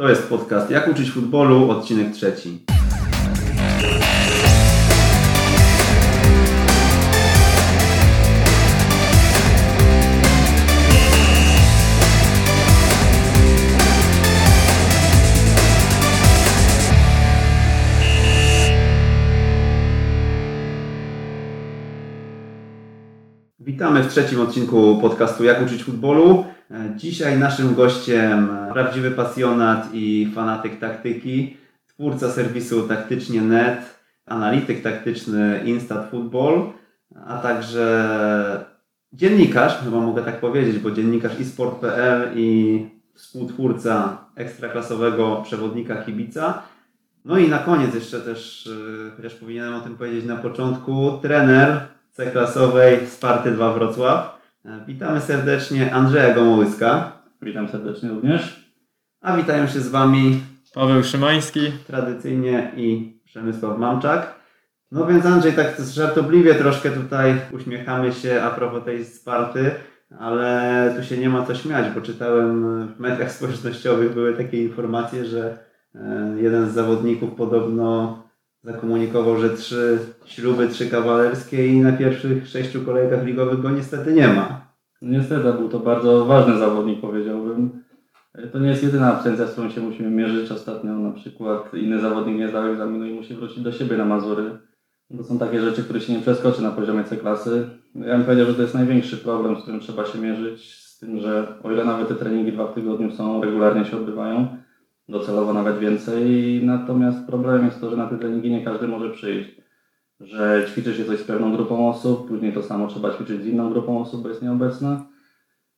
To 0.00 0.08
jest 0.08 0.28
podcast 0.28 0.70
Jak 0.70 0.88
uczyć 0.88 1.10
futbolu, 1.10 1.70
odcinek 1.70 2.12
trzeci. 2.12 2.58
Witamy 23.80 24.02
w 24.02 24.08
trzecim 24.08 24.40
odcinku 24.40 24.98
podcastu 25.00 25.44
Jak 25.44 25.62
uczyć 25.62 25.84
futbolu. 25.84 26.44
Dzisiaj 26.96 27.38
naszym 27.38 27.74
gościem 27.74 28.48
prawdziwy 28.72 29.10
pasjonat 29.10 29.88
i 29.92 30.32
fanatyk 30.34 30.78
taktyki, 30.78 31.56
twórca 31.86 32.30
serwisu 32.30 32.88
taktycznie.net, 32.88 34.00
analityk 34.26 34.82
taktyczny 34.82 35.60
Instat 35.64 36.10
Football, 36.10 36.72
a 37.26 37.38
także 37.38 38.64
dziennikarz, 39.12 39.78
chyba 39.84 40.00
mogę 40.00 40.22
tak 40.22 40.40
powiedzieć, 40.40 40.78
bo 40.78 40.90
dziennikarz 40.90 41.40
isport.pl 41.40 42.30
i 42.34 42.86
współtwórca 43.14 44.24
ekstraklasowego 44.34 45.42
przewodnika 45.44 45.96
kibica. 45.96 46.62
No 47.24 47.38
i 47.38 47.48
na 47.48 47.58
koniec 47.58 47.94
jeszcze 47.94 48.20
też, 48.20 48.66
y, 48.66 49.10
chociaż 49.16 49.34
powinienem 49.34 49.74
o 49.74 49.80
tym 49.80 49.96
powiedzieć 49.96 50.24
na 50.24 50.36
początku, 50.36 51.18
trener 51.22 51.80
C-klasowej 52.12 53.06
Sparty 53.06 53.50
2 53.50 53.72
Wrocław. 53.72 54.40
E, 54.64 54.84
witamy 54.86 55.20
serdecznie 55.20 55.94
Andrzeja 55.94 56.34
Gomołyska. 56.34 57.12
Witam 57.42 57.68
serdecznie 57.68 58.08
również. 58.08 58.70
A 59.20 59.36
witają 59.36 59.66
się 59.66 59.80
z 59.80 59.88
Wami 59.88 60.40
Paweł 60.74 61.04
Szymański. 61.04 61.72
Tradycyjnie 61.86 62.72
i 62.76 63.20
Przemysław 63.24 63.78
Mamczak. 63.78 64.34
No 64.92 65.06
więc 65.06 65.26
Andrzej, 65.26 65.52
tak 65.52 65.76
żartobliwie 65.92 66.54
troszkę 66.54 66.90
tutaj 66.90 67.40
uśmiechamy 67.52 68.12
się 68.12 68.42
a 68.42 68.50
propos 68.50 68.84
tej 68.84 69.04
Sparty, 69.04 69.70
ale 70.18 70.94
tu 70.96 71.04
się 71.04 71.18
nie 71.18 71.28
ma 71.28 71.46
co 71.46 71.54
śmiać, 71.54 71.94
bo 71.94 72.00
czytałem 72.00 72.86
w 72.88 73.00
mediach 73.00 73.32
społecznościowych 73.32 74.14
były 74.14 74.34
takie 74.36 74.62
informacje, 74.62 75.24
że 75.24 75.58
e, 75.94 76.34
jeden 76.36 76.70
z 76.70 76.74
zawodników 76.74 77.34
podobno 77.34 78.22
zakomunikował, 78.62 79.36
że 79.36 79.50
trzy 79.50 79.98
śluby, 80.24 80.68
trzy 80.68 80.90
kawalerskie 80.90 81.66
i 81.66 81.80
na 81.80 81.92
pierwszych 81.92 82.48
sześciu 82.48 82.84
kolejkach 82.84 83.24
ligowych 83.24 83.60
go 83.60 83.70
niestety 83.70 84.12
nie 84.12 84.28
ma. 84.28 84.70
Niestety, 85.02 85.52
był 85.52 85.68
to 85.68 85.78
bardzo 85.78 86.24
ważny 86.24 86.58
zawodnik, 86.58 87.00
powiedziałbym. 87.00 87.70
To 88.52 88.58
nie 88.58 88.68
jest 88.68 88.82
jedyna 88.82 89.12
absencja, 89.12 89.46
z 89.46 89.52
którą 89.52 89.70
się 89.70 89.80
musimy 89.80 90.10
mierzyć. 90.10 90.50
Ostatnio 90.50 90.92
na 90.92 91.10
przykład 91.10 91.74
inny 91.74 92.00
zawodnik 92.00 92.38
nie 92.38 92.48
zdał 92.48 92.66
egzaminu 92.66 93.06
i 93.06 93.14
musi 93.14 93.34
wrócić 93.34 93.60
do 93.60 93.72
siebie 93.72 93.96
na 93.96 94.04
Mazury. 94.04 94.58
To 95.16 95.24
są 95.24 95.38
takie 95.38 95.60
rzeczy, 95.60 95.84
które 95.84 96.00
się 96.00 96.12
nie 96.12 96.20
przeskoczy 96.20 96.62
na 96.62 96.70
poziomie 96.70 97.04
C-klasy. 97.04 97.68
Ja 97.94 98.16
bym 98.16 98.24
powiedział, 98.24 98.46
że 98.46 98.54
to 98.54 98.62
jest 98.62 98.74
największy 98.74 99.16
problem, 99.16 99.56
z 99.56 99.62
którym 99.62 99.80
trzeba 99.80 100.04
się 100.04 100.18
mierzyć. 100.18 100.74
Z 100.74 100.98
tym, 100.98 101.20
że 101.20 101.46
o 101.62 101.72
ile 101.72 101.84
nawet 101.84 102.08
te 102.08 102.14
treningi 102.14 102.52
dwa 102.52 102.66
w 102.66 102.74
tygodniu 102.74 103.12
są, 103.12 103.42
regularnie 103.42 103.84
się 103.84 103.96
odbywają, 103.96 104.56
docelowo 105.10 105.52
nawet 105.52 105.78
więcej. 105.78 106.24
Natomiast 106.64 107.26
problemem 107.26 107.64
jest 107.64 107.80
to, 107.80 107.90
że 107.90 107.96
na 107.96 108.06
te 108.06 108.18
treningi 108.18 108.50
nie 108.50 108.64
każdy 108.64 108.88
może 108.88 109.10
przyjść. 109.10 109.50
Że 110.20 110.64
ćwiczy 110.68 110.94
się 110.94 111.04
coś 111.04 111.18
z 111.18 111.24
pewną 111.24 111.52
grupą 111.52 111.88
osób, 111.88 112.28
później 112.28 112.52
to 112.52 112.62
samo 112.62 112.86
trzeba 112.86 113.14
ćwiczyć 113.14 113.42
z 113.42 113.46
inną 113.46 113.70
grupą 113.70 114.00
osób, 114.00 114.22
bo 114.22 114.28
jest 114.28 114.42
nieobecna. 114.42 115.06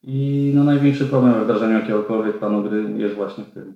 I 0.03 0.53
no, 0.55 0.64
największy 0.64 1.06
problem 1.06 1.34
we 1.34 1.44
wdrażaniu 1.44 1.72
jakiegokolwiek 1.72 2.38
planu 2.38 2.62
gry 2.62 2.94
jest 2.97 3.14
właśnie 3.14 3.44
w 3.44 3.50
tym. 3.50 3.75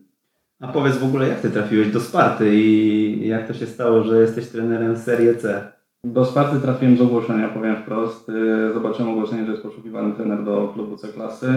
A 0.61 0.69
powiedz 0.69 0.97
w 0.97 1.05
ogóle, 1.05 1.29
jak 1.29 1.41
ty 1.41 1.51
trafiłeś 1.51 1.93
do 1.93 2.01
Sparty 2.01 2.57
i 2.57 3.29
jak 3.29 3.49
to 3.49 3.55
się 3.55 3.67
stało, 3.67 4.03
że 4.03 4.21
jesteś 4.21 4.49
trenerem 4.49 4.97
Serie 4.97 5.35
C? 5.35 5.73
Do 6.05 6.25
Sparty 6.25 6.61
trafiłem 6.61 6.97
z 6.97 7.01
ogłoszenia, 7.01 7.49
powiem 7.49 7.77
wprost. 7.77 8.29
Y, 8.29 8.73
zobaczyłem 8.75 9.13
ogłoszenie, 9.13 9.45
że 9.45 9.51
jest 9.51 9.63
poszukiwany 9.63 10.15
trener 10.15 10.45
do 10.45 10.71
klubu 10.75 10.97
C-klasy. 10.97 11.55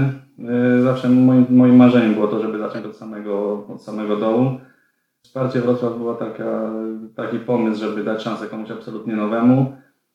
Y, 0.77 0.81
zawsze 0.81 1.09
moim, 1.09 1.45
moim 1.50 1.75
marzeniem 1.75 2.13
było 2.13 2.27
to, 2.27 2.41
żeby 2.41 2.57
zacząć 2.57 2.85
od 2.85 2.95
samego, 2.95 3.66
od 3.67 3.81
samego 3.81 4.17
dołu. 4.17 4.59
Wsparcie 5.22 5.61
Wrocław 5.61 5.97
była 5.97 6.16
taka, 6.16 6.72
taki 7.16 7.39
pomysł, 7.39 7.79
żeby 7.79 8.03
dać 8.03 8.22
szansę 8.22 8.47
komuś 8.47 8.72
absolutnie 8.72 9.16
nowemu. 9.16 9.73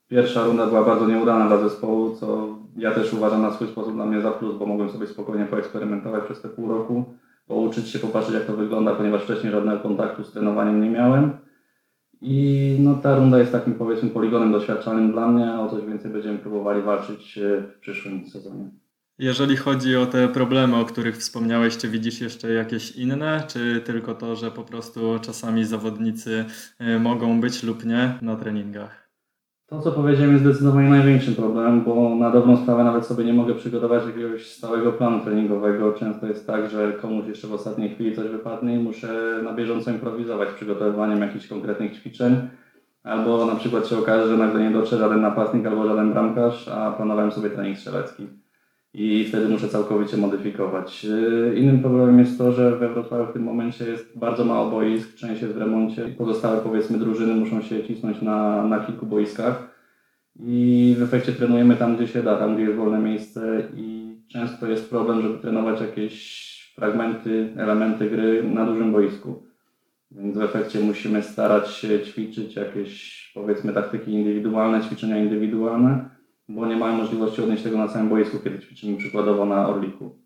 Pierwsza 0.09 0.45
runda 0.45 0.67
była 0.67 0.85
bardzo 0.85 1.07
nieudana 1.07 1.47
dla 1.49 1.59
zespołu, 1.59 2.17
co 2.17 2.49
ja 2.77 2.91
też 2.91 3.13
uważam 3.13 3.43
na 3.43 3.53
swój 3.53 3.69
sposób 3.69 3.95
dla 3.95 4.07
mnie 4.07 4.21
za 4.21 4.31
plus, 4.31 4.59
bo 4.59 4.67
mogłem 4.67 4.91
sobie 4.91 5.07
spokojnie 5.07 5.45
poeksperymentować 5.45 6.25
przez 6.25 6.41
te 6.41 6.49
pół 6.49 6.69
roku, 6.69 7.05
pouczyć 7.47 7.89
się, 7.89 7.99
popatrzeć 7.99 8.35
jak 8.35 8.45
to 8.45 8.57
wygląda, 8.57 8.95
ponieważ 8.95 9.23
wcześniej 9.23 9.53
żadnego 9.53 9.81
kontaktu 9.81 10.25
z 10.25 10.33
trenowaniem 10.33 10.81
nie 10.81 10.91
miałem. 10.91 11.44
I 12.27 12.77
no, 12.81 12.95
ta 12.95 13.17
runda 13.17 13.39
jest 13.39 13.53
takim 13.53 13.75
powiedzmy 13.75 14.11
poligonem 14.11 14.53
doświadczalnym 14.53 15.13
dla 15.13 15.29
mnie, 15.29 15.53
a 15.53 15.61
o 15.61 15.71
coś 15.71 15.85
więcej 15.85 16.11
będziemy 16.11 16.39
próbowali 16.39 16.83
walczyć 16.83 17.39
e, 17.39 17.63
w 17.63 17.79
przyszłym 17.81 18.27
sezonie. 18.27 18.71
Jeżeli 19.19 19.57
chodzi 19.57 19.97
o 19.97 20.07
te 20.07 20.29
problemy, 20.29 20.77
o 20.77 20.85
których 20.85 21.17
wspomniałeś, 21.17 21.77
czy 21.77 21.89
widzisz 21.89 22.21
jeszcze 22.21 22.53
jakieś 22.53 22.97
inne, 22.97 23.45
czy 23.49 23.81
tylko 23.85 24.15
to, 24.15 24.37
że 24.37 24.51
po 24.51 24.63
prostu 24.63 25.19
czasami 25.23 25.65
zawodnicy 25.65 26.45
e, 26.79 26.99
mogą 26.99 27.41
być 27.41 27.63
lub 27.63 27.85
nie 27.85 28.19
na 28.23 28.37
treningach? 28.37 29.04
To, 29.75 29.81
co 29.81 29.93
powiedziałem, 29.93 30.33
jest 30.33 30.45
zdecydowanie 30.45 30.89
największym 30.91 31.35
problemem, 31.35 31.85
bo 31.85 32.15
na 32.15 32.31
dobrą 32.31 32.57
sprawę 32.57 32.85
nawet 32.85 33.07
sobie 33.07 33.25
nie 33.25 33.33
mogę 33.33 33.55
przygotować 33.55 34.07
jakiegoś 34.07 34.47
stałego 34.47 34.93
planu 34.93 35.21
treningowego. 35.25 35.93
Często 35.93 36.27
jest 36.27 36.47
tak, 36.47 36.71
że 36.71 36.93
komuś 36.93 37.27
jeszcze 37.27 37.49
w 37.49 37.53
ostatniej 37.53 37.91
chwili 37.91 38.17
coś 38.17 38.29
wypadnie 38.29 38.75
i 38.75 38.79
muszę 38.79 39.41
na 39.45 39.53
bieżąco 39.53 39.91
improwizować 39.91 40.49
przygotowywaniem 40.49 41.21
jakichś 41.21 41.47
konkretnych 41.47 41.93
ćwiczeń. 41.93 42.37
Albo 43.05 43.47
na 43.47 43.57
przykład 43.57 43.87
się 43.87 43.99
okaże, 43.99 44.29
że 44.29 44.37
nagle 44.37 44.63
nie 44.63 44.71
dotrze 44.71 44.99
żaden 44.99 45.21
napastnik 45.21 45.67
albo 45.67 45.89
żaden 45.89 46.13
bramkarz, 46.13 46.69
a 46.69 46.93
planowałem 46.93 47.33
sobie 47.33 47.51
trening 47.51 47.79
strzelecki. 47.79 48.27
I 48.95 49.25
wtedy 49.29 49.49
muszę 49.49 49.69
całkowicie 49.69 50.17
modyfikować. 50.17 51.05
Yy, 51.05 51.55
innym 51.57 51.81
problemem 51.81 52.19
jest 52.19 52.39
to, 52.39 52.53
że 52.53 52.77
we 52.77 52.89
Wrocławiu 52.89 53.27
w 53.27 53.33
tym 53.33 53.43
momencie 53.43 53.85
jest 53.85 54.19
bardzo 54.19 54.45
mało 54.45 54.71
boisk, 54.71 55.15
część 55.15 55.43
jest 55.43 55.55
w 55.55 55.59
remoncie. 55.59 56.09
Pozostałe 56.19 56.61
powiedzmy 56.61 56.99
drużyny 56.99 57.35
muszą 57.35 57.63
się 57.63 57.85
cisnąć 57.85 58.23
na, 58.23 58.67
na 58.67 58.81
kilku 58.81 59.07
boiskach. 59.07 59.75
I 60.41 60.95
w 60.99 61.03
efekcie 61.03 61.33
trenujemy 61.33 61.77
tam, 61.77 61.97
gdzie 61.97 62.09
się 62.09 62.23
da, 62.23 62.37
tam, 62.37 62.55
gdzie 62.55 62.65
jest 62.65 62.77
wolne 62.77 62.99
miejsce 62.99 63.63
i 63.77 64.17
często 64.29 64.67
jest 64.67 64.91
problem, 64.91 65.23
żeby 65.23 65.39
trenować 65.39 65.81
jakieś 65.81 66.45
fragmenty, 66.75 67.49
elementy 67.57 68.11
gry 68.11 68.43
na 68.43 68.67
dużym 68.67 68.93
boisku. 68.93 69.43
Więc 70.11 70.39
w 70.39 70.43
efekcie 70.43 70.81
musimy 70.81 71.23
starać 71.23 71.71
się 71.71 72.01
ćwiczyć 72.01 72.57
jakieś, 72.57 73.25
powiedzmy, 73.35 73.73
taktyki 73.73 74.13
indywidualne, 74.13 74.81
ćwiczenia 74.81 75.19
indywidualne, 75.19 76.14
bo 76.49 76.67
nie 76.67 76.77
mamy 76.77 76.99
możliwości 76.99 77.43
odnieść 77.43 77.63
tego 77.63 77.79
na 77.79 77.89
całym 77.89 78.09
boisku, 78.09 78.39
kiedy 78.45 78.59
ćwiczymy 78.59 78.97
przykładowo 78.97 79.45
na 79.45 79.69
Orliku. 79.69 80.25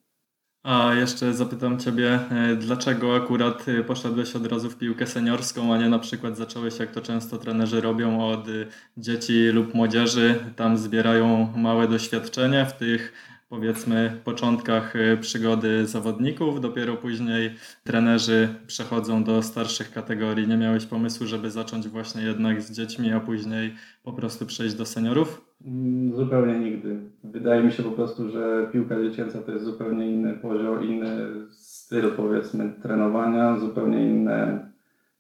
A 0.63 0.95
jeszcze 0.95 1.35
zapytam 1.35 1.79
Ciebie, 1.79 2.21
e, 2.31 2.57
dlaczego 2.57 3.17
akurat 3.17 3.69
e, 3.69 3.85
poszedłeś 3.85 4.37
od 4.37 4.47
razu 4.47 4.71
w 4.71 4.77
piłkę 4.77 5.07
seniorską, 5.07 5.75
a 5.75 5.79
nie 5.79 5.89
na 5.89 5.99
przykład 5.99 6.37
zacząłeś, 6.37 6.79
jak 6.79 6.91
to 6.91 7.01
często 7.01 7.39
trenerzy 7.39 7.81
robią, 7.81 8.29
od 8.29 8.49
e, 8.49 8.53
dzieci 8.97 9.49
lub 9.49 9.75
młodzieży. 9.75 10.35
Tam 10.57 10.79
zbierają 10.79 11.53
małe 11.57 11.89
doświadczenie 11.89 12.67
w 12.67 12.73
tych 12.73 13.13
powiedzmy 13.49 14.21
początkach 14.25 14.95
przygody 15.21 15.87
zawodników, 15.87 16.61
dopiero 16.61 16.97
później 16.97 17.55
trenerzy 17.85 18.49
przechodzą 18.67 19.25
do 19.25 19.43
starszych 19.43 19.93
kategorii. 19.93 20.49
Nie 20.49 20.57
miałeś 20.57 20.87
pomysłu, 20.87 21.27
żeby 21.27 21.51
zacząć 21.51 21.89
właśnie 21.89 22.23
jednak 22.23 22.63
z 22.63 22.73
dziećmi, 22.73 23.13
a 23.13 23.21
później 23.21 23.75
po 24.03 24.13
prostu 24.13 24.47
przejść 24.47 24.75
do 24.75 24.87
seniorów? 24.87 25.48
Mm, 25.65 26.17
zupełnie 26.17 26.59
nigdy. 26.59 27.01
Wydaje 27.25 27.63
mi 27.63 27.73
się 27.73 27.83
po 27.83 27.91
prostu, 27.91 28.29
że 28.29 28.69
piłka 28.73 29.03
dziecięca 29.03 29.43
to 29.43 29.53
jest 29.53 29.65
zupełnie 29.65 30.11
inny 30.13 30.35
poziom, 30.35 30.85
inny 30.85 31.09
styl 31.51 32.11
powiedzmy 32.17 32.73
trenowania, 32.83 33.59
zupełnie 33.59 34.11
inne 34.11 34.69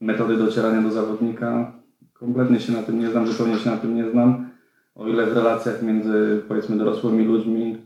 metody 0.00 0.36
docierania 0.36 0.82
do 0.82 0.90
zawodnika. 0.90 1.72
Kompletnie 2.12 2.60
się 2.60 2.72
na 2.72 2.82
tym 2.82 2.98
nie 2.98 3.10
znam, 3.10 3.26
zupełnie 3.26 3.58
się 3.58 3.70
na 3.70 3.76
tym 3.76 3.96
nie 3.96 4.10
znam. 4.10 4.48
O 4.94 5.08
ile 5.08 5.26
w 5.26 5.32
relacjach 5.32 5.82
między 5.82 6.42
powiedzmy 6.48 6.76
dorosłymi 6.76 7.24
ludźmi 7.24 7.76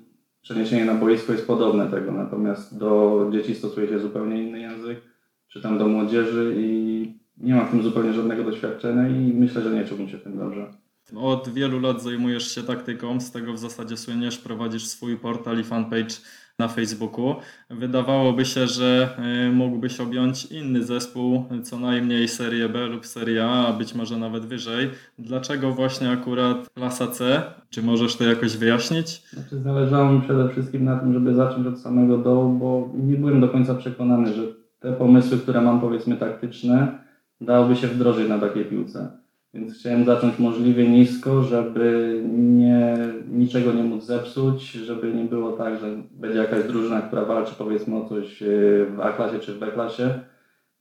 przeniesienie 0.42 0.84
na 0.84 0.94
boisko 0.94 1.32
jest 1.32 1.46
podobne 1.46 1.86
tego, 1.86 2.12
natomiast 2.12 2.78
do 2.78 3.28
dzieci 3.32 3.54
stosuje 3.54 3.88
się 3.88 3.98
zupełnie 3.98 4.42
inny 4.42 4.60
język, 4.60 5.00
czy 5.48 5.62
tam 5.62 5.78
do 5.78 5.88
młodzieży 5.88 6.54
i 6.56 7.14
nie 7.36 7.54
mam 7.54 7.66
w 7.66 7.70
tym 7.70 7.82
zupełnie 7.82 8.12
żadnego 8.12 8.44
doświadczenia 8.44 9.08
i 9.08 9.32
myślę, 9.34 9.62
że 9.62 9.70
nie 9.70 9.84
czułbym 9.84 10.08
się 10.08 10.18
w 10.18 10.22
tym 10.22 10.38
dobrze. 10.38 10.81
Od 11.16 11.48
wielu 11.48 11.80
lat 11.80 12.02
zajmujesz 12.02 12.54
się 12.54 12.62
taktyką, 12.62 13.20
z 13.20 13.30
tego 13.30 13.52
w 13.52 13.58
zasadzie 13.58 13.96
słyniesz, 13.96 14.38
prowadzisz 14.38 14.86
swój 14.86 15.16
portal 15.16 15.60
i 15.60 15.64
fanpage 15.64 16.14
na 16.58 16.68
Facebooku. 16.68 17.34
Wydawałoby 17.70 18.44
się, 18.44 18.66
że 18.66 19.16
y, 19.48 19.52
mógłbyś 19.52 20.00
objąć 20.00 20.44
inny 20.44 20.84
zespół, 20.84 21.44
co 21.62 21.78
najmniej 21.78 22.28
Serię 22.28 22.68
B 22.68 22.86
lub 22.86 23.06
Serię 23.06 23.44
A, 23.44 23.66
a 23.66 23.72
być 23.72 23.94
może 23.94 24.16
nawet 24.16 24.46
wyżej. 24.46 24.90
Dlaczego 25.18 25.72
właśnie 25.72 26.10
akurat 26.10 26.70
klasa 26.74 27.06
C? 27.06 27.42
Czy 27.70 27.82
możesz 27.82 28.16
to 28.16 28.24
jakoś 28.24 28.56
wyjaśnić? 28.56 29.22
Znaczy, 29.32 29.58
zależało 29.58 30.12
mi 30.12 30.22
przede 30.22 30.48
wszystkim 30.48 30.84
na 30.84 30.98
tym, 30.98 31.12
żeby 31.12 31.34
zacząć 31.34 31.66
od 31.66 31.80
samego 31.80 32.18
dołu, 32.18 32.58
bo 32.58 32.90
nie 32.94 33.16
byłem 33.16 33.40
do 33.40 33.48
końca 33.48 33.74
przekonany, 33.74 34.34
że 34.34 34.42
te 34.80 34.92
pomysły, 34.92 35.38
które 35.38 35.60
mam 35.60 35.80
powiedzmy 35.80 36.16
taktyczne, 36.16 36.98
dałoby 37.40 37.76
się 37.76 37.86
wdrożyć 37.86 38.28
na 38.28 38.38
takiej 38.38 38.64
piłce. 38.64 39.21
Więc 39.54 39.78
chciałem 39.78 40.04
zacząć 40.04 40.38
możliwie 40.38 40.88
nisko, 40.88 41.42
żeby 41.42 42.20
nie, 42.32 42.96
niczego 43.30 43.72
nie 43.72 43.82
móc 43.82 44.04
zepsuć, 44.04 44.72
żeby 44.72 45.14
nie 45.14 45.24
było 45.24 45.52
tak, 45.52 45.80
że 45.80 45.86
będzie 46.10 46.38
jakaś 46.38 46.64
drużyna, 46.64 47.00
która 47.00 47.24
walczy 47.24 47.54
powiedzmy 47.58 47.96
o 47.96 48.08
coś 48.08 48.40
yy, 48.40 48.86
w 48.86 49.00
A-klasie 49.00 49.38
czy 49.38 49.54
w 49.54 49.58
B-klasie. 49.58 50.20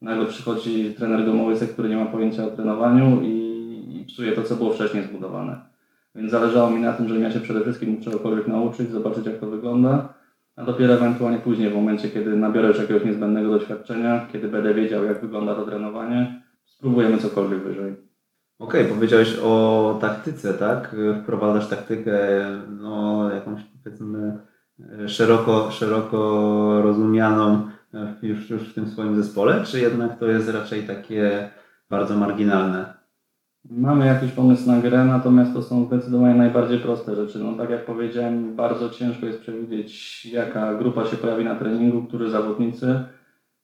Nagle 0.01 0.25
przychodzi 0.25 0.93
trener 0.93 1.25
domowy, 1.25 1.67
który 1.67 1.89
nie 1.89 1.97
ma 1.97 2.05
pojęcia 2.05 2.45
o 2.45 2.51
trenowaniu 2.51 3.21
i, 3.21 3.37
i 4.01 4.05
psuje 4.05 4.31
to, 4.31 4.43
co 4.43 4.55
było 4.55 4.73
wcześniej 4.73 5.03
zbudowane. 5.03 5.61
Więc 6.15 6.31
zależało 6.31 6.69
mi 6.69 6.81
na 6.81 6.93
tym, 6.93 7.07
żebym 7.07 7.23
ja 7.23 7.31
się 7.31 7.39
przede 7.39 7.61
wszystkim 7.61 8.01
czegokolwiek 8.01 8.47
nauczyć, 8.47 8.91
zobaczyć 8.91 9.25
jak 9.25 9.39
to 9.39 9.47
wygląda, 9.47 10.13
a 10.55 10.63
dopiero 10.63 10.93
ewentualnie 10.93 11.39
później, 11.39 11.69
w 11.69 11.75
momencie, 11.75 12.09
kiedy 12.09 12.35
nabiorę 12.35 12.67
jakiegoś 12.67 13.05
niezbędnego 13.05 13.49
doświadczenia, 13.49 14.27
kiedy 14.31 14.47
będę 14.47 14.73
wiedział, 14.73 15.05
jak 15.05 15.21
wygląda 15.21 15.55
to 15.55 15.65
trenowanie, 15.65 16.41
spróbujemy 16.65 17.17
cokolwiek 17.17 17.59
wyżej. 17.59 18.10
Okej, 18.61 18.85
powiedziałeś 18.85 19.39
o 19.43 19.97
taktyce, 20.01 20.53
tak? 20.53 20.95
Wprowadzasz 21.23 21.67
taktykę, 21.67 22.17
no 22.69 23.29
jakąś 23.33 23.61
powiedzmy 23.83 24.37
szeroko, 25.07 25.71
szeroko 25.71 26.81
rozumianą 26.83 27.67
już, 28.21 28.49
już 28.49 28.61
w 28.61 28.73
tym 28.73 28.87
swoim 28.87 29.15
zespole, 29.15 29.63
czy 29.63 29.79
jednak 29.79 30.19
to 30.19 30.27
jest 30.27 30.49
raczej 30.49 30.83
takie 30.83 31.49
bardzo 31.89 32.17
marginalne? 32.17 32.93
Mamy 33.69 34.05
jakiś 34.05 34.31
pomysł 34.31 34.67
na 34.67 34.77
grę, 34.77 35.05
natomiast 35.05 35.53
to 35.53 35.61
są 35.61 35.85
zdecydowanie 35.85 36.35
najbardziej 36.35 36.79
proste 36.79 37.15
rzeczy. 37.15 37.39
No 37.39 37.53
tak 37.57 37.69
jak 37.69 37.85
powiedziałem, 37.85 38.55
bardzo 38.55 38.89
ciężko 38.89 39.25
jest 39.25 39.41
przewidzieć, 39.41 40.25
jaka 40.25 40.75
grupa 40.75 41.05
się 41.05 41.17
pojawi 41.17 41.45
na 41.45 41.55
treningu, 41.55 42.03
którzy 42.03 42.29
zawodnicy 42.29 42.99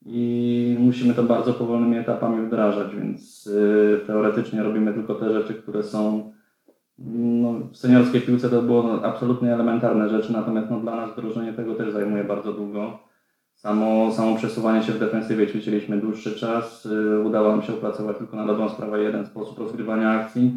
i 0.09 0.75
musimy 0.79 1.13
to 1.13 1.23
bardzo 1.23 1.53
powolnymi 1.53 1.97
etapami 1.97 2.47
wdrażać, 2.47 2.95
więc 2.95 3.45
yy, 3.45 4.01
teoretycznie 4.07 4.63
robimy 4.63 4.93
tylko 4.93 5.15
te 5.15 5.33
rzeczy, 5.33 5.53
które 5.53 5.83
są 5.83 6.31
no, 6.99 7.53
w 7.71 7.77
seniorskiej 7.77 8.21
piłce 8.21 8.49
to 8.49 8.61
było 8.61 9.05
absolutnie 9.05 9.53
elementarne 9.53 10.09
rzeczy, 10.09 10.33
natomiast 10.33 10.69
no, 10.69 10.79
dla 10.79 10.95
nas 10.95 11.11
wdrożenie 11.11 11.53
tego 11.53 11.75
też 11.75 11.93
zajmuje 11.93 12.23
bardzo 12.23 12.53
długo. 12.53 12.99
Samo, 13.55 14.11
samo 14.11 14.35
przesuwanie 14.35 14.83
się 14.83 14.91
w 14.91 14.99
defensywie 14.99 15.47
ćwiczyliśmy 15.47 15.97
dłuższy 15.97 16.35
czas. 16.35 16.85
Yy, 16.85 17.23
udało 17.23 17.49
nam 17.49 17.61
się 17.61 17.73
opracować 17.73 18.17
tylko 18.17 18.37
na 18.37 18.45
dobrą 18.45 18.69
sprawę 18.69 19.03
jeden 19.03 19.25
sposób 19.25 19.59
rozgrywania 19.59 20.09
akcji, 20.09 20.51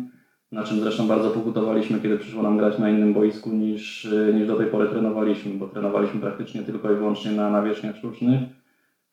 na 0.52 0.62
czym 0.62 0.80
zresztą 0.80 1.08
bardzo 1.08 1.30
pokutowaliśmy, 1.30 2.00
kiedy 2.00 2.18
przyszło 2.18 2.42
nam 2.42 2.58
grać 2.58 2.78
na 2.78 2.90
innym 2.90 3.14
boisku 3.14 3.50
niż, 3.50 4.04
yy, 4.04 4.34
niż 4.34 4.46
do 4.46 4.56
tej 4.56 4.66
pory 4.66 4.88
trenowaliśmy, 4.88 5.54
bo 5.54 5.68
trenowaliśmy 5.68 6.20
praktycznie 6.20 6.62
tylko 6.62 6.92
i 6.92 6.96
wyłącznie 6.96 7.32
na 7.32 7.50
nawierzchniach 7.50 7.96
sztucznych 7.96 8.59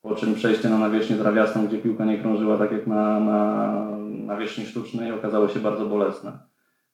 po 0.02 0.16
czym 0.16 0.36
przejście 0.36 0.70
na 0.70 0.78
nawierzchnię 0.78 1.16
trawiastą, 1.16 1.68
gdzie 1.68 1.78
piłka 1.78 2.06
nie 2.06 2.18
krążyła 2.18 2.58
tak 2.58 2.72
jak 2.72 2.88
na, 2.88 3.20
na 3.20 3.98
nawierzchni 4.08 4.66
sztucznej, 4.66 5.12
okazało 5.12 5.48
się 5.48 5.60
bardzo 5.60 5.86
bolesne. 5.86 6.40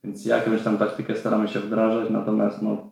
Więc 0.03 0.25
jakąś 0.25 0.61
tam 0.61 0.77
taktykę 0.77 1.15
staramy 1.15 1.47
się 1.47 1.59
wdrażać, 1.59 2.09
natomiast 2.09 2.61
no, 2.61 2.91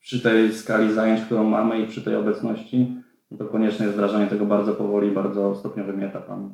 przy 0.00 0.20
tej 0.20 0.52
skali 0.52 0.92
zajęć, 0.92 1.20
którą 1.20 1.44
mamy 1.44 1.80
i 1.80 1.86
przy 1.86 2.02
tej 2.02 2.16
obecności, 2.16 2.96
no 3.30 3.38
to 3.38 3.44
konieczne 3.44 3.84
jest 3.84 3.96
wdrażanie 3.96 4.26
tego 4.26 4.46
bardzo 4.46 4.74
powoli, 4.74 5.10
bardzo 5.10 5.54
stopniowymi 5.54 6.04
etapami. 6.04 6.50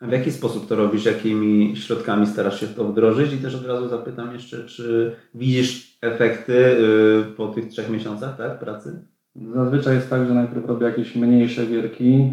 A 0.00 0.06
w 0.06 0.12
jaki 0.12 0.32
sposób 0.32 0.68
to 0.68 0.76
robisz? 0.76 1.04
Jakimi 1.04 1.76
środkami 1.76 2.26
starasz 2.26 2.60
się 2.60 2.66
to 2.66 2.84
wdrożyć? 2.84 3.32
I 3.32 3.38
też 3.38 3.54
od 3.54 3.66
razu 3.66 3.88
zapytam 3.88 4.32
jeszcze, 4.32 4.64
czy 4.64 5.16
widzisz 5.34 5.98
efekty 6.02 6.52
y, 6.52 7.34
po 7.36 7.48
tych 7.48 7.68
trzech 7.68 7.90
miesiącach 7.90 8.36
tak, 8.36 8.58
pracy? 8.58 9.06
Zazwyczaj 9.46 9.94
jest 9.94 10.10
tak, 10.10 10.26
że 10.26 10.34
najpierw 10.34 10.66
robię 10.66 10.86
jakieś 10.86 11.16
mniejsze 11.16 11.66
gierki, 11.66 12.30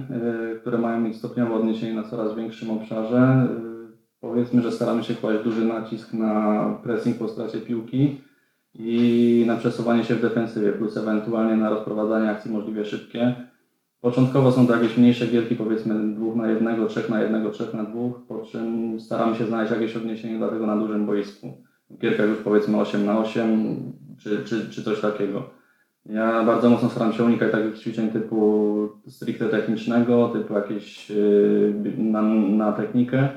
y, 0.55 0.59
które 0.59 0.77
mają 0.77 1.01
mieć 1.01 1.15
stopniowe 1.15 1.53
odniesienie 1.53 1.93
na 1.93 2.03
coraz 2.03 2.35
większym 2.35 2.71
obszarze. 2.71 3.47
Y, 3.51 3.97
powiedzmy, 4.19 4.61
że 4.61 4.71
staramy 4.71 5.03
się 5.03 5.15
kłaść 5.15 5.43
duży 5.43 5.65
nacisk 5.65 6.13
na 6.13 6.63
pressing 6.83 7.17
po 7.17 7.27
stracie 7.27 7.61
piłki 7.61 8.21
i 8.73 9.43
na 9.47 9.55
przesuwanie 9.55 10.03
się 10.03 10.15
w 10.15 10.21
defensywie, 10.21 10.71
plus 10.71 10.97
ewentualnie 10.97 11.55
na 11.55 11.69
rozprowadzanie 11.69 12.29
akcji 12.29 12.51
możliwie 12.51 12.85
szybkie. 12.85 13.35
Początkowo 14.01 14.51
są 14.51 14.67
to 14.67 14.75
jakieś 14.75 14.97
mniejsze 14.97 15.27
gierki, 15.27 15.55
powiedzmy 15.55 16.15
dwóch 16.15 16.35
na 16.35 16.47
jednego, 16.47 16.85
trzech 16.85 17.09
na 17.09 17.21
jednego, 17.21 17.49
trzech 17.49 17.73
na 17.73 17.83
dwóch, 17.83 18.25
po 18.27 18.39
czym 18.39 18.99
staramy 18.99 19.35
się 19.35 19.45
znaleźć 19.45 19.71
jakieś 19.71 19.97
odniesienie 19.97 20.39
do 20.39 20.47
tego 20.47 20.67
na 20.67 20.77
dużym 20.77 21.05
boisku. 21.05 21.63
W 21.89 21.97
gierkach 21.97 22.29
już 22.29 22.37
powiedzmy 22.37 22.77
8 22.77 23.05
na 23.05 23.19
8 23.19 23.93
czy, 24.17 24.43
czy, 24.43 24.69
czy 24.69 24.83
coś 24.83 25.01
takiego. 25.01 25.43
Ja 26.05 26.43
bardzo 26.43 26.69
mocno 26.69 26.89
staram 26.89 27.13
się 27.13 27.23
unikać 27.23 27.51
takich 27.51 27.79
ćwiczeń 27.79 28.09
typu 28.09 28.89
stricte 29.07 29.49
technicznego, 29.49 30.29
typu 30.29 30.53
jakieś 30.53 31.09
yy, 31.09 31.73
na, 31.97 32.21
na 32.21 32.71
technikę. 32.71 33.29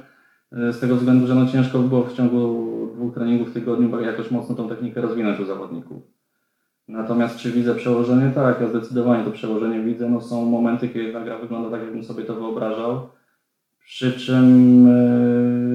Yy, 0.52 0.72
z 0.72 0.80
tego 0.80 0.96
względu, 0.96 1.26
że 1.26 1.34
no 1.34 1.46
ciężko 1.46 1.78
było 1.78 2.04
w 2.04 2.12
ciągu 2.12 2.68
dwóch 2.94 3.14
treningów 3.14 3.50
w 3.50 3.54
tygodniu 3.54 4.00
jakoś 4.00 4.30
mocno 4.30 4.54
tą 4.54 4.68
technikę 4.68 5.00
rozwinąć 5.00 5.40
u 5.40 5.44
zawodników. 5.44 6.02
Natomiast 6.88 7.38
czy 7.38 7.52
widzę 7.52 7.74
przełożenie? 7.74 8.32
Tak, 8.34 8.60
ja 8.60 8.68
zdecydowanie 8.68 9.24
to 9.24 9.30
przełożenie 9.30 9.80
widzę. 9.80 10.08
No 10.08 10.20
są 10.20 10.44
momenty, 10.44 10.88
kiedy 10.88 11.12
ta 11.12 11.24
gra 11.24 11.38
wygląda 11.38 11.70
tak, 11.70 11.80
jakbym 11.80 12.04
sobie 12.04 12.24
to 12.24 12.34
wyobrażał. 12.34 13.08
Przy 13.78 14.12
czym 14.12 14.86
yy, 14.86 15.67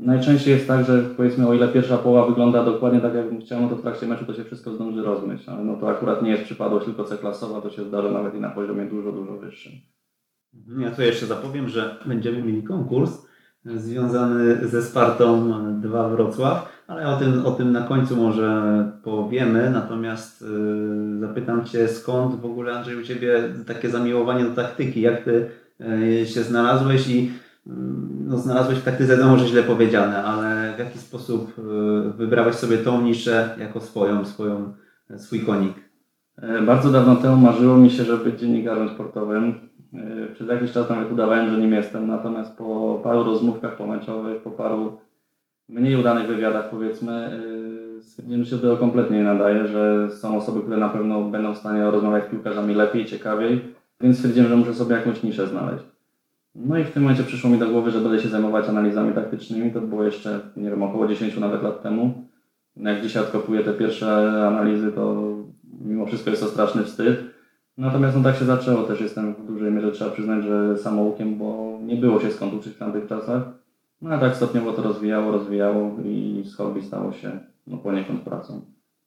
Najczęściej 0.00 0.54
jest 0.54 0.68
tak, 0.68 0.86
że 0.86 1.02
powiedzmy 1.16 1.48
o 1.48 1.54
ile 1.54 1.68
pierwsza 1.68 1.98
połowa 1.98 2.26
wygląda 2.26 2.64
dokładnie 2.64 3.00
tak 3.00 3.14
jakbym 3.14 3.40
chciał, 3.40 3.60
no 3.60 3.68
to 3.68 3.76
w 3.76 3.82
trakcie 3.82 4.06
meczu 4.06 4.24
to 4.24 4.34
się 4.34 4.44
wszystko 4.44 4.72
zdąży 4.72 5.02
rozmyć, 5.02 5.48
ale 5.48 5.64
no 5.64 5.76
to 5.76 5.90
akurat 5.90 6.22
nie 6.22 6.30
jest 6.30 6.44
przypadłość 6.44 6.84
tylko 6.84 7.04
C-klasowa, 7.04 7.60
to 7.60 7.70
się 7.70 7.84
zdarza 7.84 8.10
nawet 8.10 8.34
i 8.34 8.40
na 8.40 8.50
poziomie 8.50 8.84
dużo, 8.84 9.12
dużo 9.12 9.36
wyższym. 9.36 9.72
Ja 10.78 10.90
tu 10.90 11.02
jeszcze 11.02 11.26
zapowiem, 11.26 11.68
że 11.68 11.96
będziemy 12.06 12.42
mieli 12.42 12.62
konkurs 12.62 13.26
związany 13.64 14.68
ze 14.68 14.82
Spartą 14.82 15.52
2 15.80 16.08
Wrocław, 16.08 16.84
ale 16.86 17.08
o 17.08 17.16
tym, 17.16 17.46
o 17.46 17.50
tym 17.50 17.72
na 17.72 17.82
końcu 17.82 18.16
może 18.16 18.92
powiemy, 19.02 19.70
natomiast 19.70 20.42
yy, 20.42 21.18
zapytam 21.20 21.64
Cię 21.64 21.88
skąd 21.88 22.40
w 22.40 22.44
ogóle 22.44 22.72
Andrzej 22.72 22.96
u 22.96 23.02
Ciebie 23.02 23.42
takie 23.66 23.90
zamiłowanie 23.90 24.44
do 24.44 24.54
taktyki, 24.54 25.00
jak 25.00 25.24
Ty 25.24 25.50
yy, 25.78 26.26
się 26.26 26.42
znalazłeś 26.42 27.08
i 27.08 27.30
no, 28.26 28.38
znalazłeś 28.38 28.78
w 28.78 28.84
taktyce, 28.84 29.16
no 29.16 29.28
może 29.28 29.46
źle 29.46 29.62
powiedziane, 29.62 30.24
ale 30.24 30.74
w 30.76 30.78
jaki 30.78 30.98
sposób 30.98 31.58
y, 31.58 32.12
wybrałeś 32.12 32.54
sobie 32.54 32.78
tą 32.78 33.00
niszę 33.02 33.56
jako 33.58 33.80
swoją, 33.80 34.24
swoją 34.24 34.72
swój 35.16 35.40
konik? 35.40 35.74
E, 36.42 36.62
bardzo 36.62 36.90
dawno 36.90 37.16
temu 37.16 37.36
marzyło 37.36 37.76
mi 37.76 37.90
się, 37.90 38.04
żeby 38.04 38.24
być 38.24 38.40
dziennikarzem 38.40 38.88
sportowym. 38.88 39.54
E, 39.94 40.26
przez 40.34 40.48
jakiś 40.48 40.72
czas 40.72 40.90
nawet 40.90 41.12
udawałem, 41.12 41.50
że 41.50 41.58
nim 41.58 41.72
jestem, 41.72 42.06
natomiast 42.06 42.56
po 42.56 43.00
paru 43.04 43.24
rozmówkach 43.24 43.76
pomeczowych, 43.76 44.42
po 44.42 44.50
paru 44.50 44.98
mniej 45.68 45.96
udanych 45.96 46.26
wywiadach 46.26 46.70
powiedzmy, 46.70 47.12
e, 47.98 48.02
stwierdziłem, 48.02 48.44
że 48.44 48.50
się 48.50 48.56
do 48.56 48.62
tego 48.62 48.76
kompletnie 48.76 49.16
nie 49.16 49.24
nadaje, 49.24 49.66
że 49.66 50.10
są 50.10 50.36
osoby, 50.36 50.60
które 50.60 50.76
na 50.76 50.88
pewno 50.88 51.22
będą 51.22 51.54
w 51.54 51.58
stanie 51.58 51.90
rozmawiać 51.90 52.24
z 52.24 52.30
piłkarzami 52.30 52.74
lepiej, 52.74 53.04
ciekawiej, 53.04 53.74
więc 54.00 54.16
stwierdziłem, 54.16 54.48
że 54.48 54.56
muszę 54.56 54.74
sobie 54.74 54.96
jakąś 54.96 55.22
niszę 55.22 55.46
znaleźć. 55.46 55.84
No 56.54 56.78
i 56.78 56.84
w 56.84 56.90
tym 56.90 57.02
momencie 57.02 57.24
przyszło 57.24 57.50
mi 57.50 57.58
do 57.58 57.68
głowy, 57.68 57.90
że 57.90 58.00
będę 58.00 58.20
się 58.20 58.28
zajmować 58.28 58.68
analizami 58.68 59.14
taktycznymi. 59.14 59.72
To 59.72 59.80
było 59.80 60.04
jeszcze, 60.04 60.40
nie 60.56 60.70
wiem, 60.70 60.82
około 60.82 61.08
10 61.08 61.36
nawet 61.36 61.62
lat 61.62 61.82
temu. 61.82 62.28
Jak 62.76 63.02
dzisiaj 63.02 63.22
odkopuję 63.22 63.64
te 63.64 63.72
pierwsze 63.72 64.32
analizy, 64.46 64.92
to 64.92 65.34
mimo 65.80 66.06
wszystko 66.06 66.30
jest 66.30 66.42
to 66.42 66.48
straszny 66.48 66.84
wstyd. 66.84 67.20
Natomiast 67.78 68.16
no 68.16 68.22
tak 68.22 68.36
się 68.36 68.44
zaczęło, 68.44 68.82
też 68.82 69.00
jestem 69.00 69.34
w 69.34 69.46
dużej 69.46 69.72
mierze, 69.72 69.92
trzeba 69.92 70.10
przyznać, 70.10 70.44
że 70.44 70.78
samoukiem, 70.78 71.38
bo 71.38 71.78
nie 71.82 71.96
było 71.96 72.20
się 72.20 72.30
skąd 72.30 72.54
uczyć 72.54 72.72
w 72.72 72.78
tamtych 72.78 73.06
czasach. 73.06 73.42
No 74.02 74.10
a 74.10 74.18
tak 74.18 74.36
stopniowo 74.36 74.72
to 74.72 74.82
rozwijało, 74.82 75.32
rozwijało 75.32 75.96
i 76.04 76.42
z 76.46 76.56
hobby 76.56 76.82
stało 76.82 77.12
się 77.12 77.38
no, 77.66 77.76
poniekąd 77.76 78.20
pracą. 78.20 78.60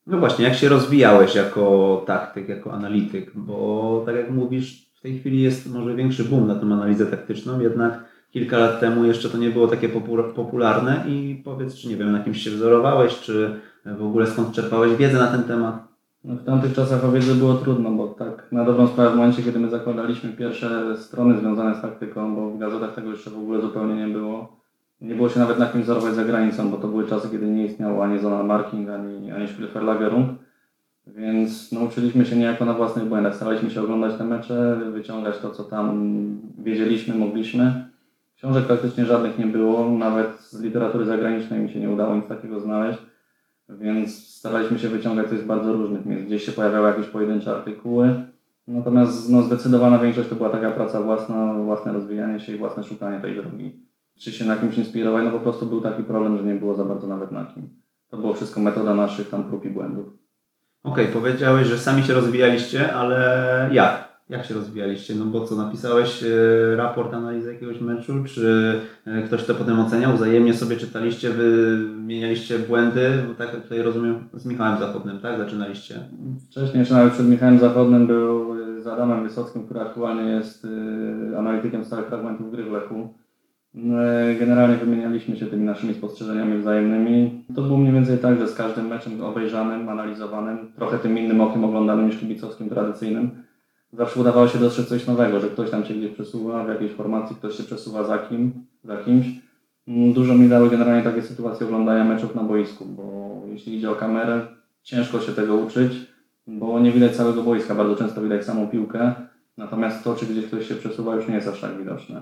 No 0.08 0.18
właśnie, 0.18 0.46
jak 0.46 0.56
się 0.56 0.70
rozwijałeś 0.70 1.36
jako 1.36 2.04
taktyk, 2.08 2.50
jako 2.50 2.74
analityk? 2.74 3.32
Bo 3.36 4.04
tak 4.06 4.16
jak 4.16 4.32
mówisz, 4.32 4.93
tej 5.04 5.20
chwili 5.20 5.42
jest 5.42 5.74
może 5.74 5.96
większy 5.96 6.24
boom 6.24 6.48
na 6.48 6.56
tą 6.56 6.74
analizę 6.74 7.06
taktyczną, 7.06 7.60
jednak 7.60 8.04
kilka 8.32 8.58
lat 8.58 8.80
temu 8.80 9.06
jeszcze 9.06 9.30
to 9.30 9.38
nie 9.38 9.50
było 9.50 9.68
takie 9.68 9.90
popularne 10.36 11.04
i 11.08 11.42
powiedz, 11.46 11.76
czy 11.76 11.88
nie 11.88 11.96
wiem, 11.96 12.12
na 12.12 12.24
kimś 12.24 12.44
się 12.44 12.52
wzorowałeś, 12.52 13.20
czy 13.20 13.60
w 13.86 14.04
ogóle 14.04 14.28
skąd 14.28 14.52
czerpałeś 14.52 14.96
wiedzę 14.96 15.18
na 15.18 15.28
ten 15.28 15.44
temat? 15.44 15.88
No 16.24 16.36
w 16.36 16.44
tamtych 16.44 16.74
czasach 16.74 17.06
o 17.06 17.12
wiedzę 17.12 17.36
było 17.36 17.54
trudno, 17.54 17.92
bo 17.92 18.08
tak 18.08 18.48
na 18.52 18.66
dobrą 18.66 18.88
sprawę 18.88 19.10
w 19.10 19.16
momencie, 19.16 19.44
kiedy 19.44 19.60
my 19.60 19.70
zakładaliśmy 19.70 20.30
pierwsze 20.30 20.98
strony 20.98 21.40
związane 21.40 21.76
z 21.76 21.82
taktyką, 21.82 22.36
bo 22.36 22.50
w 22.50 22.60
gazetach 22.60 22.96
tego 22.96 23.12
jeszcze 23.12 23.30
w 23.30 23.38
ogóle 23.38 23.62
zupełnie 23.62 24.08
nie 24.08 24.14
było, 24.14 24.58
nie 25.02 25.16
było 25.16 25.30
się 25.30 25.40
nawet 25.40 25.60
na 25.60 25.66
kim 25.66 25.82
wzorować 25.82 26.16
za 26.16 26.24
granicą, 26.24 26.70
bo 26.70 26.78
to 26.78 26.88
były 26.88 27.08
czasy, 27.08 27.30
kiedy 27.30 27.46
nie 27.46 27.66
istniało 27.66 28.04
ani 28.04 28.20
zona 28.20 28.44
marking, 28.44 28.90
ani, 28.90 29.32
ani 29.32 29.48
Spielverlagerung. 29.48 30.30
Więc 31.08 31.72
nauczyliśmy 31.72 32.26
się 32.26 32.36
niejako 32.36 32.66
na 32.66 32.74
własnych 32.74 33.06
błędach. 33.06 33.36
Staraliśmy 33.36 33.70
się 33.70 33.82
oglądać 33.82 34.18
te 34.18 34.24
mecze, 34.24 34.80
wyciągać 34.92 35.38
to, 35.38 35.50
co 35.50 35.64
tam 35.64 36.24
wiedzieliśmy, 36.58 37.16
mogliśmy. 37.16 37.90
Książek 38.36 38.66
praktycznie 38.66 39.06
żadnych 39.06 39.40
nie 39.40 39.46
było, 39.46 39.90
nawet 39.90 40.40
z 40.40 40.62
literatury 40.62 41.06
zagranicznej 41.06 41.60
mi 41.60 41.70
się 41.70 41.80
nie 41.80 41.90
udało 41.90 42.16
nic 42.16 42.28
takiego 42.28 42.60
znaleźć. 42.60 43.00
Więc 43.70 44.28
staraliśmy 44.28 44.80
się 44.80 44.90
wyciągać 44.90 45.30
coś 45.30 45.40
z 45.40 45.46
bardzo 45.46 45.74
różnych 45.74 46.06
miejsc. 46.06 46.26
Gdzieś 46.26 46.44
się 46.44 46.52
pojawiały 46.52 46.88
jakieś 46.88 47.08
pojedyncze 47.08 47.56
artykuły, 47.56 48.16
Natomiast 48.68 49.30
no, 49.30 49.42
zdecydowana 49.42 50.00
większość 50.00 50.30
to 50.30 50.36
była 50.36 50.50
taka 50.50 50.72
praca 50.72 51.02
własna, 51.02 51.54
własne 51.54 51.94
rozwijanie 51.94 52.40
się 52.40 52.56
i 52.56 52.58
własne 52.58 52.84
szukanie 52.84 53.22
tej 53.22 53.36
drogi. 53.36 53.80
Czy 54.20 54.32
się 54.32 54.46
na 54.46 54.56
kimś 54.56 54.78
inspirować? 54.78 55.26
No 55.26 55.32
po 55.32 55.40
prostu 55.40 55.66
był 55.66 55.82
taki 55.82 56.04
problem, 56.04 56.38
że 56.38 56.44
nie 56.44 56.56
było 56.56 56.76
za 56.76 56.86
bardzo 56.86 57.08
nawet 57.08 57.32
na 57.32 57.46
kim. 57.46 57.70
To 58.10 58.18
było 58.18 58.34
wszystko 58.34 58.62
metoda 58.62 58.96
naszych 58.96 59.30
tam 59.30 59.44
prób 59.44 59.66
i 59.66 59.70
błędów. 59.70 60.23
Okej, 60.84 61.08
powiedziałeś, 61.08 61.68
że 61.68 61.78
sami 61.78 62.04
się 62.04 62.14
rozwijaliście, 62.14 62.94
ale 62.94 63.70
jak? 63.72 64.14
Jak 64.30 64.46
się 64.46 64.54
rozwijaliście? 64.54 65.16
No 65.16 65.26
bo 65.26 65.48
co, 65.48 65.56
napisałeś 65.56 66.24
e, 66.24 66.76
raport 66.76 67.14
analizy 67.14 67.54
jakiegoś 67.54 67.82
meczu, 67.82 68.24
czy 68.24 68.80
e, 69.06 69.22
ktoś 69.22 69.46
to 69.46 69.56
potem 69.56 69.80
oceniał? 69.80 70.14
Wzajemnie 70.14 70.54
sobie 70.54 70.78
czytaliście, 70.78 71.30
wymienialiście 71.30 72.60
błędy? 72.60 73.24
Bo 73.28 73.34
tak 73.34 73.62
tutaj 73.62 73.82
rozumiem 73.82 74.30
z 74.34 74.46
Michałem 74.46 74.80
Zachodnym, 74.80 75.20
tak? 75.20 75.38
Zaczynaliście. 75.38 76.00
Wcześniej 76.52 76.80
jeszcze 76.80 76.96
nawet 76.96 77.14
przed 77.14 77.30
Michałem 77.30 77.60
Zachodnym 77.60 78.08
był 78.08 78.60
y, 78.78 78.82
z 78.82 78.88
Adamem 78.88 79.24
Wysockim, 79.24 79.66
który 79.66 79.80
aktualnie 79.82 80.32
jest 80.32 80.66
y, 80.66 81.38
analitykiem 81.38 81.86
stałych 81.86 82.08
fragmentów 82.08 82.52
gry 82.52 82.64
w 82.64 82.72
Lechu. 82.72 83.14
No, 83.74 84.06
y, 84.32 84.36
Generalnie 84.36 84.78
wymienialiśmy 84.78 85.38
się 85.38 85.46
tymi 85.46 85.66
naszymi 85.66 85.94
spostrzeżeniami 85.94 86.62
wzajemnymi. 86.62 87.44
To 87.56 87.62
było 87.62 87.78
mniej 87.78 87.94
więcej 87.94 88.18
tak, 88.18 88.40
że 88.40 88.48
z 88.48 88.56
każdym 88.56 88.88
meczem 88.88 89.24
obejrzanym, 89.24 89.90
analizowanym, 89.90 90.72
trochę 90.76 91.00
tym 91.00 91.18
innym 91.18 91.42
okiem 91.42 91.66
oglądanym 91.66 92.08
niż 92.08 92.18
kibicowskim 92.18 92.70
tradycyjnym, 92.70 93.32
zawsze 93.94 94.20
udawało 94.20 94.48
się 94.48 94.60
dostrzec 94.60 94.88
coś 94.88 95.08
nowego, 95.08 95.40
że 95.40 95.48
ktoś 95.48 95.70
tam 95.70 95.86
się 95.86 95.94
gdzieś 95.94 96.12
przesuwa 96.12 96.64
w 96.64 96.68
jakiejś 96.68 96.92
formacji, 96.92 97.36
ktoś 97.36 97.58
się 97.58 97.64
przesuwa 97.64 98.04
za, 98.04 98.18
kim, 98.18 98.54
za 98.84 98.98
kimś. 98.98 99.26
Mm, 99.88 100.14
Dużo 100.14 100.36
mi 100.36 100.50
dały 100.50 100.70
generalnie 100.70 101.04
takie 101.04 101.22
sytuacje 101.22 101.66
oglądania 101.68 102.04
meczów 102.04 102.36
na 102.36 102.44
boisku, 102.44 102.86
bo 102.86 103.42
jeśli 103.48 103.78
idzie 103.78 103.92
o 103.92 103.96
kamerę, 103.96 104.42
ciężko 104.84 105.20
się 105.20 105.32
tego 105.32 105.56
uczyć, 105.56 105.94
bo 106.48 106.80
nie 106.80 106.92
widać 106.92 107.16
całego 107.16 107.44
boiska, 107.44 107.76
bardzo 107.76 107.96
często 107.96 108.22
widać 108.22 108.46
samą 108.46 108.68
piłkę, 108.68 109.14
natomiast 109.58 110.04
to, 110.04 110.16
czy 110.16 110.26
gdzieś 110.26 110.46
ktoś 110.46 110.68
się 110.68 110.76
przesuwa, 110.76 111.16
już 111.16 111.28
nie 111.28 111.36
jest 111.36 111.48
aż 111.48 111.62
tak 111.62 111.78
widoczne. 111.78 112.22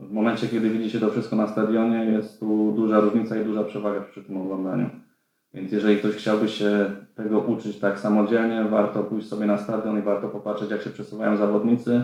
W 0.00 0.12
momencie, 0.12 0.48
kiedy 0.48 0.70
widzi 0.70 0.90
się 0.90 1.00
to 1.00 1.10
wszystko 1.10 1.36
na 1.36 1.46
stadionie, 1.46 2.04
jest 2.04 2.40
tu 2.40 2.72
duża 2.76 3.00
różnica 3.00 3.40
i 3.40 3.44
duża 3.44 3.64
przewaga 3.64 4.00
przy 4.00 4.22
tym 4.24 4.36
oglądaniu. 4.36 4.90
Więc 5.54 5.72
jeżeli 5.72 5.96
ktoś 5.96 6.14
chciałby 6.14 6.48
się 6.48 6.90
tego 7.14 7.40
uczyć 7.40 7.78
tak 7.78 7.98
samodzielnie, 7.98 8.64
warto 8.64 9.02
pójść 9.02 9.28
sobie 9.28 9.46
na 9.46 9.58
stadion 9.58 9.98
i 9.98 10.02
warto 10.02 10.28
popatrzeć, 10.28 10.70
jak 10.70 10.82
się 10.82 10.90
przesuwają 10.90 11.36
zawodnicy 11.36 12.02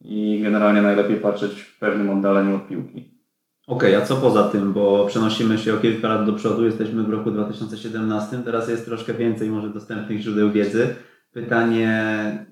i 0.00 0.40
generalnie 0.42 0.82
najlepiej 0.82 1.16
patrzeć 1.16 1.60
w 1.60 1.78
pewnym 1.78 2.10
oddaleniu 2.10 2.56
od 2.56 2.68
piłki. 2.68 3.20
Okej, 3.66 3.94
a 3.94 4.00
co 4.00 4.16
poza 4.16 4.48
tym, 4.48 4.72
bo 4.72 5.06
przenosimy 5.06 5.58
się 5.58 5.74
o 5.74 5.76
kilka 5.76 6.08
lat 6.08 6.26
do 6.26 6.32
przodu, 6.32 6.64
jesteśmy 6.64 7.02
w 7.02 7.10
roku 7.10 7.30
2017, 7.30 8.38
teraz 8.44 8.68
jest 8.68 8.84
troszkę 8.84 9.14
więcej 9.14 9.50
może 9.50 9.70
dostępnych 9.70 10.20
źródeł 10.20 10.50
wiedzy. 10.50 10.94
Pytanie 11.32 12.46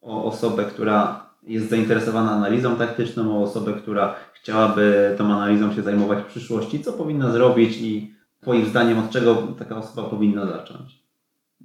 o 0.00 0.24
osobę, 0.24 0.64
która 0.64 1.21
jest 1.42 1.70
zainteresowana 1.70 2.30
analizą 2.30 2.76
taktyczną, 2.76 3.38
o 3.38 3.42
osobę, 3.42 3.72
która 3.72 4.14
chciałaby 4.34 5.14
tą 5.18 5.24
analizą 5.24 5.72
się 5.72 5.82
zajmować 5.82 6.18
w 6.18 6.26
przyszłości, 6.26 6.80
co 6.80 6.92
powinna 6.92 7.30
zrobić 7.30 7.78
i 7.80 8.14
Twoim 8.42 8.66
zdaniem 8.66 8.98
od 8.98 9.10
czego 9.10 9.34
taka 9.58 9.76
osoba 9.76 10.08
powinna 10.08 10.46
zacząć? 10.46 11.02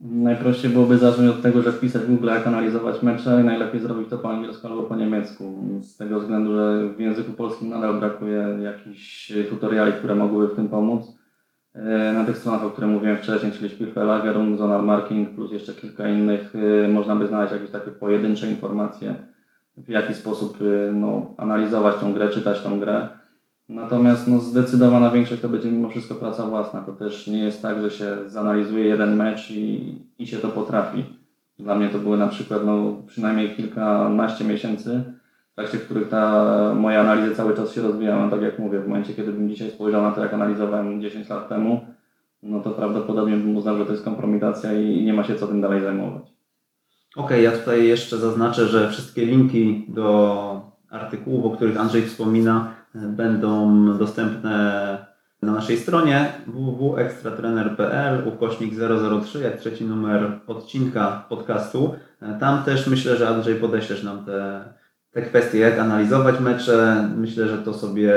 Najprościej 0.01 0.71
byłoby 0.71 0.97
zacząć 0.97 1.29
od 1.29 1.41
tego, 1.41 1.61
że 1.61 1.71
wpisać 1.71 2.01
w 2.01 2.07
Google, 2.07 2.27
jak 2.27 2.47
analizować 2.47 3.03
mecze 3.03 3.41
i 3.41 3.45
najlepiej 3.45 3.81
zrobić 3.81 4.09
to 4.09 4.17
po 4.17 4.29
angielsku 4.29 4.67
albo 4.67 4.83
po 4.83 4.95
niemiecku. 4.95 5.63
Z 5.81 5.97
tego 5.97 6.19
względu, 6.19 6.55
że 6.55 6.89
w 6.97 6.99
języku 6.99 7.31
polskim 7.31 7.69
nadal 7.69 7.99
brakuje 7.99 8.59
jakichś 8.63 9.33
tutoriali, 9.49 9.93
które 9.93 10.15
mogłyby 10.15 10.53
w 10.53 10.55
tym 10.55 10.69
pomóc. 10.69 11.17
E, 11.73 12.13
Na 12.13 12.25
tych 12.25 12.37
stronach, 12.37 12.63
o 12.63 12.69
których 12.69 12.89
mówiłem 12.89 13.17
wcześniej, 13.17 13.51
czyli 13.51 13.69
Spielverlagerung, 13.69 14.57
Zonal 14.57 14.85
Marking, 14.85 15.29
plus 15.29 15.51
jeszcze 15.51 15.73
kilka 15.73 16.09
innych, 16.09 16.53
e, 16.85 16.87
można 16.87 17.15
by 17.15 17.27
znaleźć 17.27 17.53
jakieś 17.53 17.69
takie 17.71 17.91
pojedyncze 17.91 18.49
informacje, 18.51 19.15
w 19.77 19.89
jaki 19.89 20.13
sposób 20.13 20.57
e, 20.61 20.91
no, 20.91 21.33
analizować 21.37 21.95
tą 21.95 22.13
grę, 22.13 22.29
czytać 22.29 22.61
tą 22.61 22.79
grę. 22.79 23.07
Natomiast 23.69 24.27
no, 24.27 24.39
zdecydowana 24.39 25.11
większość 25.11 25.41
to 25.41 25.49
będzie 25.49 25.71
mimo 25.71 25.89
wszystko 25.89 26.15
praca 26.15 26.45
własna. 26.45 26.81
To 26.81 26.93
też 26.93 27.27
nie 27.27 27.43
jest 27.43 27.61
tak, 27.61 27.81
że 27.81 27.91
się 27.91 28.17
zanalizuje 28.25 28.85
jeden 28.85 29.15
mecz 29.15 29.51
i, 29.51 29.95
i 30.19 30.27
się 30.27 30.37
to 30.37 30.47
potrafi. 30.47 31.05
Dla 31.59 31.75
mnie 31.75 31.89
to 31.89 31.99
były 31.99 32.17
na 32.17 32.27
przykład 32.27 32.65
no, 32.65 32.95
przynajmniej 33.07 33.55
kilkanaście 33.55 34.45
miesięcy, 34.45 35.03
w 35.51 35.55
trakcie 35.55 35.77
których 35.77 36.09
ta 36.09 36.73
moja 36.75 36.99
analiza 36.99 37.35
cały 37.35 37.55
czas 37.55 37.73
się 37.73 37.81
rozwijała. 37.81 38.29
Tak 38.29 38.41
jak 38.41 38.59
mówię, 38.59 38.79
w 38.79 38.87
momencie, 38.87 39.13
kiedy 39.13 39.31
bym 39.31 39.49
dzisiaj 39.49 39.71
spojrzał 39.71 40.01
na 40.01 40.11
to, 40.11 40.21
jak 40.21 40.33
analizowałem 40.33 41.01
10 41.01 41.29
lat 41.29 41.49
temu, 41.49 41.81
no 42.43 42.59
to 42.59 42.71
prawdopodobnie 42.71 43.37
bym 43.37 43.57
uznał, 43.57 43.77
że 43.77 43.85
to 43.85 43.91
jest 43.91 44.03
kompromitacja 44.03 44.73
i 44.73 45.03
nie 45.03 45.13
ma 45.13 45.23
się 45.23 45.35
co 45.35 45.47
tym 45.47 45.61
dalej 45.61 45.81
zajmować. 45.81 46.36
Okej, 47.15 47.43
ja 47.43 47.51
tutaj 47.51 47.87
jeszcze 47.87 48.17
zaznaczę, 48.17 48.67
że 48.67 48.89
wszystkie 48.89 49.25
linki 49.25 49.85
do 49.87 50.61
artykułów, 50.89 51.45
o 51.45 51.55
których 51.55 51.77
Andrzej 51.77 52.05
wspomina, 52.05 52.73
będą 52.95 53.97
dostępne 53.97 54.97
na 55.41 55.51
naszej 55.51 55.77
stronie 55.77 56.33
www.ekstratrener.pl 56.47 58.27
ukośnik 58.27 58.73
003, 59.23 59.39
jak 59.39 59.57
trzeci 59.57 59.85
numer 59.85 60.39
odcinka 60.47 61.25
podcastu. 61.29 61.95
Tam 62.39 62.63
też 62.63 62.87
myślę, 62.87 63.17
że 63.17 63.29
Andrzej 63.29 63.55
podeślesz 63.55 64.03
nam 64.03 64.25
te, 64.25 64.63
te 65.11 65.21
kwestie, 65.21 65.59
jak 65.59 65.79
analizować 65.79 66.39
mecze. 66.39 67.09
Myślę, 67.17 67.47
że 67.47 67.57
to 67.57 67.73
sobie 67.73 68.13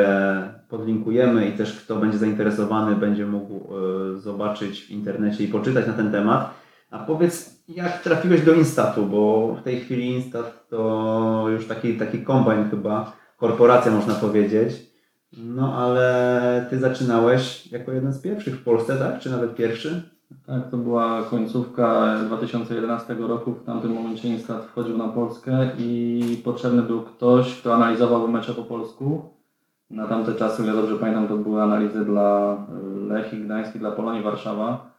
podlinkujemy 0.68 1.48
i 1.48 1.52
też 1.52 1.80
kto 1.84 1.96
będzie 1.96 2.18
zainteresowany 2.18 2.96
będzie 2.96 3.26
mógł 3.26 3.54
e, 3.54 4.18
zobaczyć 4.18 4.80
w 4.86 4.90
internecie 4.90 5.44
i 5.44 5.48
poczytać 5.48 5.86
na 5.86 5.92
ten 5.92 6.12
temat. 6.12 6.59
A 6.90 6.98
powiedz, 6.98 7.64
jak 7.68 8.02
trafiłeś 8.02 8.44
do 8.44 8.54
Instatu, 8.54 9.06
bo 9.06 9.54
w 9.54 9.62
tej 9.62 9.80
chwili 9.80 10.06
Instat 10.06 10.68
to 10.68 11.46
już 11.48 11.66
taki, 11.66 11.94
taki 11.94 12.18
kombajn 12.18 12.70
chyba, 12.70 13.12
korporacja 13.36 13.92
można 13.92 14.14
powiedzieć. 14.14 14.90
No 15.32 15.74
ale 15.74 16.66
ty 16.70 16.78
zaczynałeś 16.78 17.72
jako 17.72 17.92
jeden 17.92 18.12
z 18.12 18.20
pierwszych 18.20 18.54
w 18.54 18.64
Polsce, 18.64 18.96
tak? 18.96 19.18
Czy 19.18 19.30
nawet 19.30 19.54
pierwszy? 19.54 20.02
Tak, 20.46 20.70
to 20.70 20.76
była 20.76 21.22
końcówka 21.22 22.16
2011 22.26 23.14
roku. 23.14 23.52
W 23.52 23.64
tamtym 23.64 23.92
momencie 23.92 24.28
Instat 24.28 24.64
wchodził 24.64 24.98
na 24.98 25.08
Polskę 25.08 25.70
i 25.78 26.42
potrzebny 26.44 26.82
był 26.82 27.02
ktoś, 27.02 27.60
kto 27.60 27.74
analizował 27.74 28.28
mecze 28.28 28.54
po 28.54 28.62
polsku. 28.62 29.22
Na 29.90 30.06
tamte 30.06 30.34
czasy, 30.34 30.62
ile 30.62 30.72
dobrze 30.72 30.96
pamiętam, 30.96 31.28
to 31.28 31.36
były 31.36 31.62
analizy 31.62 32.04
dla 32.04 32.56
Lechii 33.08 33.44
Gdańsk 33.44 33.76
i 33.76 33.78
dla 33.78 33.90
Polonii 33.90 34.22
Warszawa. 34.22 34.89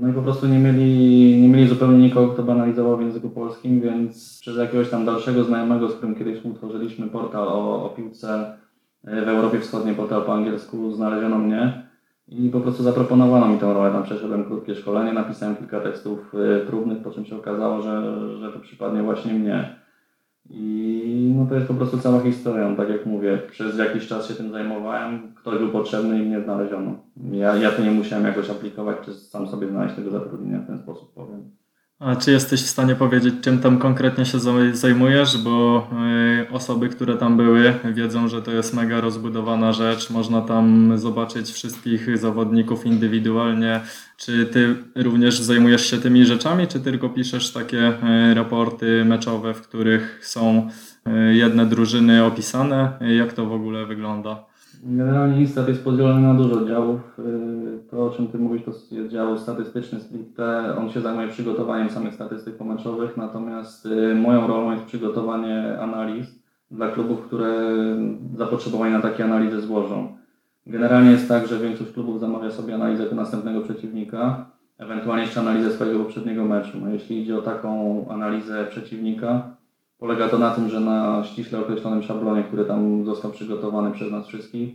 No 0.00 0.08
i 0.08 0.12
po 0.12 0.22
prostu 0.22 0.46
nie 0.46 0.58
mieli, 0.58 1.40
nie 1.40 1.48
mieli 1.48 1.68
zupełnie 1.68 1.98
nikogo, 1.98 2.32
kto 2.32 2.42
by 2.42 2.52
analizował 2.52 2.96
w 2.96 3.00
języku 3.00 3.30
polskim, 3.30 3.80
więc 3.80 4.38
przez 4.40 4.56
jakiegoś 4.56 4.90
tam 4.90 5.04
dalszego 5.04 5.44
znajomego, 5.44 5.88
z 5.88 5.94
którym 5.94 6.14
kiedyś 6.14 6.44
utworzyliśmy 6.44 7.06
portal 7.06 7.48
o, 7.48 7.84
o 7.84 7.88
piłce 7.88 8.56
w 9.04 9.28
Europie 9.28 9.60
Wschodniej, 9.60 9.94
portal 9.94 10.22
po 10.22 10.34
angielsku, 10.34 10.92
znaleziono 10.92 11.38
mnie. 11.38 11.86
I 12.28 12.50
po 12.50 12.60
prostu 12.60 12.82
zaproponowano 12.82 13.48
mi 13.48 13.58
tę 13.58 13.74
rolę. 13.74 13.92
Tam 13.92 14.02
przeszedłem 14.02 14.44
krótkie 14.44 14.74
szkolenie, 14.74 15.12
napisałem 15.12 15.56
kilka 15.56 15.80
tekstów 15.80 16.34
y, 16.34 16.66
próbnych, 16.66 17.02
po 17.02 17.10
czym 17.10 17.24
się 17.24 17.36
okazało, 17.36 17.82
że, 17.82 18.38
że 18.38 18.52
to 18.52 18.60
przypadnie 18.60 19.02
właśnie 19.02 19.34
mnie. 19.34 19.76
I 20.50 21.34
no 21.36 21.46
to 21.46 21.54
jest 21.54 21.66
po 21.68 21.74
prostu 21.74 21.98
cała 21.98 22.20
historia. 22.20 22.68
No, 22.68 22.76
tak 22.76 22.88
jak 22.88 23.06
mówię, 23.06 23.38
przez 23.50 23.78
jakiś 23.78 24.06
czas 24.06 24.28
się 24.28 24.34
tym 24.34 24.50
zajmowałem, 24.50 25.34
ktoś 25.34 25.58
był 25.58 25.68
potrzebny 25.68 26.18
i 26.18 26.26
mnie 26.26 26.40
znaleziono. 26.40 26.94
Ja, 27.32 27.56
ja 27.56 27.70
tu 27.70 27.82
nie 27.82 27.90
musiałem 27.90 28.24
jakoś 28.24 28.50
aplikować, 28.50 28.96
czy 29.04 29.14
sam 29.14 29.48
sobie 29.48 29.68
znaleźć 29.68 29.94
tego 29.94 30.10
zatrudnienia 30.10 30.58
w 30.58 30.66
ten 30.66 30.78
sposób 30.78 31.14
powiem. 31.14 31.50
A 31.98 32.16
czy 32.16 32.30
jesteś 32.30 32.62
w 32.62 32.66
stanie 32.68 32.94
powiedzieć, 32.94 33.34
czym 33.42 33.60
tam 33.60 33.78
konkretnie 33.78 34.26
się 34.26 34.38
zaj- 34.38 34.74
zajmujesz? 34.74 35.38
Bo 35.38 35.88
y, 36.42 36.50
osoby, 36.52 36.88
które 36.88 37.16
tam 37.16 37.36
były, 37.36 37.74
wiedzą, 37.84 38.28
że 38.28 38.42
to 38.42 38.52
jest 38.52 38.74
mega 38.74 39.00
rozbudowana 39.00 39.72
rzecz. 39.72 40.10
Można 40.10 40.40
tam 40.40 40.92
zobaczyć 40.98 41.50
wszystkich 41.50 42.18
zawodników 42.18 42.86
indywidualnie. 42.86 43.80
Czy 44.16 44.46
ty 44.46 44.76
również 44.94 45.40
zajmujesz 45.40 45.90
się 45.90 45.98
tymi 45.98 46.26
rzeczami, 46.26 46.66
czy 46.66 46.80
tylko 46.80 47.08
piszesz 47.08 47.52
takie 47.52 47.88
y, 48.30 48.34
raporty 48.34 49.04
meczowe, 49.04 49.54
w 49.54 49.62
których 49.62 50.18
są 50.22 50.68
y, 51.06 51.34
jedne 51.34 51.66
drużyny 51.66 52.24
opisane? 52.24 52.98
Jak 53.18 53.32
to 53.32 53.46
w 53.46 53.52
ogóle 53.52 53.86
wygląda? 53.86 54.45
Generalnie 54.84 55.40
Instat 55.40 55.68
jest 55.68 55.84
podzielony 55.84 56.20
na 56.20 56.34
dużo 56.34 56.64
działów. 56.64 57.18
Yy, 57.18 57.78
To, 57.90 58.06
o 58.06 58.10
czym 58.10 58.26
Ty 58.28 58.38
mówisz, 58.38 58.62
to 58.64 58.70
jest 58.70 59.12
dział 59.12 59.38
statystyczny 59.38 60.00
stricte. 60.00 60.76
On 60.78 60.90
się 60.90 61.00
zajmuje 61.00 61.28
przygotowaniem 61.28 61.90
samych 61.90 62.14
statystyk 62.14 62.56
pomeczowych, 62.56 63.16
natomiast 63.16 63.84
yy, 63.84 64.14
moją 64.14 64.46
rolą 64.46 64.72
jest 64.72 64.84
przygotowanie 64.84 65.78
analiz 65.80 66.26
dla 66.70 66.88
klubów, 66.88 67.20
które 67.26 67.50
zapotrzebowanie 68.36 68.92
na 68.92 69.00
takie 69.00 69.24
analizy 69.24 69.60
złożą. 69.60 70.08
Generalnie 70.66 71.10
jest 71.10 71.28
tak, 71.28 71.46
że 71.46 71.58
większość 71.58 71.92
klubów 71.92 72.20
zamawia 72.20 72.50
sobie 72.50 72.74
analizę 72.74 73.14
następnego 73.14 73.60
przeciwnika, 73.60 74.46
ewentualnie 74.78 75.24
jeszcze 75.24 75.40
analizę 75.40 75.70
swojego 75.70 75.98
poprzedniego 75.98 76.44
meczu. 76.44 76.78
No, 76.80 76.88
jeśli 76.88 77.22
idzie 77.22 77.38
o 77.38 77.42
taką 77.42 78.04
analizę 78.10 78.64
przeciwnika, 78.70 79.55
Polega 79.98 80.28
to 80.28 80.38
na 80.38 80.50
tym, 80.50 80.68
że 80.68 80.80
na 80.80 81.24
ściśle 81.24 81.58
określonym 81.58 82.02
szablonie, 82.02 82.44
który 82.44 82.64
tam 82.64 83.04
został 83.04 83.30
przygotowany 83.30 83.92
przez 83.92 84.10
nas 84.10 84.26
wszystkich, 84.26 84.74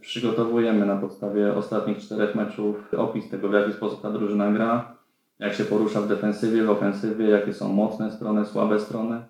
przygotowujemy 0.00 0.86
na 0.86 0.96
podstawie 0.96 1.54
ostatnich 1.54 1.98
czterech 1.98 2.34
meczów 2.34 2.94
opis 2.94 3.30
tego, 3.30 3.48
w 3.48 3.52
jaki 3.52 3.72
sposób 3.72 4.02
ta 4.02 4.10
drużyna 4.10 4.52
gra, 4.52 4.96
jak 5.38 5.54
się 5.54 5.64
porusza 5.64 6.00
w 6.00 6.08
defensywie, 6.08 6.64
w 6.64 6.70
ofensywie, 6.70 7.28
jakie 7.28 7.52
są 7.52 7.72
mocne 7.72 8.12
strony, 8.12 8.46
słabe 8.46 8.80
strony, 8.80 9.22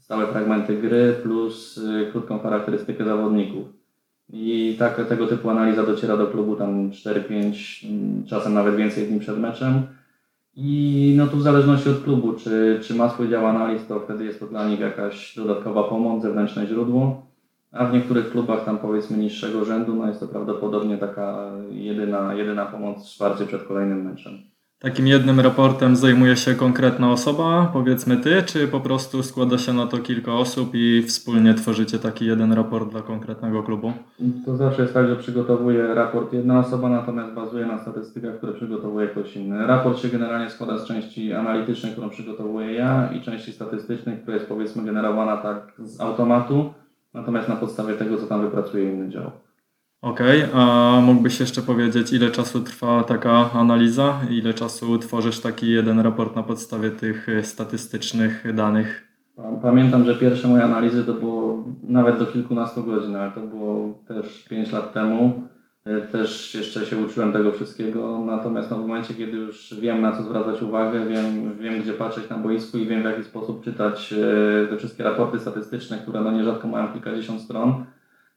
stałe 0.00 0.26
fragmenty 0.26 0.76
gry 0.76 1.14
plus 1.22 1.78
y, 1.78 2.08
krótką 2.12 2.38
charakterystykę 2.38 3.04
zawodników. 3.04 3.68
I 4.32 4.76
tak, 4.78 5.08
tego 5.08 5.26
typu 5.26 5.50
analiza 5.50 5.82
dociera 5.82 6.16
do 6.16 6.26
klubu 6.26 6.56
tam 6.56 6.90
4-5, 6.90 7.86
mm, 7.90 8.24
czasem 8.26 8.54
nawet 8.54 8.76
więcej 8.76 9.06
dni 9.06 9.20
przed 9.20 9.38
meczem. 9.38 9.82
I 10.56 11.14
no 11.16 11.26
tu 11.26 11.36
w 11.36 11.42
zależności 11.42 11.88
od 11.88 12.02
klubu, 12.02 12.32
czy, 12.32 12.80
czy 12.82 12.94
ma 12.94 13.08
swój 13.08 13.28
dział 13.28 13.46
analiz, 13.46 13.86
to 13.86 14.00
wtedy 14.00 14.24
jest 14.24 14.40
to 14.40 14.46
dla 14.46 14.68
nich 14.68 14.80
jakaś 14.80 15.36
dodatkowa 15.36 15.84
pomoc, 15.84 16.22
zewnętrzne 16.22 16.66
źródło. 16.66 17.26
A 17.72 17.86
w 17.86 17.92
niektórych 17.92 18.30
klubach 18.30 18.64
tam 18.64 18.78
powiedzmy 18.78 19.18
niższego 19.18 19.64
rzędu, 19.64 19.94
no 19.94 20.08
jest 20.08 20.20
to 20.20 20.28
prawdopodobnie 20.28 20.98
taka 20.98 21.50
jedyna, 21.70 22.34
jedyna 22.34 22.66
pomoc, 22.66 23.06
wsparcie 23.06 23.46
przed 23.46 23.62
kolejnym 23.62 24.04
meczem. 24.04 24.38
Takim 24.80 25.06
jednym 25.06 25.40
raportem 25.40 25.96
zajmuje 25.96 26.36
się 26.36 26.54
konkretna 26.54 27.12
osoba, 27.12 27.70
powiedzmy 27.72 28.16
ty, 28.16 28.42
czy 28.42 28.68
po 28.68 28.80
prostu 28.80 29.22
składa 29.22 29.58
się 29.58 29.72
na 29.72 29.86
to 29.86 29.98
kilka 29.98 30.32
osób 30.32 30.70
i 30.74 31.02
wspólnie 31.02 31.54
tworzycie 31.54 31.98
taki 31.98 32.26
jeden 32.26 32.52
raport 32.52 32.90
dla 32.90 33.02
konkretnego 33.02 33.62
klubu? 33.62 33.92
To 34.46 34.56
zawsze 34.56 34.82
jest 34.82 34.94
tak, 34.94 35.08
że 35.08 35.16
przygotowuje 35.16 35.94
raport 35.94 36.32
jedna 36.32 36.58
osoba, 36.58 36.88
natomiast 36.88 37.34
bazuje 37.34 37.66
na 37.66 37.78
statystykach, 37.78 38.36
które 38.36 38.52
przygotowuje 38.52 39.08
ktoś 39.08 39.36
inny. 39.36 39.66
Raport 39.66 39.98
się 39.98 40.08
generalnie 40.08 40.50
składa 40.50 40.78
z 40.78 40.86
części 40.86 41.32
analitycznej, 41.32 41.92
którą 41.92 42.10
przygotowuję 42.10 42.72
ja 42.72 43.12
i 43.12 43.20
części 43.20 43.52
statystycznej, 43.52 44.16
która 44.16 44.36
jest 44.36 44.48
powiedzmy 44.48 44.84
generowana 44.84 45.36
tak 45.36 45.72
z 45.78 46.00
automatu, 46.00 46.72
natomiast 47.14 47.48
na 47.48 47.56
podstawie 47.56 47.94
tego, 47.94 48.16
co 48.16 48.26
tam 48.26 48.40
wypracuje 48.40 48.92
inny 48.92 49.08
dział. 49.08 49.30
Okej, 50.02 50.44
a 50.54 51.00
mógłbyś 51.02 51.40
jeszcze 51.40 51.62
powiedzieć, 51.62 52.12
ile 52.12 52.30
czasu 52.30 52.60
trwa 52.60 53.04
taka 53.04 53.52
analiza? 53.52 54.20
Ile 54.30 54.54
czasu 54.54 54.98
tworzysz 54.98 55.40
taki 55.40 55.70
jeden 55.70 56.00
raport 56.00 56.36
na 56.36 56.42
podstawie 56.42 56.90
tych 56.90 57.28
y, 57.28 57.42
statystycznych 57.42 58.54
danych? 58.54 59.08
Pamiętam, 59.62 60.04
że 60.04 60.14
pierwsze 60.14 60.48
moje 60.48 60.64
analizy 60.64 61.04
to 61.04 61.14
było 61.14 61.64
nawet 61.82 62.18
do 62.18 62.26
kilkunastu 62.26 62.84
godzin, 62.84 63.16
ale 63.16 63.30
to 63.30 63.40
było 63.40 63.98
też 64.08 64.44
5 64.50 64.72
lat 64.72 64.92
temu. 64.92 65.42
E, 65.84 66.00
Też 66.00 66.54
jeszcze 66.54 66.86
się 66.86 66.96
uczyłem 66.96 67.32
tego 67.32 67.52
wszystkiego, 67.52 68.18
natomiast 68.26 68.70
no 68.70 68.76
w 68.76 68.80
momencie, 68.80 69.14
kiedy 69.14 69.36
już 69.36 69.74
wiem 69.80 70.00
na 70.00 70.16
co 70.16 70.22
zwracać 70.22 70.62
uwagę, 70.62 71.06
wiem, 71.06 71.58
wiem 71.58 71.82
gdzie 71.82 71.92
patrzeć 71.92 72.30
na 72.30 72.38
boisku 72.38 72.78
i 72.78 72.86
wiem 72.86 73.02
w 73.02 73.04
jaki 73.04 73.24
sposób 73.24 73.64
czytać 73.64 74.12
e, 74.12 74.66
te 74.66 74.76
wszystkie 74.76 75.04
raporty 75.04 75.38
statystyczne, 75.38 75.98
które 75.98 76.20
no 76.20 76.32
nierzadko 76.32 76.68
mają 76.68 76.92
kilkadziesiąt 76.92 77.40
stron, 77.40 77.84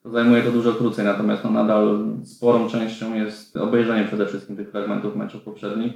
zajmuje 0.06 0.44
to 0.44 0.52
dużo 0.52 0.74
krócej, 0.74 1.06
natomiast 1.06 1.44
no 1.44 1.52
nadal 1.52 2.00
sporą 2.24 2.70
częścią 2.70 3.14
jest 3.14 3.58
obejrzenie 3.58 4.08
przede 4.08 4.26
wszystkim 4.26 4.58
tych 4.58 4.72
fragmentów 4.72 5.16
meczów 5.16 5.42
poprzednich. 5.42 5.94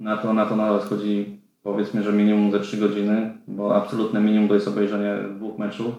Na 0.00 0.16
to, 0.16 0.32
na 0.32 0.46
to 0.46 0.56
nadal 0.56 0.82
schodzi 0.82 1.40
powiedzmy, 1.62 2.02
że 2.02 2.12
minimum 2.12 2.52
ze 2.52 2.60
3 2.60 2.76
godziny, 2.76 3.38
bo 3.48 3.76
absolutne 3.76 4.20
minimum 4.20 4.48
to 4.48 4.54
jest 4.54 4.68
obejrzenie 4.68 5.16
dwóch 5.36 5.58
meczów, 5.58 5.94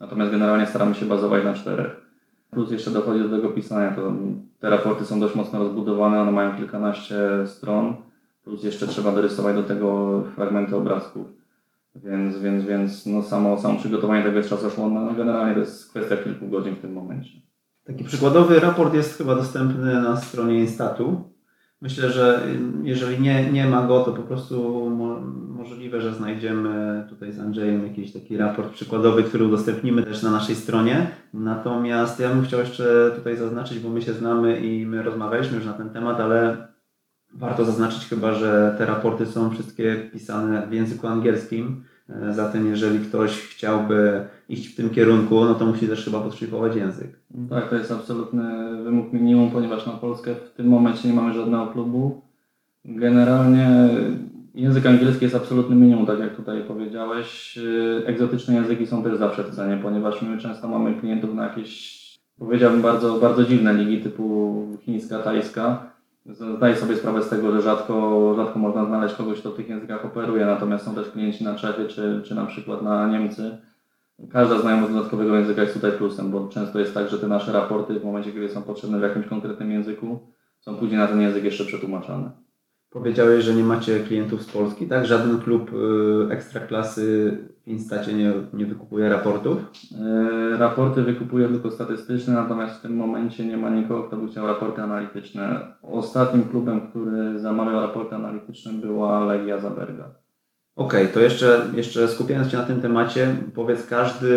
natomiast 0.00 0.30
generalnie 0.30 0.66
staramy 0.66 0.94
się 0.94 1.06
bazować 1.06 1.44
na 1.44 1.54
czterech. 1.54 2.06
Plus 2.50 2.70
jeszcze 2.70 2.90
dochodzi 2.90 3.22
do 3.22 3.36
tego 3.36 3.48
pisania, 3.48 3.90
to 3.90 4.12
te 4.60 4.70
raporty 4.70 5.04
są 5.04 5.20
dość 5.20 5.34
mocno 5.34 5.58
rozbudowane, 5.58 6.20
one 6.20 6.32
mają 6.32 6.56
kilkanaście 6.56 7.16
stron, 7.46 7.96
plus 8.44 8.64
jeszcze 8.64 8.86
trzeba 8.86 9.12
dorysować 9.12 9.56
do 9.56 9.62
tego 9.62 10.22
fragmenty 10.34 10.76
obrazków. 10.76 11.26
Więc, 12.04 12.38
więc, 12.38 12.64
więc 12.64 13.06
no 13.06 13.22
samo, 13.22 13.60
samo 13.60 13.78
przygotowanie 13.78 14.24
tego 14.24 14.36
jest 14.36 14.50
czasochłonne, 14.50 15.00
no 15.00 15.14
generalnie 15.14 15.54
to 15.54 15.60
jest 15.60 15.90
kwestia 15.90 16.16
kilku 16.16 16.48
godzin 16.48 16.74
w 16.74 16.80
tym 16.80 16.92
momencie. 16.92 17.30
Taki 17.84 18.04
przykładowy 18.04 18.60
raport 18.60 18.94
jest 18.94 19.18
chyba 19.18 19.34
dostępny 19.34 19.94
na 19.94 20.16
stronie 20.16 20.60
Instatu. 20.60 21.30
Myślę, 21.80 22.10
że 22.10 22.42
jeżeli 22.82 23.20
nie, 23.20 23.52
nie 23.52 23.66
ma 23.66 23.86
go, 23.86 24.00
to 24.00 24.12
po 24.12 24.22
prostu 24.22 24.90
mo 24.90 25.20
możliwe, 25.56 26.00
że 26.00 26.14
znajdziemy 26.14 27.06
tutaj 27.08 27.32
z 27.32 27.40
Andrzejem 27.40 27.86
jakiś 27.86 28.12
taki 28.12 28.36
raport 28.36 28.72
przykładowy, 28.72 29.22
który 29.22 29.44
udostępnimy 29.44 30.02
też 30.02 30.22
na 30.22 30.30
naszej 30.30 30.54
stronie. 30.54 31.06
Natomiast 31.34 32.20
ja 32.20 32.28
bym 32.28 32.44
chciał 32.44 32.60
jeszcze 32.60 33.10
tutaj 33.16 33.36
zaznaczyć, 33.36 33.78
bo 33.78 33.88
my 33.88 34.02
się 34.02 34.12
znamy 34.12 34.60
i 34.60 34.86
my 34.86 35.02
rozmawialiśmy 35.02 35.56
już 35.56 35.66
na 35.66 35.72
ten 35.72 35.90
temat, 35.90 36.20
ale 36.20 36.68
warto 37.38 37.64
zaznaczyć 37.64 38.06
chyba, 38.06 38.34
że 38.34 38.74
te 38.78 38.86
raporty 38.86 39.26
są 39.26 39.50
wszystkie 39.50 39.96
pisane 40.12 40.66
w 40.66 40.72
języku 40.72 41.06
angielskim. 41.06 41.84
E, 42.08 42.34
Zatem 42.34 42.66
jeżeli 42.66 42.98
ktoś 43.00 43.30
chciałby 43.30 44.24
iść 44.48 44.72
w 44.72 44.76
tym 44.76 44.90
kierunku, 44.90 45.44
no 45.44 45.54
to 45.54 45.66
musi 45.66 45.88
też 45.88 46.04
chyba 46.04 46.20
podszlifować 46.20 46.76
język. 46.76 47.18
Tak, 47.50 47.70
to 47.70 47.76
jest 47.76 47.92
absolutny 47.92 48.42
wymóg 48.84 49.12
minimum, 49.12 49.50
ponieważ 49.50 49.86
na 49.86 49.92
Polskę 49.92 50.34
w 50.34 50.50
tym 50.50 50.66
momencie 50.66 51.08
nie 51.08 51.14
mamy 51.14 51.34
żadnego 51.34 51.66
klubu. 51.66 52.20
Generalnie 52.84 53.88
język 54.54 54.86
angielski 54.86 55.24
jest 55.24 55.36
absolutnym 55.36 55.80
minimum, 55.80 56.06
tak 56.06 56.18
jak 56.18 56.36
tutaj 56.36 56.62
powiedziałeś. 56.68 57.56
Yy, 57.56 58.02
Egzotyczne 58.06 58.54
języki 58.54 58.86
są 58.86 59.02
też 59.02 59.18
zawsze 59.18 59.44
w 59.44 59.56
cenie, 59.56 59.78
ponieważ 59.82 60.22
my 60.22 60.38
często 60.38 60.68
mamy 60.68 60.94
klientów 60.94 61.34
na 61.34 61.44
jakieś, 61.44 62.02
powiedziałbym, 62.38 62.82
bardzo, 62.82 63.18
bardzo 63.18 63.44
dziwne 63.44 63.74
ligi 63.74 64.02
typu 64.02 64.54
chińska, 64.80 65.18
tajska. 65.18 65.95
Zdaję 66.28 66.76
sobie 66.76 66.96
sprawę 66.96 67.22
z 67.22 67.28
tego, 67.28 67.52
że 67.52 67.62
rzadko, 67.62 68.34
rzadko 68.36 68.58
można 68.58 68.84
znaleźć 68.84 69.14
kogoś, 69.14 69.40
kto 69.40 69.50
w 69.50 69.56
tych 69.56 69.68
językach 69.68 70.04
operuje, 70.04 70.46
natomiast 70.46 70.84
są 70.84 70.94
też 70.94 71.10
klienci 71.10 71.44
na 71.44 71.54
Czechy 71.54 71.88
czy, 71.88 72.22
czy 72.24 72.34
na 72.34 72.46
przykład 72.46 72.82
na 72.82 73.08
Niemcy. 73.08 73.58
Każda 74.30 74.58
znajomość 74.58 74.92
dodatkowego 74.92 75.36
języka 75.36 75.62
jest 75.62 75.74
tutaj 75.74 75.92
plusem, 75.92 76.30
bo 76.30 76.48
często 76.48 76.78
jest 76.78 76.94
tak, 76.94 77.08
że 77.08 77.18
te 77.18 77.28
nasze 77.28 77.52
raporty 77.52 78.00
w 78.00 78.04
momencie, 78.04 78.32
kiedy 78.32 78.48
są 78.48 78.62
potrzebne 78.62 78.98
w 78.98 79.02
jakimś 79.02 79.26
konkretnym 79.26 79.70
języku, 79.70 80.18
są 80.60 80.76
później 80.76 80.98
na 80.98 81.06
ten 81.06 81.20
język 81.20 81.44
jeszcze 81.44 81.64
przetłumaczane. 81.64 82.45
Powiedziałeś, 82.96 83.44
że 83.44 83.54
nie 83.54 83.64
macie 83.64 84.00
klientów 84.00 84.42
z 84.42 84.52
Polski, 84.52 84.86
tak? 84.86 85.06
Żaden 85.06 85.38
klub 85.38 85.70
y, 85.72 86.32
ekstraklasy 86.32 87.38
w 87.66 87.68
Instacie 87.68 88.14
nie, 88.14 88.32
nie 88.52 88.66
wykupuje 88.66 89.08
raportów? 89.08 89.58
Yy, 89.90 90.58
Raporty 90.58 91.02
wykupuję 91.02 91.48
tylko 91.48 91.70
statystyczne, 91.70 92.34
natomiast 92.34 92.78
w 92.78 92.82
tym 92.82 92.96
momencie 92.96 93.46
nie 93.46 93.56
ma 93.56 93.70
nikogo, 93.70 94.04
kto 94.04 94.16
by 94.16 94.28
chciał 94.28 94.46
raporty 94.46 94.82
analityczne. 94.82 95.60
Ostatnim 95.82 96.44
klubem, 96.44 96.80
który 96.90 97.38
zamawiał 97.38 97.80
raporty 97.80 98.14
analityczne 98.14 98.72
była 98.72 99.24
Legia 99.24 99.58
Zaberga. 99.58 100.10
Okej, 100.76 101.08
to 101.08 101.20
jeszcze, 101.20 101.66
jeszcze 101.74 102.08
skupiając 102.08 102.50
się 102.50 102.56
na 102.56 102.64
tym 102.64 102.80
temacie, 102.80 103.36
powiedz, 103.54 103.86
każdy 103.86 104.28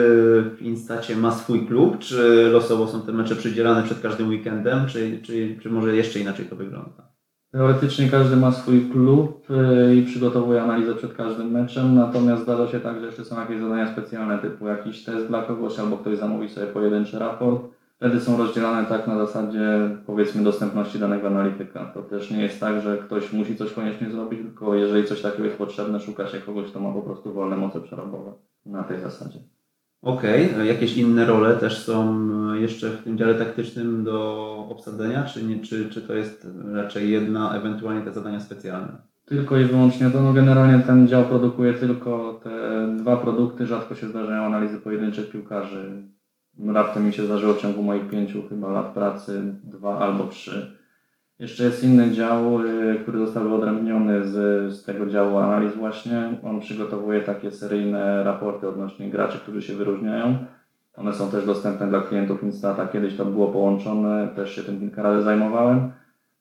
w 0.58 0.62
Instacie 0.62 1.16
ma 1.16 1.32
swój 1.32 1.68
klub, 1.68 2.00
czy 2.00 2.50
losowo 2.54 2.88
są 2.88 3.02
te 3.02 3.12
mecze 3.12 3.36
przydzielane 3.36 3.84
przed 3.84 4.02
każdym 4.02 4.30
weekendem, 4.30 4.88
czy, 4.88 5.20
czy, 5.22 5.58
czy 5.62 5.70
może 5.70 5.96
jeszcze 5.96 6.20
inaczej 6.20 6.46
to 6.46 6.56
wygląda? 6.56 7.09
Teoretycznie 7.52 8.10
każdy 8.10 8.36
ma 8.36 8.52
swój 8.52 8.90
klub 8.90 9.50
yy, 9.50 9.96
i 9.96 10.06
przygotowuje 10.06 10.62
analizę 10.64 10.96
przed 10.96 11.14
każdym 11.14 11.52
meczem, 11.52 11.96
natomiast 11.96 12.44
zdarza 12.44 12.68
się 12.68 12.80
tak, 12.80 13.00
że 13.00 13.06
jeszcze 13.06 13.26
są 13.26 13.40
jakieś 13.40 13.60
zadania 13.60 13.92
specjalne, 13.92 14.38
typu 14.38 14.68
jakiś 14.68 15.04
test 15.04 15.28
dla 15.28 15.42
kogoś, 15.44 15.80
albo 15.80 15.98
ktoś 15.98 16.18
zamówi 16.18 16.50
sobie 16.50 16.68
pojedynczy 16.68 17.20
raport. 17.20 17.62
Wtedy 17.98 18.20
są 18.20 18.38
rozdzielane 18.38 18.86
tak 18.86 19.08
na 19.08 19.18
zasadzie 19.18 19.90
powiedzmy 20.06 20.44
dostępności 20.44 21.00
danego 21.00 21.28
analityka. 21.28 21.86
To 21.86 22.02
też 22.02 22.32
nie 22.32 22.42
jest 22.42 22.60
tak, 22.60 22.82
że 22.82 22.98
ktoś 22.98 23.34
musi 23.34 23.56
coś 23.56 23.74
koniecznie 23.74 24.12
zrobić, 24.12 24.40
tylko 24.40 24.76
jeżeli 24.76 25.08
coś 25.08 25.22
takiego 25.22 25.44
jest 25.44 25.58
potrzebne, 25.58 26.00
szuka 26.00 26.28
się 26.28 26.38
kogoś, 26.38 26.68
kto 26.70 26.80
ma 26.80 26.94
po 26.94 27.02
prostu 27.02 27.34
wolne 27.34 27.58
moce 27.58 27.82
przerobowe 27.82 28.32
na 28.66 28.84
tej 28.84 29.02
zasadzie. 29.02 29.40
Okej, 30.02 30.50
a 30.60 30.64
jakieś 30.64 30.98
inne 30.98 31.26
role 31.26 31.56
też 31.56 31.86
są 31.86 32.30
jeszcze 32.54 32.90
w 32.90 33.04
tym 33.04 33.18
dziale 33.18 33.36
taktycznym 33.36 34.04
do 34.04 34.58
obsadzenia, 34.70 35.24
czy, 35.24 35.44
nie, 35.44 35.60
czy, 35.60 35.90
czy 35.90 36.02
to 36.02 36.14
jest 36.14 36.48
raczej 36.74 37.12
jedna, 37.12 37.56
ewentualnie 37.56 38.02
te 38.02 38.14
zadania 38.14 38.40
specjalne? 38.40 38.98
Tylko 39.26 39.58
i 39.58 39.66
wyłącznie 39.66 40.10
to, 40.10 40.22
no 40.22 40.34
generalnie 40.34 40.84
ten 40.84 41.08
dział 41.08 41.26
produkuje 41.26 41.74
tylko 41.74 42.40
te 42.44 42.88
dwa 42.98 43.18
produkty, 43.18 43.68
rzadko 43.68 43.96
się 43.96 44.08
zdarzają 44.08 44.44
analizy 44.44 44.78
pojedynczych 44.78 45.30
piłkarzy. 45.30 46.04
Raptem 46.68 47.06
mi 47.06 47.14
się 47.14 47.26
zdarzyło 47.26 47.54
w 47.54 47.62
ciągu 47.62 47.84
moich 47.84 48.10
pięciu 48.10 48.44
chyba 48.50 48.72
lat 48.72 48.94
pracy, 48.94 49.56
dwa 49.64 50.00
albo 50.00 50.28
trzy. 50.28 50.79
Jeszcze 51.40 51.64
jest 51.64 51.84
inny 51.84 52.12
dział, 52.12 52.66
y, 52.66 53.00
który 53.04 53.20
został 53.20 53.44
wyodrębniony 53.44 54.28
z, 54.28 54.34
z 54.74 54.84
tego 54.84 55.06
działu 55.06 55.38
analiz 55.38 55.76
właśnie. 55.76 56.40
On 56.44 56.60
przygotowuje 56.60 57.22
takie 57.22 57.52
seryjne 57.52 58.24
raporty 58.24 58.70
odnośnie 58.70 59.10
graczy, 59.10 59.38
którzy 59.38 59.62
się 59.62 59.74
wyróżniają. 59.74 60.38
One 60.96 61.14
są 61.14 61.32
też 61.32 61.46
dostępne 61.46 61.88
dla 61.88 62.02
klientów 62.02 62.44
Instata. 62.44 62.88
Kiedyś 62.88 63.16
to 63.16 63.26
było 63.26 63.48
połączone, 63.48 64.28
też 64.36 64.56
się 64.56 64.64
tym 64.64 64.80
kilka 64.80 65.04
razy 65.04 65.24
zajmowałem. 65.24 65.92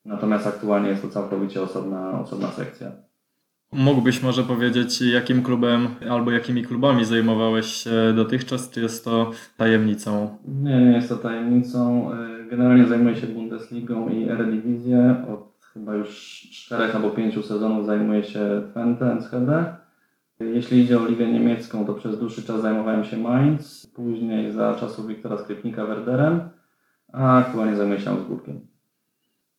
Natomiast 0.04 0.46
aktualnie 0.46 0.88
jest 0.88 1.02
to 1.02 1.08
całkowicie 1.08 1.62
osobna, 1.62 2.20
osobna 2.20 2.48
sekcja. 2.48 3.07
Mógłbyś 3.72 4.22
może 4.22 4.42
powiedzieć, 4.42 5.00
jakim 5.00 5.42
klubem 5.42 5.88
albo 6.10 6.30
jakimi 6.30 6.64
klubami 6.64 7.04
zajmowałeś 7.04 7.66
się 7.66 7.90
dotychczas, 8.16 8.70
czy 8.70 8.80
jest 8.80 9.04
to 9.04 9.30
tajemnicą? 9.56 10.36
Nie, 10.48 10.80
nie 10.80 10.92
jest 10.92 11.08
to 11.08 11.16
tajemnicą. 11.16 12.10
Y, 12.12 12.38
Generalnie 12.50 12.86
zajmuję 12.86 13.16
się 13.16 13.26
Bundesligą 13.26 14.08
i 14.08 14.28
Eredivisie. 14.28 15.24
Od 15.28 15.64
chyba 15.74 15.94
już 15.94 16.40
czterech 16.52 16.96
albo 16.96 17.10
pięciu 17.10 17.42
sezonów 17.42 17.86
zajmuję 17.86 18.24
się 18.24 18.62
Twente, 18.70 19.12
Enschede. 19.12 19.76
Jeśli 20.40 20.78
idzie 20.80 20.98
o 21.00 21.06
ligę 21.06 21.32
niemiecką, 21.32 21.86
to 21.86 21.94
przez 21.94 22.18
dłuższy 22.18 22.42
czas 22.42 22.62
zajmowałem 22.62 23.04
się 23.04 23.16
Mainz, 23.16 23.86
później 23.94 24.52
za 24.52 24.74
czasów 24.74 25.06
Wiktora 25.06 25.38
Skrypnika 25.38 25.86
Werderem, 25.86 26.40
a 27.12 27.38
aktualnie 27.38 27.76
zajmuję 27.76 28.00
się 28.00 28.10
Augsburgiem. 28.10 28.60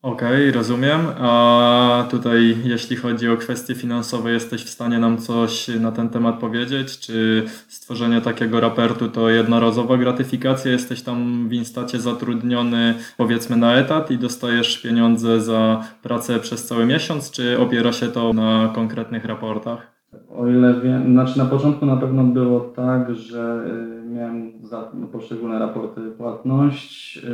Okej, 0.02 0.52
rozumiem. 0.52 1.08
A 1.18 2.08
tutaj, 2.12 2.58
jeśli 2.64 2.96
chodzi 2.96 3.30
o 3.30 3.38
kwestie 3.38 3.76
finansowe, 3.76 4.32
jesteś 4.32 4.64
w 4.64 4.70
stanie 4.70 5.00
nam 5.00 5.18
coś 5.18 5.68
na 5.68 5.92
ten 5.92 6.10
temat 6.10 6.40
powiedzieć? 6.40 7.00
Czy 7.00 7.46
stworzenie 7.68 8.22
takiego 8.22 8.60
raportu 8.60 9.10
to 9.10 9.30
jednorazowa 9.30 9.98
gratyfikacja? 9.98 10.72
Jesteś 10.72 11.02
tam 11.02 11.50
w 11.50 11.54
Instacie 11.54 12.00
zatrudniony 12.00 12.96
powiedzmy 13.18 13.58
na 13.58 13.76
etat 13.76 14.12
i 14.12 14.18
dostajesz 14.18 14.82
pieniądze 14.82 15.42
za 15.42 15.84
pracę 16.02 16.40
przez 16.40 16.66
cały 16.66 16.86
miesiąc, 16.86 17.32
czy 17.32 17.60
opiera 17.60 17.94
się 17.94 18.08
to 18.08 18.34
na 18.34 18.72
konkretnych 18.76 19.26
raportach? 19.26 19.99
O 20.30 20.48
ile 20.48 20.82
wiem, 20.82 21.12
znaczy 21.14 21.38
na 21.38 21.46
początku 21.46 21.86
na 21.86 21.98
pewno 21.98 22.24
było 22.24 22.60
tak, 22.60 23.16
że 23.16 23.66
y, 24.06 24.10
miałem 24.10 24.52
za 24.64 24.92
poszczególne 25.12 25.60
raporty 25.60 26.02
płatność, 26.12 27.18
y, 27.18 27.30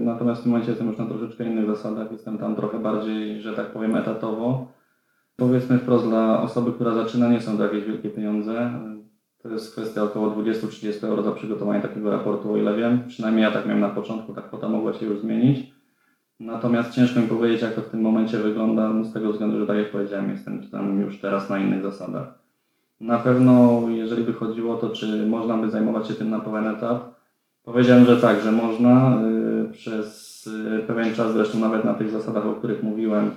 natomiast 0.00 0.40
w 0.40 0.42
tym 0.42 0.52
momencie 0.52 0.70
jestem 0.70 0.88
już 0.88 0.98
na 0.98 1.06
troszeczkę 1.06 1.44
innych 1.44 1.66
zasadach, 1.66 2.12
jestem 2.12 2.38
tam 2.38 2.56
trochę 2.56 2.78
bardziej, 2.78 3.40
że 3.40 3.54
tak 3.54 3.66
powiem, 3.66 3.96
etatowo. 3.96 4.66
Powiedzmy 5.36 5.78
wprost, 5.78 6.04
dla 6.06 6.42
osoby, 6.42 6.72
która 6.72 6.94
zaczyna, 6.94 7.28
nie 7.28 7.40
są 7.40 7.56
to 7.56 7.62
jakieś 7.64 7.84
wielkie 7.84 8.10
pieniądze. 8.10 8.70
To 9.42 9.48
jest 9.48 9.72
kwestia 9.72 10.02
około 10.02 10.30
20-30 10.30 11.06
euro 11.06 11.22
za 11.22 11.32
przygotowanie 11.32 11.80
takiego 11.80 12.10
raportu, 12.10 12.52
o 12.52 12.56
ile 12.56 12.76
wiem. 12.76 13.02
Przynajmniej 13.08 13.42
ja 13.42 13.50
tak 13.50 13.66
miałem 13.66 13.80
na 13.80 13.88
początku, 13.88 14.34
tak 14.34 14.46
kwota 14.48 14.68
mogła 14.68 14.92
się 14.92 15.06
już 15.06 15.20
zmienić. 15.20 15.71
Natomiast 16.40 16.94
ciężko 16.94 17.20
mi 17.20 17.26
powiedzieć, 17.26 17.62
jak 17.62 17.74
to 17.74 17.80
w 17.82 17.90
tym 17.90 18.00
momencie 18.00 18.38
wygląda, 18.38 18.88
no 18.88 19.04
z 19.04 19.12
tego 19.12 19.32
względu, 19.32 19.60
że 19.60 19.66
tak 19.66 19.76
jak 19.76 19.90
powiedziałem, 19.90 20.30
jestem 20.30 20.70
tam 20.70 21.00
już 21.00 21.20
teraz 21.20 21.50
na 21.50 21.58
innych 21.58 21.82
zasadach. 21.82 22.42
Na 23.00 23.18
pewno, 23.18 23.82
jeżeli 23.88 24.24
by 24.24 24.32
chodziło 24.32 24.74
o 24.74 24.78
to, 24.78 24.90
czy 24.90 25.26
można 25.26 25.56
by 25.56 25.70
zajmować 25.70 26.08
się 26.08 26.14
tym 26.14 26.30
na 26.30 26.40
pełen 26.40 26.66
etap, 26.66 27.14
powiedziałem, 27.64 28.04
że 28.04 28.16
tak, 28.16 28.40
że 28.40 28.52
można. 28.52 29.22
Y, 29.22 29.52
przez 29.72 30.46
y, 30.46 30.84
pewien 30.86 31.14
czas, 31.14 31.32
zresztą 31.32 31.58
nawet 31.58 31.84
na 31.84 31.94
tych 31.94 32.10
zasadach, 32.10 32.46
o 32.46 32.54
których 32.54 32.82
mówiłem, 32.82 33.30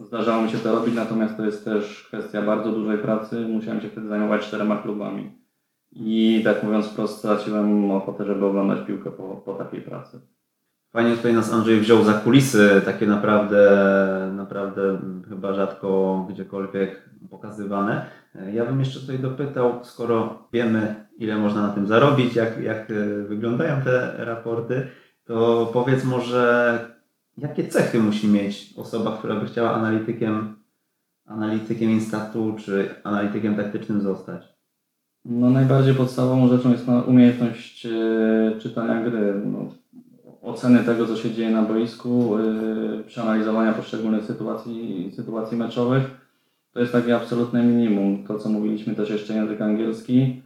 zdarzało 0.00 0.42
mi 0.42 0.50
się 0.50 0.58
to 0.58 0.72
robić, 0.72 0.94
natomiast 0.94 1.36
to 1.36 1.44
jest 1.44 1.64
też 1.64 2.04
kwestia 2.08 2.42
bardzo 2.42 2.72
dużej 2.72 2.98
pracy. 2.98 3.40
Musiałem 3.48 3.80
się 3.80 3.88
wtedy 3.88 4.08
zajmować 4.08 4.42
czterema 4.46 4.76
klubami. 4.76 5.30
I 5.92 6.40
tak 6.44 6.62
mówiąc 6.62 6.86
wprost, 6.86 7.18
straciłem 7.18 7.90
ochotę, 7.90 8.24
żeby 8.24 8.46
oglądać 8.46 8.86
piłkę 8.86 9.10
po, 9.10 9.22
po 9.36 9.54
takiej 9.54 9.80
pracy. 9.80 10.20
Fajnie 10.92 11.16
tutaj 11.16 11.34
nas 11.34 11.52
Andrzej 11.52 11.80
wziął 11.80 12.04
za 12.04 12.12
kulisy, 12.12 12.82
takie 12.84 13.06
naprawdę, 13.06 14.32
naprawdę 14.36 14.98
chyba 15.28 15.54
rzadko 15.54 16.26
gdziekolwiek 16.30 17.10
pokazywane. 17.30 18.06
Ja 18.52 18.64
bym 18.64 18.80
jeszcze 18.80 19.00
tutaj 19.00 19.18
dopytał, 19.18 19.84
skoro 19.84 20.48
wiemy, 20.52 20.94
ile 21.18 21.36
można 21.36 21.62
na 21.62 21.72
tym 21.72 21.86
zarobić, 21.86 22.36
jak, 22.36 22.62
jak 22.62 22.92
wyglądają 23.28 23.82
te 23.82 24.24
raporty, 24.24 24.86
to 25.24 25.70
powiedz 25.72 26.04
może, 26.04 26.78
jakie 27.38 27.68
cechy 27.68 27.98
musi 27.98 28.28
mieć 28.28 28.74
osoba, 28.76 29.16
która 29.18 29.40
by 29.40 29.46
chciała 29.46 29.74
analitykiem, 29.74 30.56
analitykiem 31.26 31.90
Instatu 31.90 32.56
czy 32.58 32.88
analitykiem 33.04 33.56
taktycznym 33.56 34.00
zostać? 34.00 34.58
No 35.24 35.50
najbardziej 35.50 35.94
podstawową 35.94 36.48
rzeczą 36.48 36.70
jest 36.70 36.86
umiejętność 37.06 37.86
e, 37.86 37.90
czytania 38.60 39.02
gry. 39.02 39.42
No, 39.44 39.58
oceny 40.42 40.84
tego, 40.84 41.06
co 41.06 41.16
się 41.16 41.30
dzieje 41.30 41.50
na 41.50 41.62
boisku, 41.62 42.38
yy, 42.38 43.04
przeanalizowania 43.04 43.72
poszczególnych 43.72 44.24
sytuacji, 44.24 45.10
sytuacji 45.16 45.56
meczowych. 45.58 46.02
To 46.72 46.80
jest 46.80 46.92
takie 46.92 47.16
absolutne 47.16 47.62
minimum. 47.64 48.24
To, 48.24 48.38
co 48.38 48.48
mówiliśmy, 48.48 48.94
też 48.94 49.10
jeszcze 49.10 49.34
język 49.34 49.60
angielski. 49.60 50.42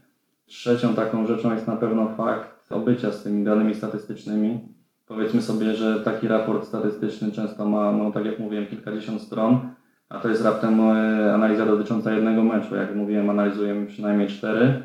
Trzecią 0.47 0.95
taką 0.95 1.27
rzeczą 1.27 1.55
jest 1.55 1.67
na 1.67 1.77
pewno 1.77 2.09
fakt 2.17 2.73
obycia 2.73 3.13
z 3.13 3.23
tymi 3.23 3.45
danymi 3.45 3.75
statystycznymi. 3.75 4.61
Powiedzmy 5.07 5.43
sobie, 5.43 5.75
że 5.75 6.01
taki 6.01 6.29
raport 6.29 6.65
statystyczny 6.65 7.33
często 7.33 7.69
ma, 7.69 7.93
no, 7.93 8.11
tak 8.11 8.25
jak 8.25 8.39
mówiłem, 8.39 8.67
kilkadziesiąt 8.67 9.23
stron, 9.23 9.61
a 10.09 10.19
to 10.19 10.29
jest 10.29 10.45
raptem 10.45 10.81
e, 10.81 11.35
analiza 11.35 11.67
dotycząca 11.67 12.13
jednego 12.13 12.43
meczu. 12.45 12.77
Jak 12.77 12.97
mówiłem, 12.97 13.31
analizujemy 13.31 13.87
przynajmniej 13.87 14.29
cztery 14.29 14.83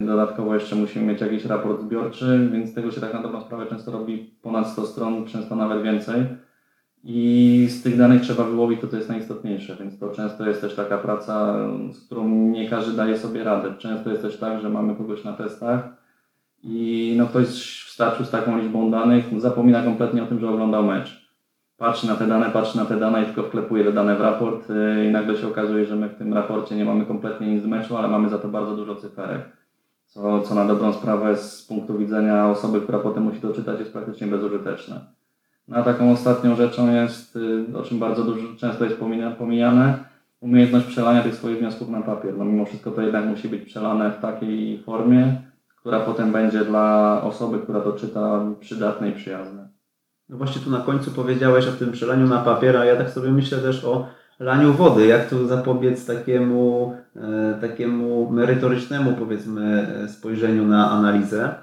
Dodatkowo 0.00 0.54
jeszcze 0.54 0.76
musimy 0.76 1.06
mieć 1.12 1.20
jakiś 1.20 1.44
raport 1.44 1.80
zbiorczy, 1.80 2.48
więc 2.52 2.74
tego 2.74 2.90
się 2.90 3.00
tak 3.00 3.14
na 3.14 3.22
dobrą 3.22 3.40
sprawę 3.40 3.66
często 3.66 3.92
robi 3.92 4.18
ponad 4.42 4.68
100 4.68 4.86
stron, 4.86 5.26
często 5.26 5.56
nawet 5.56 5.82
więcej. 5.82 6.26
I 7.04 7.66
z 7.70 7.82
tych 7.82 7.98
danych 7.98 8.22
trzeba 8.22 8.44
wyłowić 8.44 8.80
to, 8.80 8.88
co 8.88 8.96
jest 8.96 9.08
najistotniejsze, 9.08 9.76
więc 9.80 9.98
to 9.98 10.10
często 10.10 10.46
jest 10.48 10.60
też 10.60 10.74
taka 10.74 10.98
praca, 10.98 11.56
z 11.92 12.06
którą 12.06 12.28
nie 12.28 12.70
każdy 12.70 12.96
daje 12.96 13.18
sobie 13.18 13.44
radę. 13.44 13.74
Często 13.78 14.10
jest 14.10 14.22
też 14.22 14.38
tak, 14.38 14.60
że 14.60 14.70
mamy 14.70 14.94
kogoś 14.94 15.24
na 15.24 15.32
testach 15.32 15.88
i 16.62 17.14
no 17.18 17.26
ktoś 17.26 17.46
w 17.86 17.90
starciu 17.90 18.24
z 18.24 18.30
taką 18.30 18.58
liczbą 18.58 18.90
danych 18.90 19.40
zapomina 19.40 19.82
kompletnie 19.82 20.22
o 20.22 20.26
tym, 20.26 20.40
że 20.40 20.50
oglądał 20.50 20.84
mecz. 20.84 21.24
Patrzy 21.76 22.06
na 22.06 22.14
te 22.14 22.26
dane, 22.26 22.50
patrzy 22.50 22.76
na 22.76 22.84
te 22.84 22.96
dane 22.96 23.22
i 23.22 23.26
tylko 23.26 23.42
wklepuje 23.42 23.84
te 23.84 23.92
dane 23.92 24.16
w 24.16 24.20
raport 24.20 24.70
y, 24.70 25.04
i 25.08 25.10
nagle 25.12 25.36
się 25.36 25.48
okazuje, 25.48 25.86
że 25.86 25.96
my 25.96 26.08
w 26.08 26.14
tym 26.14 26.34
raporcie 26.34 26.76
nie 26.76 26.84
mamy 26.84 27.06
kompletnie 27.06 27.54
nic 27.54 27.62
z 27.62 27.66
meczu, 27.66 27.96
ale 27.96 28.08
mamy 28.08 28.28
za 28.28 28.38
to 28.38 28.48
bardzo 28.48 28.76
dużo 28.76 28.96
cyferek 28.96 29.63
co, 30.14 30.40
co 30.40 30.54
na 30.54 30.64
dobrą 30.64 30.92
sprawę 30.92 31.36
z 31.36 31.62
punktu 31.62 31.98
widzenia 31.98 32.50
osoby, 32.50 32.80
która 32.80 32.98
potem 32.98 33.22
musi 33.22 33.40
to 33.40 33.52
czytać, 33.52 33.78
jest 33.78 33.92
praktycznie 33.92 34.26
bezużyteczne. 34.26 35.00
No 35.68 35.76
a 35.76 35.82
taką 35.82 36.12
ostatnią 36.12 36.56
rzeczą 36.56 36.92
jest, 36.92 37.36
y, 37.36 37.78
o 37.78 37.82
czym 37.82 37.98
bardzo 37.98 38.24
dużo, 38.24 38.48
często 38.58 38.84
jest 38.84 38.96
pomijane, 39.38 40.04
umiejętność 40.40 40.86
przelania 40.86 41.22
tych 41.22 41.34
swoich 41.34 41.58
wniosków 41.58 41.88
na 41.88 42.02
papier. 42.02 42.38
No 42.38 42.44
mimo 42.44 42.64
wszystko 42.64 42.90
to 42.90 43.02
jednak 43.02 43.26
musi 43.26 43.48
być 43.48 43.62
przelane 43.62 44.10
w 44.10 44.20
takiej 44.20 44.82
formie, 44.82 45.42
która 45.76 46.00
potem 46.00 46.32
będzie 46.32 46.64
dla 46.64 47.20
osoby, 47.22 47.58
która 47.58 47.80
to 47.80 47.92
czyta, 47.92 48.40
przydatne 48.60 49.10
i 49.10 49.12
przyjazne. 49.12 49.68
No 50.28 50.36
właśnie 50.36 50.62
tu 50.62 50.70
na 50.70 50.80
końcu 50.80 51.10
powiedziałeś 51.10 51.68
o 51.68 51.72
tym 51.72 51.92
przelaniu 51.92 52.26
na 52.26 52.38
papier, 52.38 52.76
a 52.76 52.84
ja 52.84 52.96
tak 52.96 53.10
sobie 53.10 53.30
myślę 53.30 53.58
też 53.58 53.84
o 53.84 54.06
laniu 54.40 54.72
wody, 54.72 55.06
jak 55.06 55.28
tu 55.28 55.46
zapobiec 55.46 56.06
takiemu, 56.06 56.94
e, 57.16 57.58
takiemu 57.60 58.30
merytorycznemu 58.30 59.12
powiedzmy 59.12 59.86
spojrzeniu 60.08 60.66
na 60.66 60.90
analizę. 60.90 61.54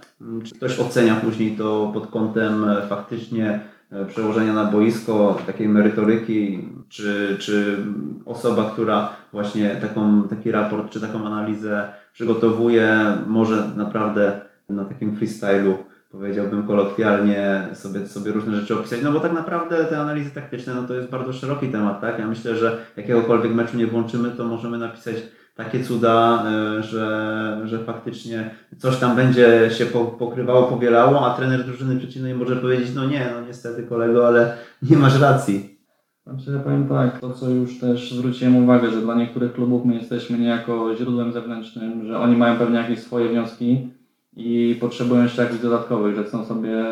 Czy 0.44 0.56
ktoś 0.56 0.80
ocenia 0.80 1.16
później 1.16 1.58
to 1.58 1.92
pod 1.94 2.08
kątem 2.08 2.70
e, 2.70 2.82
faktycznie 2.88 3.60
e, 3.92 4.06
przełożenia 4.06 4.54
na 4.54 4.66
boisko, 4.66 5.38
takiej 5.46 5.70
merytoryki, 5.70 6.68
czy, 6.90 7.38
czy 7.40 7.78
osoba, 8.26 8.72
która 8.74 9.10
właśnie 9.34 9.70
taką, 9.70 10.24
taki 10.24 10.52
raport 10.52 10.92
czy 10.92 11.02
taką 11.02 11.26
analizę 11.26 11.88
przygotowuje, 12.14 13.18
może 13.28 13.68
naprawdę 13.76 14.42
na 14.70 14.86
takim 14.86 15.16
freestylu 15.16 15.78
powiedziałbym 16.12 16.68
kolokwialnie, 16.68 17.68
sobie, 17.74 18.08
sobie 18.08 18.32
różne 18.32 18.56
rzeczy 18.56 18.80
opisać, 18.80 19.00
no 19.04 19.12
bo 19.12 19.20
tak 19.20 19.34
naprawdę 19.34 19.86
te 19.86 20.00
analizy 20.00 20.32
taktyczne, 20.32 20.74
no 20.76 20.84
to 20.84 20.94
jest 20.94 21.10
bardzo 21.10 21.34
szeroki 21.34 21.68
temat, 21.68 22.02
tak? 22.02 22.20
Ja 22.20 22.28
myślę, 22.28 22.56
że 22.56 22.78
jakiegokolwiek 22.98 23.54
meczu 23.54 23.78
nie 23.78 23.88
włączymy, 23.88 24.32
to 24.32 24.46
możemy 24.46 24.78
napisać 24.78 25.16
takie 25.56 25.84
cuda, 25.84 26.44
e, 26.46 26.84
że, 26.84 27.62
że 27.66 27.80
faktycznie 27.80 28.50
coś 28.78 28.98
tam 28.98 29.16
będzie 29.16 29.70
się 29.72 29.86
pokrywało, 30.20 30.64
powielało, 30.64 31.26
a 31.26 31.38
trener 31.38 31.66
drużyny 31.66 31.98
przeciwnej 31.98 32.34
może 32.34 32.56
powiedzieć, 32.56 32.96
no 32.96 33.06
nie, 33.06 33.32
no 33.36 33.48
niestety 33.48 33.84
kolego, 33.84 34.28
ale 34.28 34.58
nie 34.90 34.98
masz 34.98 35.22
racji. 35.22 35.78
Znaczy 36.24 36.52
ja 36.52 36.60
powiem 36.60 36.88
tak, 36.88 37.20
to 37.20 37.34
co 37.34 37.50
już 37.50 37.80
też 37.80 38.14
zwróciłem 38.14 38.64
uwagę, 38.64 38.92
że 38.92 39.02
dla 39.02 39.16
niektórych 39.16 39.54
klubów 39.54 39.86
my 39.86 39.96
jesteśmy 39.96 40.38
niejako 40.38 40.96
źródłem 40.96 41.34
zewnętrznym, 41.34 42.06
że 42.06 42.20
oni 42.20 42.38
mają 42.38 42.58
pewnie 42.58 42.78
jakieś 42.78 43.00
swoje 43.00 43.30
wnioski, 43.30 43.90
i 44.36 44.78
potrzebują 44.82 45.24
jeszcze 45.24 45.44
jakichś 45.44 45.62
dodatkowych, 45.62 46.16
że 46.16 46.24
chcą 46.24 46.46
sobie 46.46 46.84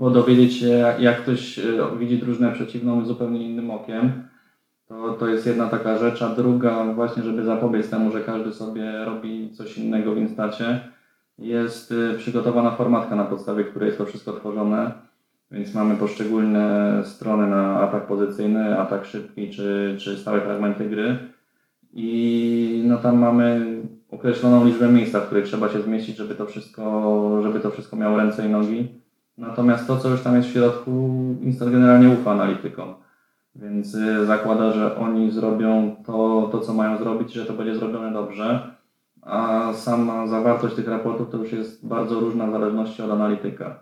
dowiedzieć 0.00 0.56
się, 0.56 0.94
jak 0.98 1.22
ktoś 1.22 1.58
e, 1.58 1.62
widzi 1.98 2.18
drużynę 2.18 2.52
przeciwną 2.52 3.04
zupełnie 3.04 3.50
innym 3.50 3.70
okiem. 3.70 4.28
To, 4.86 5.12
to 5.12 5.28
jest 5.28 5.46
jedna 5.46 5.68
taka 5.68 5.98
rzecz, 5.98 6.22
a 6.22 6.34
druga 6.34 6.84
właśnie, 6.84 7.22
żeby 7.22 7.44
zapobiec 7.44 7.90
temu, 7.90 8.12
że 8.12 8.20
każdy 8.20 8.52
sobie 8.52 9.04
robi 9.04 9.50
coś 9.50 9.78
innego 9.78 10.14
w 10.14 10.18
Instacie, 10.18 10.80
jest 11.38 11.92
e, 11.92 12.18
przygotowana 12.18 12.70
formatka, 12.70 13.16
na 13.16 13.24
podstawie 13.24 13.64
której 13.64 13.86
jest 13.86 13.98
to 13.98 14.06
wszystko 14.06 14.32
tworzone. 14.32 14.92
Więc 15.50 15.74
mamy 15.74 15.96
poszczególne 15.96 17.02
strony 17.04 17.46
na 17.46 17.80
atak 17.80 18.06
pozycyjny, 18.06 18.78
atak 18.78 19.04
szybki 19.04 19.50
czy, 19.50 19.96
czy 20.00 20.18
stałe 20.18 20.40
fragmenty 20.40 20.88
gry. 20.88 21.18
I 21.92 22.84
no 22.86 22.98
tam 22.98 23.18
mamy 23.18 23.66
określoną 24.18 24.64
liczbę 24.64 24.88
miejsca, 24.88 25.20
w 25.20 25.26
której 25.26 25.44
trzeba 25.44 25.68
się 25.68 25.82
zmieścić, 25.82 26.16
żeby 26.16 26.34
to 26.34 26.46
wszystko, 26.46 27.40
żeby 27.42 27.60
to 27.60 27.70
wszystko 27.70 27.96
miało 27.96 28.16
ręce 28.16 28.46
i 28.46 28.50
nogi. 28.50 28.88
Natomiast 29.38 29.86
to, 29.86 29.96
co 29.96 30.08
już 30.08 30.20
tam 30.20 30.36
jest 30.36 30.48
w 30.48 30.52
środku, 30.52 30.90
Instat 31.42 31.70
generalnie 31.70 32.08
ufa 32.08 32.30
analitykom. 32.30 32.94
Więc 33.54 33.94
y, 33.94 34.26
zakłada, 34.26 34.72
że 34.72 34.96
oni 34.96 35.30
zrobią 35.30 35.96
to, 36.06 36.48
to, 36.52 36.60
co 36.60 36.74
mają 36.74 36.98
zrobić, 36.98 37.32
że 37.32 37.46
to 37.46 37.52
będzie 37.52 37.74
zrobione 37.74 38.12
dobrze. 38.12 38.74
A 39.22 39.72
sama 39.72 40.26
zawartość 40.26 40.74
tych 40.74 40.88
raportów 40.88 41.30
to 41.30 41.36
już 41.36 41.52
jest 41.52 41.86
bardzo 41.86 42.20
różna 42.20 42.46
w 42.46 42.52
zależności 42.52 43.02
od 43.02 43.10
analityka. 43.10 43.80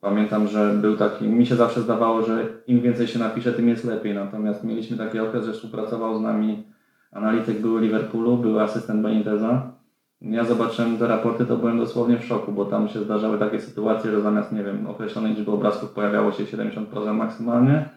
Pamiętam, 0.00 0.48
że 0.48 0.74
był 0.74 0.96
taki, 0.96 1.28
mi 1.28 1.46
się 1.46 1.56
zawsze 1.56 1.80
zdawało, 1.80 2.22
że 2.22 2.46
im 2.66 2.80
więcej 2.80 3.06
się 3.06 3.18
napisze, 3.18 3.52
tym 3.52 3.68
jest 3.68 3.84
lepiej. 3.84 4.14
Natomiast 4.14 4.64
mieliśmy 4.64 4.96
taki 4.96 5.18
okres, 5.18 5.46
że 5.46 5.52
współpracował 5.52 6.18
z 6.18 6.20
nami 6.20 6.64
analityk 7.12 7.60
był 7.60 7.78
Liverpoolu, 7.78 8.36
był 8.36 8.60
asystent 8.60 9.02
Beniteza. 9.02 9.72
Ja 10.20 10.44
zobaczyłem 10.44 10.98
te 10.98 11.08
raporty, 11.08 11.46
to 11.46 11.56
byłem 11.56 11.78
dosłownie 11.78 12.18
w 12.18 12.24
szoku, 12.24 12.52
bo 12.52 12.64
tam 12.64 12.88
się 12.88 13.00
zdarzały 13.00 13.38
takie 13.38 13.60
sytuacje, 13.60 14.10
że 14.10 14.20
zamiast, 14.20 14.52
nie 14.52 14.64
wiem, 14.64 14.86
określonej 14.86 15.34
liczby 15.34 15.50
obrazków 15.50 15.90
pojawiało 15.90 16.32
się 16.32 16.44
70% 16.44 17.14
maksymalnie, 17.14 17.88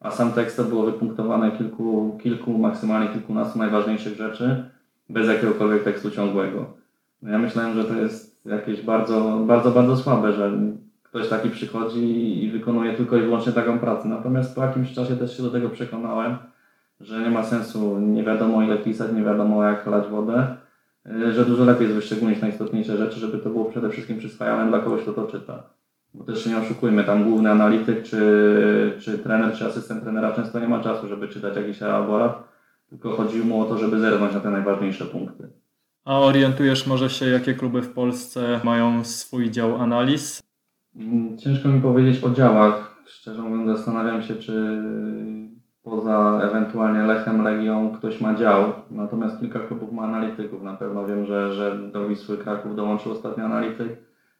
a 0.00 0.10
sam 0.10 0.32
tekst 0.32 0.56
to 0.56 0.64
było 0.64 0.82
wypunktowane 0.82 1.50
kilku, 1.50 2.18
kilku, 2.22 2.58
maksymalnie 2.58 3.08
kilkunastu 3.08 3.58
najważniejszych 3.58 4.16
rzeczy, 4.16 4.64
bez 5.08 5.28
jakiegokolwiek 5.28 5.82
tekstu 5.82 6.10
ciągłego. 6.10 6.66
No 7.22 7.30
ja 7.30 7.38
myślałem, 7.38 7.74
że 7.74 7.84
to 7.84 7.94
jest 7.94 8.46
jakieś 8.46 8.82
bardzo, 8.82 9.38
bardzo, 9.46 9.70
bardzo 9.70 9.96
słabe, 9.96 10.32
że 10.32 10.52
ktoś 11.02 11.28
taki 11.28 11.50
przychodzi 11.50 12.44
i 12.44 12.50
wykonuje 12.50 12.94
tylko 12.94 13.16
i 13.16 13.20
wyłącznie 13.22 13.52
taką 13.52 13.78
pracę. 13.78 14.08
Natomiast 14.08 14.54
po 14.54 14.64
jakimś 14.64 14.92
czasie 14.92 15.16
też 15.16 15.36
się 15.36 15.42
do 15.42 15.50
tego 15.50 15.70
przekonałem, 15.70 16.36
że 17.00 17.20
nie 17.20 17.30
ma 17.30 17.44
sensu 17.44 17.98
nie 17.98 18.24
wiadomo 18.24 18.62
ile 18.62 18.76
pisać, 18.78 19.12
nie 19.12 19.22
wiadomo 19.22 19.64
jak 19.64 19.86
lać 19.86 20.08
wodę, 20.08 20.56
y, 21.06 21.32
że 21.32 21.44
dużo 21.44 21.64
lepiej 21.64 21.82
jest 21.82 21.94
wyszczególnić 21.94 22.40
najistotniejsze 22.40 22.96
rzeczy, 22.96 23.20
żeby 23.20 23.38
to 23.38 23.50
było 23.50 23.64
przede 23.64 23.90
wszystkim 23.90 24.18
przyswajalne 24.18 24.68
dla 24.68 24.78
kogoś, 24.78 25.02
kto 25.02 25.12
to 25.12 25.26
czyta. 25.26 25.62
Bo 26.14 26.24
też 26.24 26.46
nie 26.46 26.58
oszukujmy, 26.58 27.04
tam 27.04 27.24
główny 27.24 27.50
analityk, 27.50 28.02
czy, 28.02 28.96
czy 29.00 29.18
trener, 29.18 29.54
czy 29.56 29.66
asystent 29.66 30.02
trenera 30.02 30.32
często 30.32 30.60
nie 30.60 30.68
ma 30.68 30.80
czasu, 30.80 31.08
żeby 31.08 31.28
czytać 31.28 31.56
jakiś 31.56 31.82
elaborat, 31.82 32.48
tylko 32.90 33.10
chodzi 33.10 33.38
mu 33.38 33.60
o 33.60 33.64
to, 33.64 33.78
żeby 33.78 34.00
zerwać 34.00 34.34
na 34.34 34.40
te 34.40 34.50
najważniejsze 34.50 35.04
punkty. 35.04 35.48
A 36.04 36.18
orientujesz 36.20 36.86
może 36.86 37.10
się, 37.10 37.26
jakie 37.26 37.54
kluby 37.54 37.82
w 37.82 37.92
Polsce 37.92 38.60
mają 38.64 39.04
swój 39.04 39.50
dział 39.50 39.76
analiz? 39.76 40.42
Mm, 40.96 41.38
Ciężko 41.38 41.68
mi 41.68 41.80
powiedzieć 41.80 42.24
o 42.24 42.30
działach. 42.30 43.02
Szczerze 43.06 43.42
mówiąc, 43.42 43.78
zastanawiam 43.78 44.22
się, 44.22 44.36
czy 44.36 44.82
poza 45.82 46.40
ewentualnie 46.42 47.02
Lechem, 47.02 47.42
Legią 47.42 47.92
ktoś 47.98 48.20
ma 48.20 48.34
dział. 48.34 48.72
Natomiast 48.90 49.40
kilka 49.40 49.58
klubów 49.58 49.92
ma 49.92 50.02
analityków. 50.02 50.62
Na 50.62 50.74
pewno 50.74 51.06
wiem, 51.06 51.26
że, 51.26 51.52
że 51.52 51.78
do 51.92 52.08
Wisły 52.08 52.38
Kraków 52.38 52.76
dołączył 52.76 53.12
ostatni 53.12 53.42
analityk. 53.42 53.88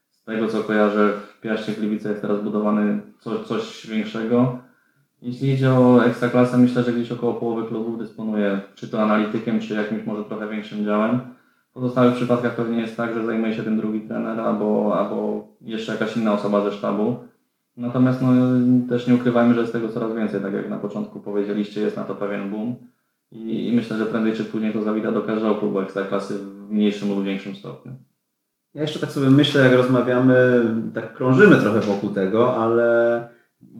Z 0.09 0.23
tego 0.23 0.47
co 0.47 0.63
kojarzę, 0.63 1.13
w 1.13 1.41
Piaście 1.41 1.71
Gliwice 1.71 2.09
jest 2.09 2.21
teraz 2.21 2.41
budowany 2.41 3.01
coś, 3.19 3.47
coś 3.47 3.87
większego. 3.87 4.57
Jeśli 5.21 5.49
idzie 5.49 5.71
o 5.71 6.05
Ekstraklasę, 6.05 6.57
myślę, 6.57 6.83
że 6.83 6.93
gdzieś 6.93 7.11
około 7.11 7.33
połowy 7.33 7.67
klubów 7.67 7.99
dysponuje 7.99 8.61
czy 8.75 8.87
to 8.87 9.01
analitykiem, 9.01 9.59
czy 9.59 9.73
jakimś 9.73 10.05
może 10.05 10.23
trochę 10.23 10.47
większym 10.47 10.85
działem. 10.85 11.19
W 11.69 11.73
pozostałych 11.73 12.15
przypadkach 12.15 12.55
pewnie 12.55 12.81
jest 12.81 12.97
tak, 12.97 13.13
że 13.13 13.25
zajmuje 13.25 13.53
się 13.53 13.63
tym 13.63 13.77
drugi 13.77 14.01
trener 14.01 14.39
albo, 14.39 14.99
albo 14.99 15.47
jeszcze 15.61 15.91
jakaś 15.91 16.17
inna 16.17 16.33
osoba 16.33 16.63
ze 16.63 16.71
sztabu. 16.71 17.17
Natomiast 17.79 18.21
no, 18.21 18.31
też 18.89 19.07
nie 19.07 19.15
ukrywajmy, 19.15 19.53
że 19.53 19.61
jest 19.61 19.73
tego 19.73 19.89
coraz 19.89 20.15
więcej, 20.15 20.41
tak 20.41 20.53
jak 20.53 20.69
na 20.69 20.77
początku 20.77 21.19
powiedzieliście, 21.19 21.81
jest 21.81 21.97
na 21.97 22.03
to 22.03 22.15
pewien 22.15 22.49
boom 22.49 22.75
i, 23.31 23.67
i 23.67 23.75
myślę, 23.75 23.97
że 23.97 24.05
prędzej 24.05 24.33
czy 24.33 24.45
później 24.45 24.73
to 24.73 24.81
zawita 24.81 25.11
do 25.11 25.21
każdego 25.21 25.55
klubu 25.55 25.79
ekstraklasy 25.79 26.39
w 26.39 26.71
mniejszym 26.71 27.09
lub 27.09 27.23
większym 27.23 27.55
stopniu. 27.55 27.91
Ja 28.73 28.81
jeszcze 28.81 28.99
tak 28.99 29.11
sobie 29.11 29.29
myślę, 29.29 29.63
jak 29.63 29.73
rozmawiamy, 29.73 30.65
tak 30.93 31.13
krążymy 31.13 31.55
trochę 31.55 31.79
wokół 31.79 32.09
tego, 32.09 32.63
ale 32.63 33.27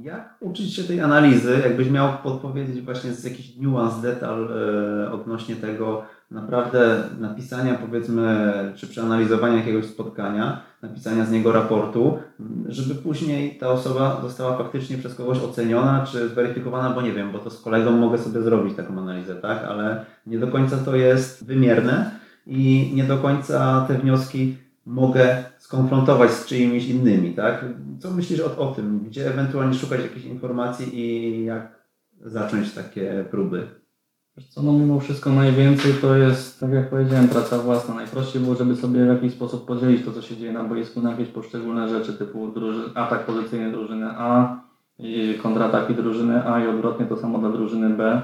jak 0.02 0.38
uczyć 0.40 0.76
się 0.76 0.84
tej 0.84 1.02
analizy? 1.02 1.60
Jakbyś 1.64 1.90
miał 1.90 2.10
podpowiedzieć 2.24 2.82
właśnie 2.82 3.14
z 3.14 3.24
jakiś 3.24 3.58
niuans, 3.58 4.02
detal 4.02 4.50
e, 4.52 5.12
odnośnie 5.12 5.56
tego 5.56 6.04
naprawdę 6.32 7.04
napisania 7.20 7.74
powiedzmy, 7.74 8.54
czy 8.76 8.88
przeanalizowania 8.88 9.56
jakiegoś 9.56 9.86
spotkania, 9.86 10.62
napisania 10.82 11.26
z 11.26 11.32
niego 11.32 11.52
raportu, 11.52 12.20
żeby 12.68 12.96
później 12.96 13.58
ta 13.58 13.70
osoba 13.70 14.22
została 14.22 14.58
faktycznie 14.58 14.98
przez 14.98 15.16
kogoś 15.16 15.40
oceniona, 15.40 16.06
czy 16.12 16.30
zweryfikowana, 16.30 16.90
bo 16.90 17.02
nie 17.02 17.12
wiem, 17.12 17.32
bo 17.32 17.40
to 17.40 17.50
z 17.50 17.62
kolegą 17.62 17.92
mogę 17.92 18.18
sobie 18.18 18.42
zrobić 18.42 18.76
taką 18.76 19.00
analizę, 19.00 19.36
tak? 19.36 19.64
Ale 19.64 20.06
nie 20.28 20.40
do 20.40 20.48
końca 20.48 20.78
to 20.78 20.96
jest 20.96 21.46
wymierne 21.46 22.12
i 22.48 22.92
nie 22.96 23.04
do 23.04 23.18
końca 23.18 23.86
te 23.88 23.94
wnioski 23.94 24.58
mogę 24.86 25.44
skonfrontować 25.58 26.32
z 26.32 26.46
czyimiś 26.46 26.88
innymi, 26.88 27.34
tak? 27.34 27.66
Co 28.00 28.12
myślisz 28.12 28.40
o, 28.40 28.58
o 28.58 28.72
tym? 28.72 29.00
Gdzie 29.00 29.28
ewentualnie 29.28 29.74
szukać 29.74 30.02
jakichś 30.02 30.26
informacji 30.26 31.00
i 31.00 31.46
jak 31.46 31.80
zacząć 32.22 32.72
takie 32.74 33.26
próby? 33.32 33.79
Co, 34.48 34.64
no 34.64 34.74
mimo 34.74 35.00
wszystko 35.00 35.30
najwięcej 35.30 35.94
to 36.02 36.16
jest, 36.16 36.60
tak 36.60 36.72
jak 36.72 36.90
powiedziałem, 36.90 37.28
praca 37.28 37.58
własna. 37.58 37.96
Najprościej 37.96 38.42
było, 38.42 38.56
żeby 38.56 38.76
sobie 38.76 39.06
w 39.06 39.08
jakiś 39.08 39.34
sposób 39.34 39.66
podzielić 39.66 40.06
to, 40.06 40.12
co 40.12 40.22
się 40.22 40.38
dzieje 40.38 40.54
na 40.54 40.64
boisku 40.64 41.02
na 41.02 41.12
jakieś 41.12 41.28
poszczególne 41.28 41.90
rzeczy, 41.90 42.14
typu 42.14 42.48
druży, 42.48 42.90
atak 42.96 43.26
pozycyjny 43.26 43.72
drużyny 43.72 44.06
A, 44.18 44.60
kontrataki 45.44 45.94
drużyny 45.94 46.46
A 46.46 46.64
i 46.64 46.68
odwrotnie 46.68 47.06
to 47.06 47.18
samo 47.18 47.40
dla 47.40 47.50
drużyny 47.50 47.90
B 47.90 48.22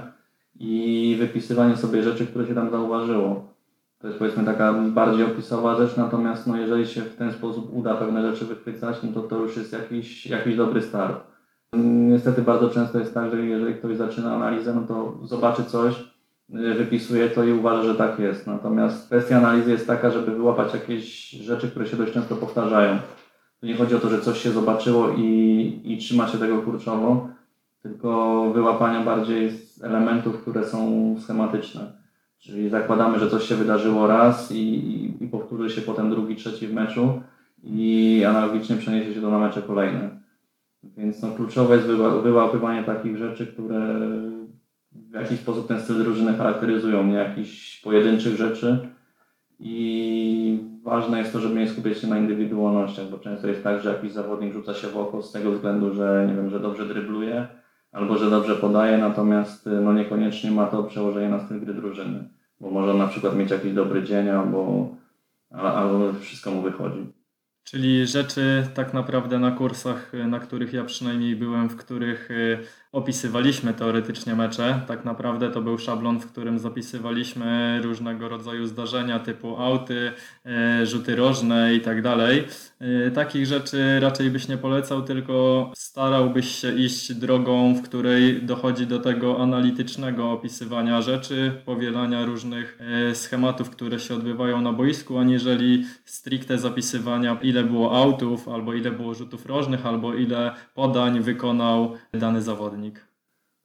i 0.59 1.15
wypisywanie 1.19 1.77
sobie 1.77 2.03
rzeczy, 2.03 2.27
które 2.27 2.47
się 2.47 2.55
tam 2.55 2.71
zauważyło. 2.71 3.55
To 3.99 4.07
jest 4.07 4.19
powiedzmy 4.19 4.43
taka 4.43 4.73
bardziej 4.73 5.25
opisowa 5.25 5.75
rzecz, 5.75 5.97
natomiast 5.97 6.47
no, 6.47 6.57
jeżeli 6.57 6.87
się 6.87 7.01
w 7.01 7.15
ten 7.15 7.33
sposób 7.33 7.69
uda 7.73 7.95
pewne 7.95 8.31
rzeczy 8.31 8.45
wychwycać, 8.45 8.97
no 9.03 9.11
to 9.11 9.21
to 9.21 9.39
już 9.39 9.57
jest 9.57 9.73
jakiś, 9.73 10.25
jakiś 10.25 10.55
dobry 10.55 10.81
start. 10.81 11.34
Niestety 11.83 12.41
bardzo 12.41 12.69
często 12.69 12.99
jest 12.99 13.13
tak, 13.13 13.31
że 13.31 13.45
jeżeli 13.45 13.75
ktoś 13.75 13.97
zaczyna 13.97 14.35
analizę, 14.35 14.75
no 14.75 14.81
to 14.81 15.17
zobaczy 15.27 15.63
coś, 15.63 16.03
y, 16.49 16.73
wypisuje 16.73 17.29
to 17.29 17.43
i 17.43 17.51
uważa, 17.51 17.83
że 17.83 17.95
tak 17.95 18.19
jest. 18.19 18.47
Natomiast 18.47 19.05
kwestia 19.05 19.37
analizy 19.37 19.71
jest 19.71 19.87
taka, 19.87 20.11
żeby 20.11 20.31
wyłapać 20.31 20.73
jakieś 20.73 21.29
rzeczy, 21.29 21.69
które 21.69 21.87
się 21.87 21.97
dość 21.97 22.13
często 22.13 22.35
powtarzają. 22.35 22.97
To 23.59 23.67
nie 23.67 23.75
chodzi 23.75 23.95
o 23.95 23.99
to, 23.99 24.09
że 24.09 24.21
coś 24.21 24.41
się 24.41 24.51
zobaczyło 24.51 25.09
i, 25.17 25.81
i 25.83 25.97
trzyma 25.97 26.27
się 26.27 26.37
tego 26.37 26.61
kurczowo, 26.61 27.27
tylko 27.81 28.51
wyłapania 28.53 29.03
bardziej 29.03 29.51
z 29.51 29.83
elementów, 29.83 30.41
które 30.41 30.65
są 30.65 31.15
schematyczne. 31.19 31.91
Czyli 32.39 32.69
zakładamy, 32.69 33.19
że 33.19 33.29
coś 33.29 33.47
się 33.47 33.55
wydarzyło 33.55 34.07
raz 34.07 34.51
i, 34.51 34.57
i, 34.57 35.23
i 35.23 35.27
powtórzy 35.27 35.69
się 35.69 35.81
potem 35.81 36.09
drugi, 36.09 36.35
trzeci 36.35 36.67
w 36.67 36.73
meczu 36.73 37.21
i 37.63 38.23
analogicznie 38.27 38.75
przeniesie 38.75 39.13
się 39.13 39.21
to 39.21 39.31
na 39.31 39.39
mecze 39.39 39.61
kolejne. 39.61 40.24
Więc 40.97 41.21
no, 41.21 41.31
kluczowe 41.31 41.75
jest 41.75 41.87
wyła- 41.87 42.23
wyłapywanie 42.23 42.83
takich 42.83 43.17
rzeczy, 43.17 43.47
które 43.47 43.99
w 44.91 45.13
jakiś 45.13 45.39
sposób 45.39 45.67
ten 45.67 45.81
styl 45.81 46.03
drużyny 46.03 46.33
charakteryzują, 46.33 47.07
nie 47.07 47.13
jakichś 47.13 47.81
pojedynczych 47.81 48.35
rzeczy. 48.35 48.89
I 49.59 50.59
ważne 50.83 51.19
jest 51.19 51.33
to, 51.33 51.39
żeby 51.39 51.59
nie 51.59 51.67
skupiać 51.67 51.97
się 51.97 52.07
na 52.07 52.17
indywidualnościach, 52.17 53.09
bo 53.09 53.17
często 53.17 53.47
jest 53.47 53.63
tak, 53.63 53.81
że 53.81 53.89
jakiś 53.89 54.11
zawodnik 54.11 54.53
rzuca 54.53 54.73
się 54.73 54.87
w 54.87 54.97
oko 54.97 55.21
z 55.21 55.31
tego 55.31 55.51
względu, 55.51 55.93
że 55.93 56.25
nie 56.29 56.35
wiem, 56.35 56.49
że 56.49 56.59
dobrze 56.59 56.85
drybluje 56.85 57.47
albo 57.91 58.17
że 58.17 58.29
dobrze 58.29 58.55
podaje, 58.55 58.97
natomiast 58.97 59.69
no 59.81 59.93
niekoniecznie 59.93 60.51
ma 60.51 60.65
to 60.65 60.83
przełożenie 60.83 61.29
na 61.29 61.39
styl 61.39 61.59
gry 61.59 61.73
drużyny, 61.73 62.29
bo 62.59 62.71
może 62.71 62.93
na 62.93 63.07
przykład 63.07 63.35
mieć 63.35 63.51
jakiś 63.51 63.73
dobry 63.73 64.03
dzień 64.03 64.29
albo, 64.29 64.89
albo 65.51 66.13
wszystko 66.13 66.51
mu 66.51 66.61
wychodzi. 66.61 67.05
Czyli 67.65 68.07
rzeczy 68.07 68.67
tak 68.73 68.93
naprawdę 68.93 69.39
na 69.39 69.51
kursach, 69.51 70.11
na 70.13 70.39
których 70.39 70.73
ja 70.73 70.83
przynajmniej 70.83 71.35
byłem, 71.35 71.69
w 71.69 71.75
których 71.75 72.31
y, 72.31 72.59
opisywaliśmy 72.95 73.73
teoretycznie 73.73 74.35
mecze. 74.35 74.81
Tak 74.87 75.05
naprawdę 75.05 75.51
to 75.51 75.61
był 75.61 75.77
szablon, 75.77 76.19
w 76.19 76.25
którym 76.25 76.59
zapisywaliśmy 76.59 77.79
różnego 77.83 78.29
rodzaju 78.29 78.65
zdarzenia 78.65 79.19
typu 79.19 79.57
auty, 79.57 80.11
y, 80.81 80.85
rzuty 80.85 81.15
rożne 81.15 81.73
i 81.75 81.81
tak 81.81 82.01
dalej. 82.01 82.43
Y, 83.07 83.11
Takich 83.11 83.45
rzeczy 83.45 83.99
raczej 83.99 84.29
byś 84.29 84.47
nie 84.47 84.57
polecał, 84.57 85.01
tylko 85.01 85.71
starałbyś 85.75 86.47
się 86.55 86.75
iść 86.75 87.13
drogą, 87.13 87.75
w 87.75 87.81
której 87.81 88.41
dochodzi 88.41 88.87
do 88.87 88.99
tego 88.99 89.41
analitycznego 89.41 90.31
opisywania 90.31 91.01
rzeczy, 91.01 91.51
powielania 91.65 92.25
różnych 92.25 92.79
schematów, 93.13 93.69
które 93.69 93.99
się 93.99 94.15
odbywają 94.15 94.61
na 94.61 94.73
boisku, 94.73 95.17
aniżeli 95.17 95.85
stricte 96.05 96.57
zapisywania, 96.57 97.37
ile 97.41 97.63
było 97.63 97.97
autów, 97.97 98.49
albo 98.49 98.73
ile 98.73 98.91
było 98.91 99.13
rzutów 99.13 99.45
rożnych, 99.45 99.85
albo 99.85 100.13
ile 100.13 100.51
podań 100.73 101.19
wykonał 101.19 101.97
dany 102.13 102.41
zawodnik. 102.41 102.84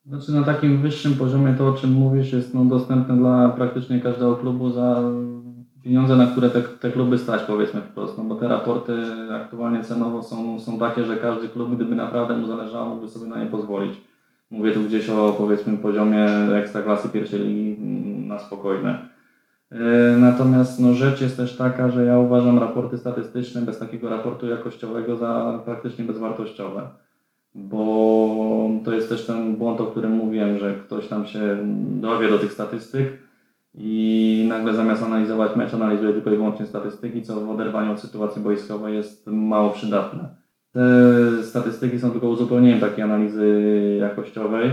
Znaczy 0.07 0.33
na 0.33 0.43
takim 0.43 0.83
wyższym 0.83 1.15
poziomie 1.15 1.55
to, 1.59 1.69
o 1.69 1.73
czym 1.73 1.93
mówisz, 1.93 2.33
jest 2.33 2.55
no, 2.55 2.65
dostępne 2.65 3.17
dla 3.17 3.49
praktycznie 3.49 4.01
każdego 4.01 4.37
klubu 4.37 4.71
za 4.71 5.03
pieniądze, 5.85 6.17
na 6.17 6.27
które 6.27 6.51
te, 6.51 6.63
te 6.63 6.91
kluby 6.91 7.19
stać, 7.19 7.43
powiedzmy 7.43 7.81
wprost. 7.81 8.19
No, 8.19 8.25
bo 8.25 8.35
te 8.35 8.49
raporty 8.49 8.93
aktualnie 9.33 9.85
cenowo 9.85 10.23
są, 10.23 10.61
są 10.61 10.79
takie, 10.79 11.05
że 11.05 11.17
każdy 11.17 11.49
klub, 11.49 11.75
gdyby 11.75 11.95
naprawdę 11.95 12.37
mu 12.37 12.47
zależało, 12.47 12.89
mógłby 12.89 13.09
sobie 13.09 13.27
na 13.27 13.45
nie 13.45 13.51
pozwolić. 13.51 14.01
Mówię 14.51 14.73
tu 14.73 14.81
gdzieś 14.81 15.09
o 15.11 15.35
powiedzmy 15.39 15.79
poziomie 15.79 16.27
ekstraklasy 16.55 17.09
pierwszej 17.09 17.41
ligi 17.41 17.83
na 18.27 18.39
spokojne. 18.39 19.09
Yy, 19.71 19.79
Natomiast 20.19 20.81
no, 20.81 20.95
rzecz 20.95 21.21
jest 21.21 21.37
też 21.37 21.57
taka, 21.57 21.91
że 21.91 22.05
ja 22.05 22.19
uważam 22.19 22.59
raporty 22.59 22.99
statystyczne 22.99 23.63
bez 23.63 23.79
takiego 23.79 24.09
raportu 24.09 24.47
jakościowego 24.47 25.17
za 25.17 25.61
praktycznie 25.65 26.05
bezwartościowe 26.05 26.89
bo 27.55 28.71
to 28.85 28.93
jest 28.93 29.09
też 29.09 29.27
ten 29.27 29.57
błąd, 29.57 29.81
o 29.81 29.87
którym 29.87 30.13
mówiłem, 30.13 30.59
że 30.59 30.75
ktoś 30.75 31.09
tam 31.09 31.27
się 31.27 31.59
dowie 32.01 32.29
do 32.29 32.39
tych 32.39 32.53
statystyk 32.53 33.09
i 33.75 34.47
nagle 34.49 34.75
zamiast 34.75 35.03
analizować 35.03 35.57
mecz, 35.57 35.75
analizuje 35.75 36.13
tylko 36.13 36.33
i 36.33 36.37
wyłącznie 36.37 36.67
statystyki, 36.67 37.23
co 37.23 37.41
w 37.41 37.51
oderwaniu 37.51 37.93
od 37.93 38.01
sytuacji 38.01 38.43
boiskowej 38.43 38.97
jest 38.97 39.27
mało 39.27 39.71
przydatne. 39.71 40.29
Te 40.73 41.43
statystyki 41.43 42.01
są 42.01 42.11
tylko 42.11 42.29
uzupełnieniem 42.29 42.81
takiej 42.81 43.05
analizy 43.05 43.97
jakościowej 44.01 44.71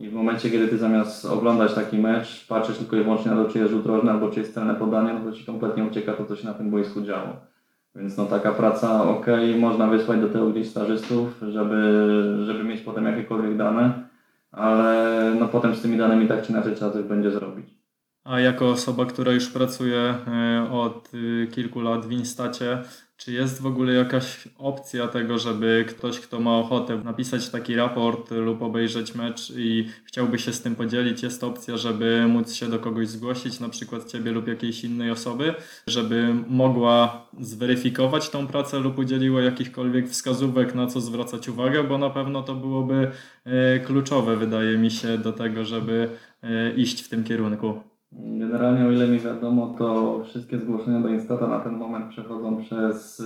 i 0.00 0.08
w 0.08 0.12
momencie, 0.12 0.50
kiedy 0.50 0.68
ty 0.68 0.78
zamiast 0.78 1.24
oglądać 1.24 1.74
taki 1.74 1.98
mecz, 1.98 2.46
patrzysz 2.46 2.78
tylko 2.78 2.96
i 2.96 3.02
wyłącznie 3.02 3.30
na 3.30 3.44
to, 3.44 3.50
czy 3.50 3.58
jest 3.58 3.70
rzut 3.70 3.86
rożny 3.86 4.10
albo 4.10 4.30
czy 4.30 4.40
jest 4.40 4.54
celne 4.54 4.74
podanie, 4.74 5.14
no 5.14 5.30
to 5.30 5.36
ci 5.36 5.44
kompletnie 5.44 5.84
ucieka 5.84 6.12
to, 6.12 6.24
co 6.24 6.36
się 6.36 6.46
na 6.46 6.54
tym 6.54 6.70
boisku 6.70 7.02
działo. 7.02 7.53
Więc 7.94 8.16
no 8.16 8.26
taka 8.26 8.52
praca, 8.52 9.02
ok, 9.02 9.26
można 9.58 9.86
wysłać 9.86 10.20
do 10.20 10.28
tego 10.28 10.50
gdzieś 10.50 10.70
stażystów, 10.70 11.40
żeby, 11.48 12.44
żeby 12.46 12.64
mieć 12.64 12.80
potem 12.80 13.04
jakiekolwiek 13.04 13.56
dane, 13.56 14.08
ale 14.52 15.32
no 15.40 15.48
potem 15.48 15.74
z 15.74 15.82
tymi 15.82 15.98
danymi 15.98 16.28
tak 16.28 16.42
czy 16.42 16.52
inaczej 16.52 16.74
trzeba 16.74 16.90
coś 16.90 17.04
będzie 17.04 17.30
zrobić. 17.30 17.83
A 18.24 18.40
jako 18.40 18.70
osoba, 18.70 19.06
która 19.06 19.32
już 19.32 19.50
pracuje 19.50 19.98
e, 19.98 20.68
od 20.72 21.14
y, 21.14 21.48
kilku 21.52 21.80
lat 21.80 22.06
w 22.06 22.12
Instacie, 22.12 22.82
czy 23.16 23.32
jest 23.32 23.62
w 23.62 23.66
ogóle 23.66 23.92
jakaś 23.92 24.48
opcja 24.58 25.08
tego, 25.08 25.38
żeby 25.38 25.84
ktoś, 25.88 26.20
kto 26.20 26.40
ma 26.40 26.58
ochotę 26.58 26.96
napisać 26.96 27.48
taki 27.48 27.76
raport 27.76 28.30
lub 28.30 28.62
obejrzeć 28.62 29.14
mecz 29.14 29.52
i 29.56 29.88
chciałby 30.04 30.38
się 30.38 30.52
z 30.52 30.62
tym 30.62 30.74
podzielić, 30.74 31.22
jest 31.22 31.44
opcja, 31.44 31.76
żeby 31.76 32.26
móc 32.28 32.52
się 32.52 32.66
do 32.66 32.78
kogoś 32.78 33.08
zgłosić, 33.08 33.60
na 33.60 33.68
przykład 33.68 34.10
ciebie 34.10 34.32
lub 34.32 34.48
jakiejś 34.48 34.84
innej 34.84 35.10
osoby, 35.10 35.54
żeby 35.86 36.34
mogła 36.48 37.26
zweryfikować 37.40 38.30
tą 38.30 38.46
pracę 38.46 38.78
lub 38.78 38.98
udzieliła 38.98 39.42
jakichkolwiek 39.42 40.08
wskazówek, 40.08 40.74
na 40.74 40.86
co 40.86 41.00
zwracać 41.00 41.48
uwagę, 41.48 41.84
bo 41.84 41.98
na 41.98 42.10
pewno 42.10 42.42
to 42.42 42.54
byłoby 42.54 43.10
e, 43.44 43.80
kluczowe, 43.80 44.36
wydaje 44.36 44.78
mi 44.78 44.90
się, 44.90 45.18
do 45.18 45.32
tego, 45.32 45.64
żeby 45.64 46.08
e, 46.42 46.74
iść 46.74 47.02
w 47.02 47.08
tym 47.08 47.24
kierunku. 47.24 47.93
Generalnie 48.16 48.86
o 48.86 48.90
ile 48.90 49.08
mi 49.08 49.18
wiadomo, 49.18 49.74
to 49.78 50.20
wszystkie 50.24 50.58
zgłoszenia 50.58 51.00
do 51.00 51.08
Instata 51.08 51.46
na 51.46 51.60
ten 51.60 51.72
moment 51.72 52.08
przechodzą 52.08 52.56
przez 52.56 53.20
y, 53.20 53.24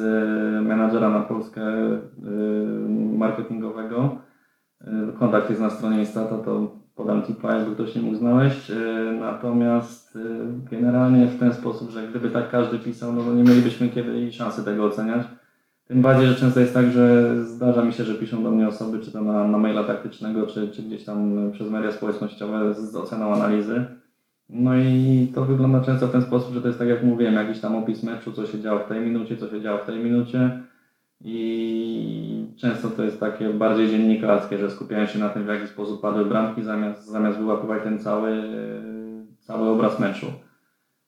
menadżera 0.63 1.09
na 1.11 1.21
Polskę 1.21 1.63
y, 1.63 1.99
marketingowego. 3.19 4.17
Y, 4.81 4.87
kontakt 5.19 5.51
jest 5.51 5.63
na 5.63 5.71
stronie 5.71 5.99
Instata, 5.99 6.39
to 6.39 6.77
podam 6.95 7.23
tipa, 7.23 7.55
jakby 7.55 7.75
ktoś 7.75 7.95
nie 7.95 8.03
mógł 8.03 8.17
znaleźć. 8.17 8.73
Natomiast 9.21 10.19
generalnie 10.71 11.27
w 11.27 11.39
ten 11.39 11.53
sposób, 11.53 11.91
że 11.91 12.09
gdyby 12.09 12.31
tak 12.31 12.51
każdy 12.51 12.79
pisał, 12.79 13.13
no 13.13 13.23
to 13.23 13.35
nie 13.35 13.45
mielibyśmy 13.45 13.89
kiedy 13.89 14.33
szansy 14.33 14.65
tego 14.65 14.85
oceniać. 14.85 15.27
Tym 15.87 16.03
bardziej, 16.03 16.29
że 16.29 16.35
często 16.35 16.61
jest 16.61 16.75
tak, 16.75 16.91
że 16.91 17.35
zdarza 17.45 17.85
mi 17.85 17.93
się, 17.93 18.05
że 18.05 18.15
piszą 18.15 18.43
do 18.43 18.51
mnie 18.51 18.69
osoby, 18.69 19.01
czy 19.01 19.13
to 19.13 19.21
na, 19.21 19.49
na 19.49 19.59
maila 19.59 19.85
taktycznego, 19.85 20.47
czy, 20.47 20.69
czy 20.69 20.83
gdzieś 20.83 21.05
tam 21.05 21.51
przez 21.53 21.71
media 21.71 21.93
społecznościowe 21.93 22.75
z 22.75 22.97
oceną 22.97 23.35
analizy. 23.35 23.85
No 24.49 24.77
i 24.77 25.29
to 25.35 25.45
wygląda 25.45 25.81
często 25.81 26.07
w 26.07 26.13
ten 26.13 26.23
sposób, 26.23 26.55
że 26.55 26.63
to 26.63 26.67
jest 26.67 26.79
tak 26.79 26.89
jak 26.89 27.05
mówiłem, 27.05 27.35
jakiś 27.35 27.61
tam 27.61 27.77
opis 27.77 28.03
meczu, 28.03 28.33
co 28.33 28.47
się 28.47 28.61
działo 28.61 28.81
w 28.81 28.89
tej 28.89 29.01
minucie, 29.01 29.37
co 29.37 29.49
się 29.49 29.61
działo 29.61 29.79
w 29.79 29.87
tej 29.87 29.99
minucie. 29.99 30.63
I 31.21 32.47
często 32.57 32.91
to 32.91 33.05
jest 33.05 33.21
takie 33.21 33.49
bardziej 33.49 33.91
dziennikarskie, 33.91 34.59
że 34.59 34.71
skupiają 34.71 35.07
się 35.07 35.19
na 35.19 35.29
tym, 35.29 35.45
w 35.45 35.49
jaki 35.49 35.67
sposób 35.67 36.01
padły 36.01 36.25
bramki, 36.25 36.63
zamiast, 36.63 37.07
zamiast 37.07 37.39
wyłapywać 37.39 37.83
ten 37.83 37.99
cały, 37.99 38.43
cały 39.39 39.69
obraz 39.69 40.01
meczu. 40.01 40.27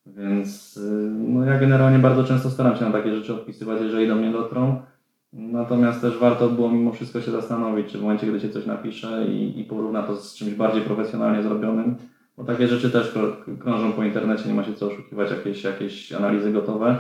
Więc 0.07 0.81
no 1.11 1.45
ja 1.45 1.59
generalnie 1.59 1.99
bardzo 1.99 2.25
często 2.25 2.51
staram 2.51 2.77
się 2.77 2.85
na 2.85 2.93
takie 2.93 3.17
rzeczy 3.17 3.35
odpisywać, 3.35 3.81
jeżeli 3.81 4.09
do 4.09 4.15
mnie 4.15 4.31
dotrą. 4.31 4.83
Natomiast 5.33 6.01
też 6.01 6.19
warto 6.19 6.49
było 6.49 6.71
mimo 6.71 6.93
wszystko 6.93 7.21
się 7.21 7.31
zastanowić, 7.31 7.93
czy 7.93 7.99
w 7.99 8.03
momencie, 8.03 8.27
gdy 8.27 8.41
się 8.41 8.49
coś 8.49 8.67
napisze 8.67 9.27
i, 9.27 9.61
i 9.61 9.65
porówna 9.65 10.03
to 10.03 10.17
z 10.17 10.35
czymś 10.35 10.55
bardziej 10.55 10.83
profesjonalnie 10.83 11.43
zrobionym, 11.43 11.97
bo 12.41 12.47
takie 12.47 12.69
rzeczy 12.69 12.91
też 12.91 13.15
krą- 13.15 13.59
krążą 13.59 13.93
po 13.93 14.05
internecie, 14.05 14.49
nie 14.49 14.55
ma 14.55 14.65
się 14.65 14.75
co 14.75 14.87
oszukiwać, 14.87 15.31
jakieś, 15.31 15.65
jakieś 15.65 16.13
analizy 16.13 16.53
gotowe. 16.53 16.99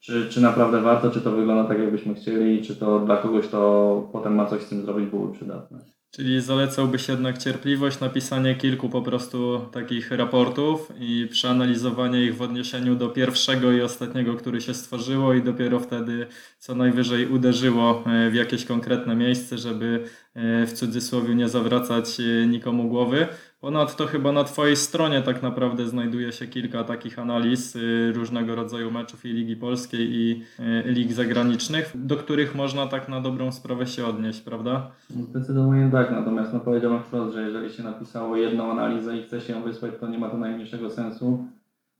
Czy, 0.00 0.28
czy 0.28 0.40
naprawdę 0.40 0.80
warto, 0.80 1.10
czy 1.10 1.20
to 1.20 1.30
wygląda 1.30 1.68
tak, 1.68 1.78
jakbyśmy 1.78 2.14
chcieli, 2.14 2.62
czy 2.62 2.76
to 2.76 3.00
dla 3.00 3.16
kogoś, 3.16 3.48
to 3.48 4.08
potem 4.12 4.34
ma 4.34 4.46
coś 4.46 4.62
z 4.62 4.68
tym 4.68 4.82
zrobić, 4.82 5.10
byłoby 5.10 5.32
przydatne. 5.32 5.78
Czyli 6.10 6.40
zalecałbyś 6.40 7.08
jednak 7.08 7.38
cierpliwość, 7.38 8.00
napisanie 8.00 8.54
kilku 8.54 8.88
po 8.88 9.02
prostu 9.02 9.60
takich 9.72 10.10
raportów 10.10 10.92
i 11.00 11.28
przeanalizowanie 11.30 12.22
ich 12.22 12.36
w 12.36 12.42
odniesieniu 12.42 12.94
do 12.94 13.08
pierwszego 13.08 13.72
i 13.72 13.80
ostatniego, 13.80 14.34
który 14.34 14.60
się 14.60 14.74
stworzyło 14.74 15.34
i 15.34 15.42
dopiero 15.42 15.80
wtedy 15.80 16.26
co 16.58 16.74
najwyżej 16.74 17.26
uderzyło 17.26 18.04
e, 18.06 18.30
w 18.30 18.34
jakieś 18.34 18.64
konkretne 18.64 19.16
miejsce, 19.16 19.58
żeby 19.58 20.04
e, 20.34 20.66
w 20.66 20.72
cudzysłowie 20.72 21.34
nie 21.34 21.48
zawracać 21.48 22.20
e, 22.20 22.46
nikomu 22.46 22.88
głowy. 22.88 23.26
Ponadto 23.62 24.06
chyba 24.06 24.32
na 24.32 24.44
Twojej 24.44 24.76
stronie 24.76 25.22
tak 25.22 25.42
naprawdę 25.42 25.86
znajduje 25.86 26.32
się 26.32 26.46
kilka 26.46 26.84
takich 26.84 27.18
analiz 27.18 27.76
y, 27.76 28.12
różnego 28.14 28.54
rodzaju 28.54 28.90
meczów 28.90 29.24
i 29.24 29.28
Ligi 29.28 29.56
Polskiej 29.56 30.12
i 30.12 30.44
y, 30.60 30.92
lig 30.92 31.12
zagranicznych, 31.12 31.92
do 31.94 32.16
których 32.16 32.54
można 32.54 32.86
tak 32.86 33.08
na 33.08 33.20
dobrą 33.20 33.52
sprawę 33.52 33.86
się 33.86 34.06
odnieść, 34.06 34.40
prawda? 34.40 34.90
Zdecydowanie 35.10 35.90
tak, 35.90 36.10
natomiast 36.10 36.52
no 36.52 36.60
powiedziałbym 36.60 37.02
wprost, 37.02 37.34
że 37.34 37.42
jeżeli 37.42 37.72
się 37.72 37.82
napisało 37.82 38.36
jedną 38.36 38.70
analizę 38.70 39.16
i 39.16 39.22
chce 39.22 39.40
się 39.40 39.52
ją 39.52 39.62
wysłać, 39.62 39.92
to 40.00 40.08
nie 40.08 40.18
ma 40.18 40.30
to 40.30 40.38
najmniejszego 40.38 40.90
sensu. 40.90 41.44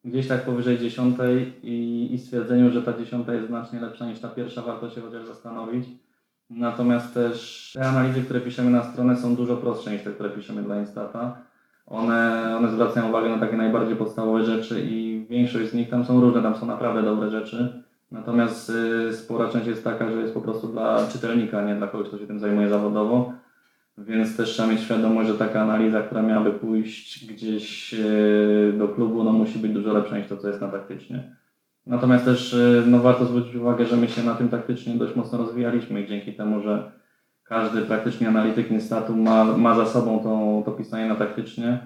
Gdzieś 0.04 0.28
tak 0.28 0.44
powyżej 0.44 0.78
dziesiątej 0.78 1.52
i, 1.62 2.08
i 2.14 2.18
stwierdzeniu, 2.18 2.70
że 2.70 2.82
ta 2.82 2.98
dziesiąta 2.98 3.34
jest 3.34 3.46
znacznie 3.46 3.80
lepsza 3.80 4.06
niż 4.06 4.20
ta 4.20 4.28
pierwsza, 4.28 4.62
warto 4.62 4.90
się 4.90 5.00
chociaż 5.00 5.26
zastanowić. 5.26 5.86
Natomiast 6.50 7.14
też 7.14 7.70
te 7.74 7.88
analizy, 7.88 8.22
które 8.22 8.40
piszemy 8.40 8.70
na 8.70 8.82
stronę 8.82 9.16
są 9.16 9.36
dużo 9.36 9.56
prostsze 9.56 9.92
niż 9.92 10.02
te, 10.02 10.10
które 10.10 10.30
piszemy 10.30 10.62
dla 10.62 10.80
Instata. 10.80 11.51
One, 11.92 12.56
one 12.56 12.70
zwracają 12.70 13.08
uwagę 13.08 13.28
na 13.28 13.38
takie 13.38 13.56
najbardziej 13.56 13.96
podstawowe 13.96 14.44
rzeczy 14.44 14.86
i 14.90 15.26
większość 15.30 15.70
z 15.70 15.74
nich 15.74 15.88
tam 15.88 16.04
są 16.04 16.20
różne, 16.20 16.42
tam 16.42 16.56
są 16.56 16.66
naprawdę 16.66 17.02
dobre 17.02 17.30
rzeczy. 17.30 17.82
Natomiast 18.12 18.70
y, 19.10 19.12
spora 19.12 19.48
część 19.48 19.66
jest 19.66 19.84
taka, 19.84 20.10
że 20.10 20.16
jest 20.16 20.34
po 20.34 20.40
prostu 20.40 20.68
dla 20.68 21.06
czytelnika, 21.12 21.62
nie 21.62 21.74
dla 21.74 21.86
kogoś, 21.86 22.08
kto 22.08 22.18
się 22.18 22.26
tym 22.26 22.38
zajmuje 22.38 22.68
zawodowo. 22.68 23.32
Więc 23.98 24.36
też 24.36 24.50
trzeba 24.50 24.68
mieć 24.68 24.80
świadomość, 24.80 25.28
że 25.28 25.34
taka 25.34 25.62
analiza, 25.62 26.02
która 26.02 26.22
miałaby 26.22 26.52
pójść 26.52 27.26
gdzieś 27.26 27.94
y, 27.94 28.74
do 28.78 28.88
klubu, 28.88 29.24
no 29.24 29.32
musi 29.32 29.58
być 29.58 29.72
dużo 29.72 29.92
lepsza 29.92 30.18
niż 30.18 30.26
to, 30.26 30.36
co 30.36 30.48
jest 30.48 30.60
na 30.60 30.68
taktycznie. 30.68 31.36
Natomiast 31.86 32.24
też 32.24 32.52
y, 32.52 32.82
no, 32.86 32.98
warto 32.98 33.24
zwrócić 33.24 33.54
uwagę, 33.54 33.86
że 33.86 33.96
my 33.96 34.08
się 34.08 34.22
na 34.22 34.34
tym 34.34 34.48
taktycznie 34.48 34.94
dość 34.94 35.16
mocno 35.16 35.38
rozwijaliśmy 35.38 36.02
i 36.02 36.06
dzięki 36.06 36.32
temu, 36.32 36.62
że 36.62 36.92
każdy 37.52 37.82
praktycznie 37.82 38.28
analityk 38.28 38.70
Instatu 38.70 39.16
ma, 39.16 39.44
ma 39.44 39.74
za 39.74 39.86
sobą 39.86 40.18
to, 40.18 40.62
to 40.64 40.78
pisanie 40.78 41.08
na 41.08 41.14
taktycznie, 41.14 41.78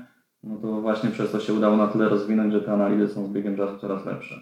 no 0.43 0.57
to 0.57 0.81
właśnie 0.81 1.11
przez 1.11 1.33
to 1.33 1.41
się 1.41 1.55
udało 1.55 1.77
na 1.77 1.87
tyle 1.87 2.09
rozwinąć, 2.09 2.53
że 2.53 2.61
te 2.61 2.73
analizy 2.73 3.09
są 3.09 3.27
z 3.27 3.31
biegiem 3.31 3.57
czasu 3.57 3.79
coraz 3.79 4.07
lepsze. 4.07 4.35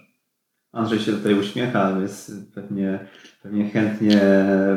Andrzej 0.72 0.98
się 0.98 1.12
tutaj 1.12 1.38
uśmiecha, 1.38 1.92
więc 1.92 2.32
pewnie, 2.54 2.98
pewnie 3.42 3.70
chętnie 3.70 4.20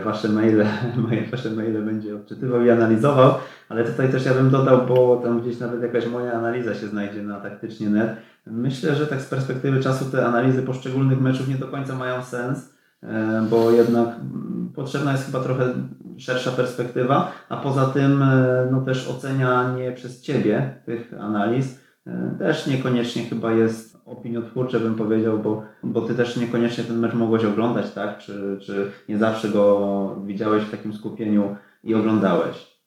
wasze 0.05 0.29
maile, 0.29 0.65
wasze 1.31 1.51
maile 1.51 1.85
będzie 1.85 2.15
odczytywał 2.15 2.61
i 2.61 2.69
analizował, 2.69 3.33
ale 3.69 3.83
tutaj 3.83 4.11
też 4.11 4.25
ja 4.25 4.33
bym 4.33 4.49
dodał, 4.49 4.87
bo 4.87 5.21
tam 5.23 5.41
gdzieś 5.41 5.59
nawet 5.59 5.81
jakaś 5.81 6.07
moja 6.07 6.33
analiza 6.33 6.75
się 6.75 6.87
znajdzie 6.87 7.21
na 7.21 7.39
taktycznie 7.39 7.89
net. 7.89 8.17
Myślę, 8.45 8.95
że 8.95 9.07
tak 9.07 9.21
z 9.21 9.29
perspektywy 9.29 9.79
czasu 9.79 10.05
te 10.05 10.25
analizy 10.25 10.63
poszczególnych 10.63 11.21
meczów 11.21 11.47
nie 11.47 11.55
do 11.55 11.67
końca 11.67 11.95
mają 11.95 12.23
sens, 12.23 12.73
e, 13.03 13.47
bo 13.49 13.71
jednak 13.71 14.07
potrzebna 14.75 15.11
jest 15.11 15.25
chyba 15.25 15.39
trochę 15.39 15.73
szersza 16.17 16.51
perspektywa, 16.51 17.31
a 17.49 17.57
poza 17.57 17.85
tym 17.85 18.23
e, 18.23 18.67
no 18.71 18.81
też 18.81 19.07
ocenianie 19.07 19.91
przez 19.91 20.21
Ciebie 20.21 20.73
tych 20.85 21.13
analiz 21.19 21.79
e, 22.07 22.35
też 22.39 22.67
niekoniecznie 22.67 23.23
chyba 23.23 23.51
jest 23.51 23.97
opiniotwórcze, 24.05 24.79
bym 24.79 24.95
powiedział, 24.95 25.39
bo, 25.39 25.63
bo 25.83 26.01
Ty 26.01 26.15
też 26.15 26.37
niekoniecznie 26.37 26.83
ten 26.83 26.99
mecz 26.99 27.13
mogłeś 27.13 27.45
oglądać, 27.45 27.91
tak? 27.91 28.17
Czy, 28.17 28.57
czy 28.61 28.91
nie 29.09 29.17
zawsze 29.17 29.49
go 29.49 30.15
widziałeś 30.25 30.63
w 30.63 30.71
takim 30.71 30.93
skupieniu 30.93 31.55
i 31.83 31.95
oglądałeś? 31.95 32.77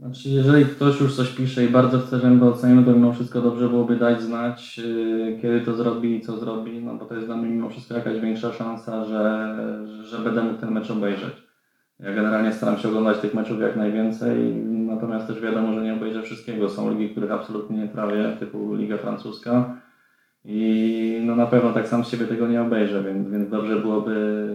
Znaczy, 0.00 0.28
jeżeli 0.28 0.64
ktoś 0.64 1.00
już 1.00 1.16
coś 1.16 1.28
pisze 1.28 1.64
i 1.64 1.68
bardzo 1.68 1.98
chce, 1.98 2.18
żebym 2.18 2.40
to 2.40 2.46
ocenił, 2.46 2.84
to 2.84 2.92
mimo 2.92 3.12
wszystko 3.12 3.40
dobrze 3.40 3.68
byłoby 3.68 3.96
dać 3.96 4.22
znać, 4.22 4.78
yy, 4.78 5.38
kiedy 5.42 5.60
to 5.60 5.74
zrobi 5.74 6.16
i 6.16 6.20
co 6.20 6.38
zrobi, 6.38 6.80
no 6.84 6.94
bo 6.94 7.04
to 7.04 7.14
jest 7.14 7.26
dla 7.26 7.36
mnie 7.36 7.48
mimo 7.48 7.70
wszystko 7.70 7.94
jakaś 7.94 8.20
większa 8.20 8.52
szansa, 8.52 9.04
że, 9.04 9.56
że 10.04 10.18
będę 10.18 10.42
mógł 10.42 10.60
ten 10.60 10.70
mecz 10.70 10.90
obejrzeć. 10.90 11.51
Ja 12.02 12.12
generalnie 12.12 12.52
staram 12.52 12.78
się 12.78 12.88
oglądać 12.88 13.18
tych 13.18 13.34
meczów 13.34 13.60
jak 13.60 13.76
najwięcej, 13.76 14.54
natomiast 14.64 15.26
też 15.26 15.40
wiadomo, 15.40 15.74
że 15.74 15.82
nie 15.82 15.94
obejrzę 15.94 16.22
wszystkiego. 16.22 16.68
Są 16.68 16.90
ligi, 16.90 17.10
których 17.10 17.32
absolutnie 17.32 17.78
nie 17.78 17.88
trawię, 17.88 18.36
typu 18.40 18.74
Liga 18.74 18.98
Francuska 18.98 19.76
i 20.44 21.22
no 21.26 21.36
na 21.36 21.46
pewno 21.46 21.72
tak 21.72 21.88
sam 21.88 22.04
z 22.04 22.08
siebie 22.08 22.26
tego 22.26 22.48
nie 22.48 22.62
obejrzę, 22.62 23.02
więc, 23.02 23.28
więc 23.28 23.50
dobrze 23.50 23.76
byłoby 23.76 24.46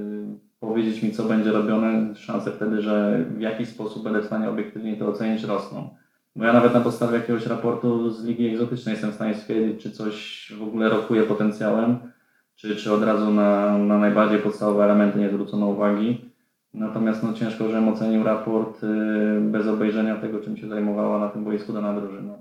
powiedzieć 0.59 1.03
mi, 1.03 1.11
co 1.11 1.23
będzie 1.23 1.51
robione. 1.51 2.15
Szanse 2.15 2.51
wtedy, 2.51 2.81
że 2.81 3.25
w 3.29 3.41
jakiś 3.41 3.69
sposób 3.69 4.03
będę 4.03 4.21
w 4.21 4.25
stanie 4.25 4.49
obiektywnie 4.49 4.97
to 4.97 5.07
ocenić, 5.07 5.43
rosną. 5.43 5.89
Bo 6.35 6.45
ja 6.45 6.53
nawet 6.53 6.73
na 6.73 6.81
podstawie 6.81 7.17
jakiegoś 7.17 7.45
raportu 7.45 8.09
z 8.09 8.25
Ligi 8.25 8.47
Egzotycznej 8.47 8.93
jestem 8.93 9.11
w 9.11 9.15
stanie 9.15 9.35
stwierdzić, 9.35 9.83
czy 9.83 9.91
coś 9.91 10.47
w 10.57 10.63
ogóle 10.63 10.89
rokuje 10.89 11.23
potencjałem, 11.23 11.97
czy, 12.55 12.75
czy 12.75 12.93
od 12.93 13.03
razu 13.03 13.31
na, 13.33 13.77
na 13.77 13.97
najbardziej 13.97 14.39
podstawowe 14.39 14.83
elementy 14.83 15.19
nie 15.19 15.29
zwrócono 15.29 15.67
uwagi. 15.67 16.21
Natomiast 16.79 17.23
no, 17.23 17.33
ciężko, 17.33 17.67
żebym 17.67 17.89
ocenił 17.89 18.23
raport 18.23 18.83
y, 18.83 18.87
bez 19.41 19.67
obejrzenia 19.67 20.15
tego, 20.15 20.39
czym 20.39 20.57
się 20.57 20.67
zajmowała 20.67 21.19
na 21.19 21.29
tym 21.29 21.43
boisku 21.43 21.73
dana 21.73 22.01
drużyna. 22.01 22.33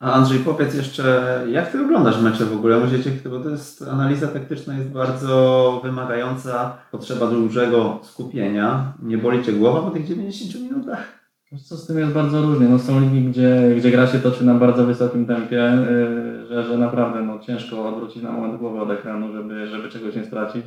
A 0.00 0.12
Andrzej, 0.12 0.38
powiedz 0.38 0.74
jeszcze, 0.74 1.40
jak 1.50 1.72
Ty 1.72 1.84
oglądasz 1.84 2.22
mecze 2.22 2.44
w 2.44 2.56
ogóle? 2.56 2.80
Możecie, 2.80 3.10
bo 3.30 3.40
to 3.40 3.50
jest, 3.50 3.88
analiza 3.88 4.28
taktyczna 4.28 4.74
jest 4.74 4.90
bardzo 4.90 5.80
wymagająca, 5.84 6.76
potrzeba 6.90 7.26
dużego 7.26 8.00
skupienia. 8.02 8.92
Nie 9.02 9.18
boli 9.18 9.44
Cię 9.44 9.52
głowa 9.52 9.82
po 9.82 9.90
tych 9.90 10.06
90 10.06 10.62
minutach? 10.62 11.24
Co 11.62 11.76
z 11.76 11.86
tym 11.86 11.98
jest 11.98 12.12
bardzo 12.12 12.42
różnie. 12.42 12.68
No, 12.68 12.78
są 12.78 13.00
ligi, 13.00 13.22
gdzie, 13.22 13.74
gdzie 13.76 13.90
gra 13.90 14.06
się 14.06 14.18
toczy 14.18 14.44
na 14.44 14.54
bardzo 14.54 14.86
wysokim 14.86 15.26
tempie, 15.26 15.78
yy, 15.90 16.46
że, 16.46 16.64
że 16.64 16.78
naprawdę 16.78 17.22
no, 17.22 17.38
ciężko 17.38 17.88
odwrócić 17.88 18.22
na 18.22 18.32
moment 18.32 18.60
głowę 18.60 18.82
od 18.82 18.90
ekranu, 18.90 19.32
żeby, 19.32 19.66
żeby 19.66 19.88
czegoś 19.88 20.16
nie 20.16 20.24
stracić. 20.24 20.66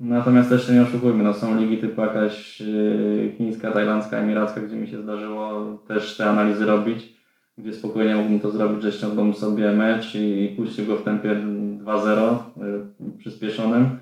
Natomiast 0.00 0.48
też 0.48 0.68
nie 0.68 0.82
oszukujmy, 0.82 1.24
no 1.24 1.34
są 1.34 1.60
ligi 1.60 1.78
typu 1.78 2.00
jakaś 2.00 2.60
yy, 2.60 3.32
chińska, 3.38 3.70
tajlandzka, 3.70 4.16
emiracka, 4.16 4.60
gdzie 4.60 4.76
mi 4.76 4.88
się 4.88 5.02
zdarzyło 5.02 5.64
też 5.88 6.16
te 6.16 6.30
analizy 6.30 6.66
robić, 6.66 7.12
gdzie 7.58 7.72
spokojnie 7.72 8.16
mógłbym 8.16 8.40
to 8.40 8.50
zrobić, 8.50 8.82
że 8.82 8.92
ściągnął 8.92 9.34
sobie 9.34 9.72
mecz 9.72 10.14
i 10.14 10.54
puścił 10.56 10.86
go 10.86 10.96
w 10.96 11.02
tempie 11.02 11.36
2-0 11.84 12.36
yy, 12.56 13.18
przyspieszonym 13.18 13.98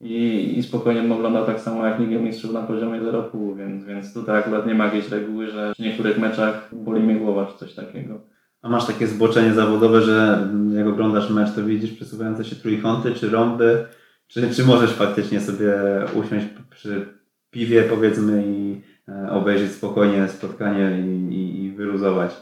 i, 0.00 0.54
i 0.58 0.62
spokojnie 0.62 1.02
bym 1.02 1.12
oglądał 1.12 1.46
tak 1.46 1.60
samo 1.60 1.86
jak 1.86 2.00
Ligę 2.00 2.18
Mistrzów 2.18 2.52
na 2.52 2.62
poziomie 2.62 3.00
0,5, 3.00 3.56
więc, 3.56 3.84
więc 3.84 4.14
tutaj 4.14 4.38
akurat 4.38 4.66
nie 4.66 4.74
ma 4.74 4.84
jakiejś 4.84 5.08
reguły, 5.08 5.50
że 5.50 5.72
w 5.74 5.78
niektórych 5.78 6.18
meczach 6.18 6.68
boli 6.72 7.02
mnie 7.02 7.16
głowa 7.16 7.46
czy 7.46 7.58
coś 7.58 7.74
takiego. 7.74 8.20
A 8.62 8.68
masz 8.68 8.86
takie 8.86 9.06
zboczenie 9.06 9.52
zawodowe, 9.52 10.02
że 10.02 10.48
jak 10.74 10.86
oglądasz 10.86 11.30
mecz, 11.30 11.54
to 11.54 11.64
widzisz 11.64 11.92
przesuwające 11.92 12.44
się 12.44 12.56
trójkąty 12.56 13.14
czy 13.14 13.30
rąby, 13.30 13.84
czy, 14.30 14.54
czy 14.54 14.64
możesz 14.64 14.92
faktycznie 14.92 15.40
sobie 15.40 15.74
usiąść 16.14 16.46
przy 16.70 17.06
piwie 17.50 17.82
powiedzmy 17.82 18.44
i 18.46 18.80
e, 19.08 19.30
obejrzeć 19.30 19.72
spokojnie 19.72 20.28
spotkanie 20.28 21.00
i, 21.00 21.34
i, 21.34 21.64
i 21.64 21.72
wyluzować? 21.72 22.36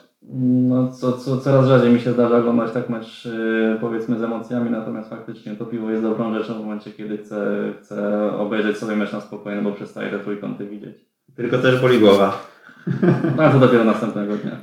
No, 0.69 0.93
co, 0.93 1.13
co, 1.13 1.39
coraz 1.39 1.67
rzadziej 1.67 1.93
mi 1.93 2.01
się 2.01 2.13
zdarza 2.13 2.37
oglądać 2.37 2.73
tak 2.73 2.89
mecz 2.89 3.25
yy, 3.25 3.77
powiedzmy 3.81 4.19
z 4.19 4.23
emocjami, 4.23 4.71
natomiast 4.71 5.11
faktycznie 5.11 5.57
to 5.57 5.67
piwo 5.67 5.91
jest 5.91 6.03
dobrą 6.03 6.39
rzeczą 6.39 6.55
w 6.55 6.65
momencie, 6.65 6.91
kiedy 6.91 7.19
chcę, 7.19 7.73
chcę 7.81 8.31
obejrzeć 8.33 8.77
sobie 8.77 8.97
mecz 8.97 9.13
na 9.13 9.21
spokojnie, 9.21 9.63
bo 9.63 9.73
przestaję 9.73 10.11
te 10.11 10.19
trójkąty 10.19 10.67
widzieć. 10.67 10.97
Tylko 11.37 11.59
też 11.59 11.81
boli 11.81 11.99
głowa. 11.99 12.47
No 13.37 13.53
to 13.53 13.59
dopiero 13.59 13.85
następnego 13.85 14.37
dnia. 14.37 14.57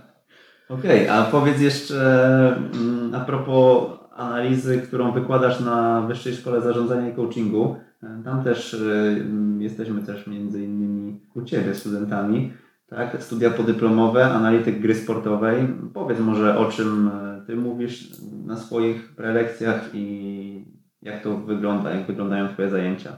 Okej, 0.69 1.09
a 1.09 1.23
powiedz 1.23 1.61
jeszcze 1.61 2.55
mm, 2.73 3.15
a 3.15 3.19
propos 3.19 3.83
analizy, 4.15 4.81
którą 4.81 5.11
wykładasz 5.11 5.59
na 5.59 6.01
Wyższej 6.01 6.33
Szkole 6.33 6.61
Zarządzania 6.61 7.09
i 7.09 7.13
Coachingu. 7.13 7.75
E, 8.03 8.21
Tam 8.23 8.43
też 8.43 8.73
mm, 8.73 9.61
jesteśmy 9.61 10.01
też 10.01 10.27
między 10.27 10.63
innymi 10.63 11.19
u 11.33 11.41
Ciebie 11.41 11.75
studentami, 11.75 12.53
tak? 12.87 13.23
Studia 13.23 13.49
podyplomowe, 13.49 14.25
analityk 14.25 14.79
gry 14.79 14.95
sportowej. 14.95 15.67
Powiedz 15.93 16.19
może 16.19 16.57
o 16.57 16.65
czym 16.65 17.07
e, 17.13 17.41
Ty 17.47 17.55
mówisz 17.55 18.11
na 18.45 18.57
swoich 18.57 19.15
prelekcjach 19.15 19.89
i 19.93 20.65
jak 21.01 21.23
to 21.23 21.37
wygląda, 21.37 21.89
jak 21.89 22.07
wyglądają 22.07 22.47
Twoje 22.47 22.69
zajęcia. 22.69 23.11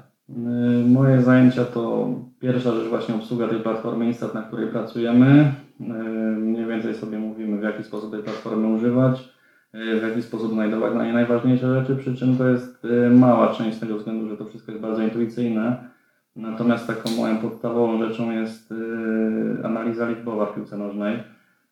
Moje 0.88 1.22
zajęcia 1.22 1.66
to 1.66 2.10
pierwsza 2.40 2.72
rzecz 2.72 2.88
właśnie 2.90 3.16
obsługa 3.16 3.48
tej 3.48 3.60
platformy 3.60 4.06
Instat, 4.06 4.34
na 4.34 4.42
której 4.42 4.68
pracujemy. 4.68 5.52
Yy, 5.80 5.88
Mniej 6.38 6.66
więcej 6.66 6.96
sobie 6.96 7.20
mówimy, 7.20 7.60
w 7.60 7.64
jaki 7.64 7.84
sposób 7.84 8.12
tej 8.12 8.24
platformy 8.24 8.68
używać, 8.68 9.37
w 9.74 10.02
jaki 10.08 10.22
sposób 10.22 10.54
znajdować 10.54 10.94
na 10.94 11.04
niej 11.04 11.14
najważniejsze 11.14 11.80
rzeczy, 11.80 11.96
przy 11.96 12.16
czym 12.16 12.38
to 12.38 12.48
jest 12.50 12.84
yy, 12.84 13.10
mała 13.10 13.54
część 13.54 13.78
z 13.78 13.80
tego 13.80 13.98
względu, 13.98 14.30
że 14.30 14.38
to 14.38 14.46
wszystko 14.46 14.72
jest 14.72 14.82
bardzo 14.82 15.02
intuicyjne. 15.02 15.78
Natomiast 16.36 16.88
taką 16.88 17.12
moją 17.12 17.38
podstawową 17.38 18.08
rzeczą 18.08 18.32
jest 18.32 18.72
yy, 18.72 19.66
analiza 19.66 20.10
liczbowa 20.10 20.46
w 20.46 20.56
piłce 20.56 20.78
nożnej. 20.78 21.24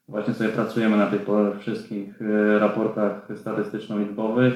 Właśnie 0.07 0.33
sobie 0.33 0.49
pracujemy 0.49 0.97
na 0.97 1.07
tych 1.07 1.21
wszystkich 1.59 2.19
raportach 2.59 3.27
statystyczno-liczbowych. 3.35 4.53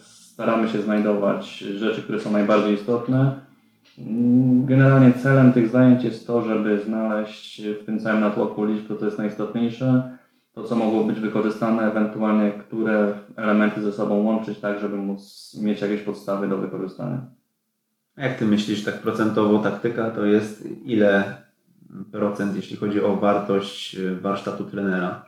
Staramy 0.00 0.68
się 0.68 0.82
znajdować 0.82 1.58
rzeczy, 1.58 2.02
które 2.02 2.20
są 2.20 2.32
najbardziej 2.32 2.74
istotne. 2.74 3.32
Mm, 3.98 4.66
Generalnie 4.66 5.12
celem 5.12 5.52
tych 5.52 5.68
zajęć 5.68 6.04
jest 6.04 6.26
to, 6.26 6.42
żeby 6.42 6.80
znaleźć 6.86 7.62
w 7.82 7.84
tym 7.84 7.98
całym 7.98 8.20
natłoku 8.20 8.64
liczb 8.64 8.88
to, 8.88 8.96
co 8.96 9.04
jest 9.04 9.18
najistotniejsze, 9.18 10.18
to, 10.60 10.68
co 10.68 10.76
mogło 10.76 11.04
być 11.04 11.20
wykorzystane, 11.20 11.82
ewentualnie 11.82 12.50
które 12.50 13.12
elementy 13.36 13.82
ze 13.82 13.92
sobą 13.92 14.22
łączyć, 14.22 14.58
tak, 14.58 14.80
żeby 14.80 14.96
móc 14.96 15.54
mieć 15.62 15.80
jakieś 15.80 16.02
podstawy 16.02 16.48
do 16.48 16.58
wykorzystania. 16.58 17.20
A 18.16 18.22
Jak 18.22 18.38
Ty 18.38 18.46
myślisz, 18.46 18.84
tak 18.84 19.02
procentowo 19.02 19.58
taktyka 19.58 20.10
to 20.10 20.24
jest 20.24 20.68
ile 20.84 21.36
procent, 22.12 22.56
jeśli 22.56 22.76
chodzi 22.76 23.04
o 23.04 23.16
wartość 23.16 23.94
y, 23.94 24.20
warsztatu 24.20 24.64
trenera? 24.64 25.24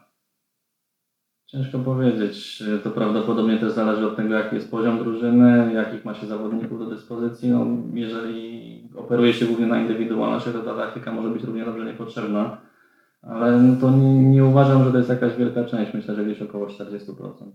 Ciężko 1.47 1.79
powiedzieć. 1.79 2.63
To 2.85 2.91
prawdopodobnie 2.91 3.59
też 3.59 3.73
zależy 3.73 4.07
od 4.07 4.17
tego, 4.17 4.35
jaki 4.35 4.55
jest 4.55 4.71
poziom 4.71 4.99
drużyny, 4.99 5.73
jakich 5.75 6.05
ma 6.05 6.15
się 6.15 6.27
zawodników 6.27 6.79
do 6.79 6.87
dyspozycji. 6.87 7.51
No, 7.51 7.67
jeżeli 7.95 8.81
operuje 8.97 9.33
się 9.33 9.47
głównie 9.47 9.67
na 9.67 9.81
indywidualności, 9.81 10.51
to 10.51 10.63
ta 10.63 10.75
taktyka 10.75 11.13
może 11.13 11.29
być 11.29 11.43
równie 11.43 11.65
dobrze 11.65 11.85
niepotrzebna. 11.85 12.59
Ale 13.23 13.61
no 13.61 13.77
to 13.81 13.91
nie, 13.91 14.23
nie 14.23 14.45
uważam, 14.45 14.85
że 14.85 14.93
to 14.93 14.99
jest 14.99 15.11
jakaś 15.11 15.37
wielka 15.37 15.65
część. 15.65 15.95
Myślę, 15.95 16.15
że 16.15 16.25
gdzieś 16.25 16.43
około 16.43 16.67
40%. 16.67 17.53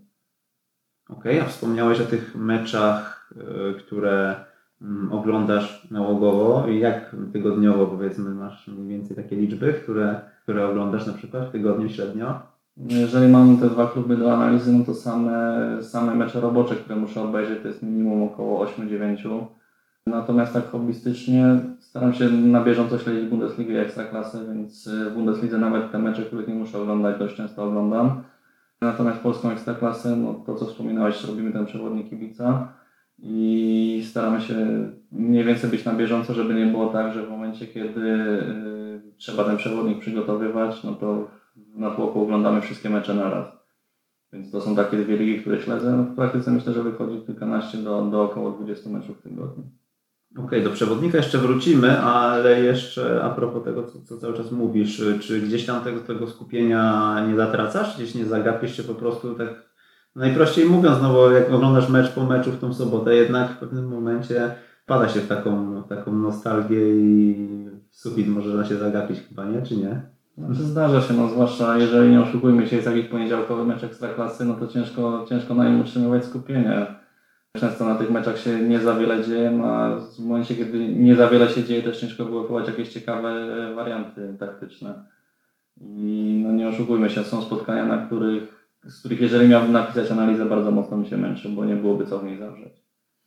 Okej, 1.09 1.39
a 1.39 1.45
wspomniałeś 1.45 2.01
o 2.01 2.05
tych 2.05 2.35
meczach, 2.35 3.33
y, 3.71 3.79
które 3.79 4.35
mm, 4.81 5.13
oglądasz 5.13 5.87
nałogowo 5.91 6.67
i 6.67 6.79
jak 6.79 7.15
tygodniowo 7.33 7.87
powiedzmy 7.87 8.29
masz 8.29 8.67
mniej 8.67 8.87
więcej 8.87 9.15
takie 9.15 9.35
liczby, 9.35 9.73
które, 9.73 10.21
które 10.43 10.67
oglądasz 10.67 11.07
na 11.07 11.13
przykład 11.13 11.47
w 11.47 11.51
tygodniu 11.51 11.89
średnio? 11.89 12.39
Jeżeli 12.77 13.31
mam 13.31 13.57
te 13.57 13.69
dwa 13.69 13.87
kluby 13.87 14.17
do 14.17 14.33
analizy, 14.33 14.73
no 14.73 14.85
to 14.85 14.93
same, 14.93 15.77
same 15.83 16.15
mecze 16.15 16.41
robocze, 16.41 16.75
które 16.75 16.95
muszę 16.95 17.21
obejrzeć, 17.21 17.61
to 17.61 17.67
jest 17.67 17.83
minimum 17.83 18.23
około 18.23 18.65
8-9. 18.65 19.45
Natomiast 20.07 20.53
tak 20.53 20.69
hobbystycznie 20.69 21.59
staram 21.79 22.13
się 22.13 22.29
na 22.29 22.63
bieżąco 22.63 22.99
śledzić 22.99 23.29
Bundesligę 23.29 23.73
i 23.73 23.77
Ekstraklasy, 23.77 24.37
więc 24.53 24.89
w 24.89 25.13
Bundeslidze 25.13 25.57
nawet 25.57 25.91
te 25.91 25.99
mecze, 25.99 26.21
których 26.21 26.47
nie 26.47 26.53
muszę 26.53 26.81
oglądać, 26.81 27.19
dość 27.19 27.35
często 27.35 27.63
oglądam. 27.63 28.23
Natomiast 28.81 29.19
polską 29.19 29.51
Ekstraklasę, 29.51 30.15
no 30.15 30.33
to 30.33 30.55
co 30.55 30.65
wspominałeś, 30.65 31.23
robimy 31.23 31.51
ten 31.51 31.65
przewodnik 31.65 32.09
kibica 32.09 32.73
i 33.19 34.05
staramy 34.09 34.41
się 34.41 34.55
mniej 35.11 35.43
więcej 35.43 35.69
być 35.69 35.85
na 35.85 35.93
bieżąco, 35.93 36.33
żeby 36.33 36.53
nie 36.53 36.65
było 36.65 36.87
tak, 36.87 37.13
że 37.13 37.25
w 37.25 37.29
momencie, 37.29 37.67
kiedy 37.67 38.01
y, 38.01 39.01
trzeba 39.17 39.43
ten 39.43 39.57
przewodnik 39.57 39.99
przygotowywać, 39.99 40.83
no 40.83 40.93
to 40.93 41.27
w 41.55 41.79
natłoku 41.79 42.21
oglądamy 42.21 42.61
wszystkie 42.61 42.89
mecze 42.89 43.13
na 43.13 43.29
raz. 43.29 43.47
Więc 44.33 44.51
to 44.51 44.61
są 44.61 44.75
takie 44.75 44.97
dwie 44.97 45.17
ligi, 45.17 45.41
które 45.41 45.61
śledzę. 45.61 45.91
No 45.91 46.03
w 46.03 46.15
praktyce 46.15 46.51
myślę, 46.51 46.73
że 46.73 46.83
wychodzi 46.83 47.21
kilkanaście 47.21 47.77
do, 47.77 48.01
do 48.01 48.23
około 48.23 48.51
20 48.51 48.89
meczów 48.89 49.19
w 49.19 49.21
tygodniu. 49.21 49.63
Okej, 50.45 50.63
do 50.63 50.69
przewodnika 50.69 51.17
jeszcze 51.17 51.37
wrócimy, 51.37 52.01
ale 52.01 52.61
jeszcze 52.61 53.23
a 53.23 53.29
propos 53.29 53.63
tego, 53.63 53.83
co, 53.83 54.01
co 54.01 54.17
cały 54.17 54.37
czas 54.37 54.51
mówisz, 54.51 55.03
czy 55.21 55.41
gdzieś 55.41 55.65
tam 55.65 55.83
tego, 55.83 55.99
tego 55.99 56.27
skupienia 56.27 57.15
nie 57.29 57.35
zatracasz? 57.35 57.95
Gdzieś 57.95 58.15
nie 58.15 58.25
zagapisz 58.25 58.77
się 58.77 58.83
po 58.83 58.95
prostu 58.95 59.35
tak 59.35 59.49
najprościej 60.15 60.65
mówiąc, 60.65 60.97
no 61.01 61.13
bo 61.13 61.31
jak 61.31 61.53
oglądasz 61.53 61.89
mecz 61.89 62.11
po 62.11 62.25
meczu 62.25 62.51
w 62.51 62.59
tą 62.59 62.73
sobotę, 62.73 63.15
jednak 63.15 63.51
w 63.51 63.57
pewnym 63.57 63.87
momencie 63.87 64.55
pada 64.85 65.09
się 65.09 65.19
w 65.19 65.27
taką, 65.27 65.81
w 65.81 65.87
taką 65.87 66.11
nostalgię 66.11 66.89
i 66.89 67.47
sufit 67.91 68.27
można 68.27 68.65
się 68.65 68.77
zagapić 68.77 69.19
chyba, 69.29 69.45
nie? 69.45 69.61
Czy 69.61 69.77
nie? 69.77 70.01
Znaczy 70.37 70.63
zdarza 70.63 71.01
się, 71.01 71.13
no 71.13 71.29
zwłaszcza 71.29 71.77
jeżeli 71.77 72.11
nie 72.11 72.21
oszukujmy 72.21 72.67
się, 72.67 72.75
jest 72.75 72.87
jakiś 72.87 73.05
poniedziałkowy 73.05 73.65
mecz 73.65 73.83
ekstraklasy, 73.83 74.45
no 74.45 74.53
to 74.53 74.67
ciężko, 74.67 75.25
ciężko 75.29 75.55
na 75.55 75.69
nim 75.69 75.81
utrzymywać 75.81 76.25
skupienie. 76.25 76.87
Często 77.59 77.85
na 77.85 77.95
tych 77.95 78.11
meczach 78.11 78.39
się 78.39 78.61
nie 78.61 78.79
za 78.79 78.95
wiele 78.95 79.23
dzieje, 79.23 79.51
no 79.51 79.65
a 79.65 79.99
w 79.99 80.19
momencie, 80.19 80.55
kiedy 80.55 80.87
nie 80.87 81.15
za 81.15 81.29
wiele 81.29 81.49
się 81.49 81.63
dzieje, 81.63 81.83
też 81.83 81.99
ciężko 81.99 82.25
było 82.25 82.47
chować 82.47 82.67
jakieś 82.67 82.89
ciekawe 82.89 83.29
e, 83.29 83.75
warianty 83.75 84.35
taktyczne. 84.39 85.03
I 85.81 86.41
no 86.45 86.51
nie 86.51 86.67
oszukujmy 86.67 87.09
się, 87.09 87.23
są 87.23 87.41
spotkania, 87.41 87.85
na 87.85 88.05
których, 88.05 88.69
z 88.83 88.99
których 88.99 89.21
jeżeli 89.21 89.49
miałbym 89.49 89.71
napisać 89.71 90.11
analizę, 90.11 90.45
bardzo 90.45 90.71
mocno 90.71 90.97
mi 90.97 91.07
się 91.07 91.17
męczy, 91.17 91.49
bo 91.49 91.65
nie 91.65 91.75
byłoby 91.75 92.05
co 92.05 92.19
w 92.19 92.23
niej 92.23 92.37
zawrzeć. 92.37 92.73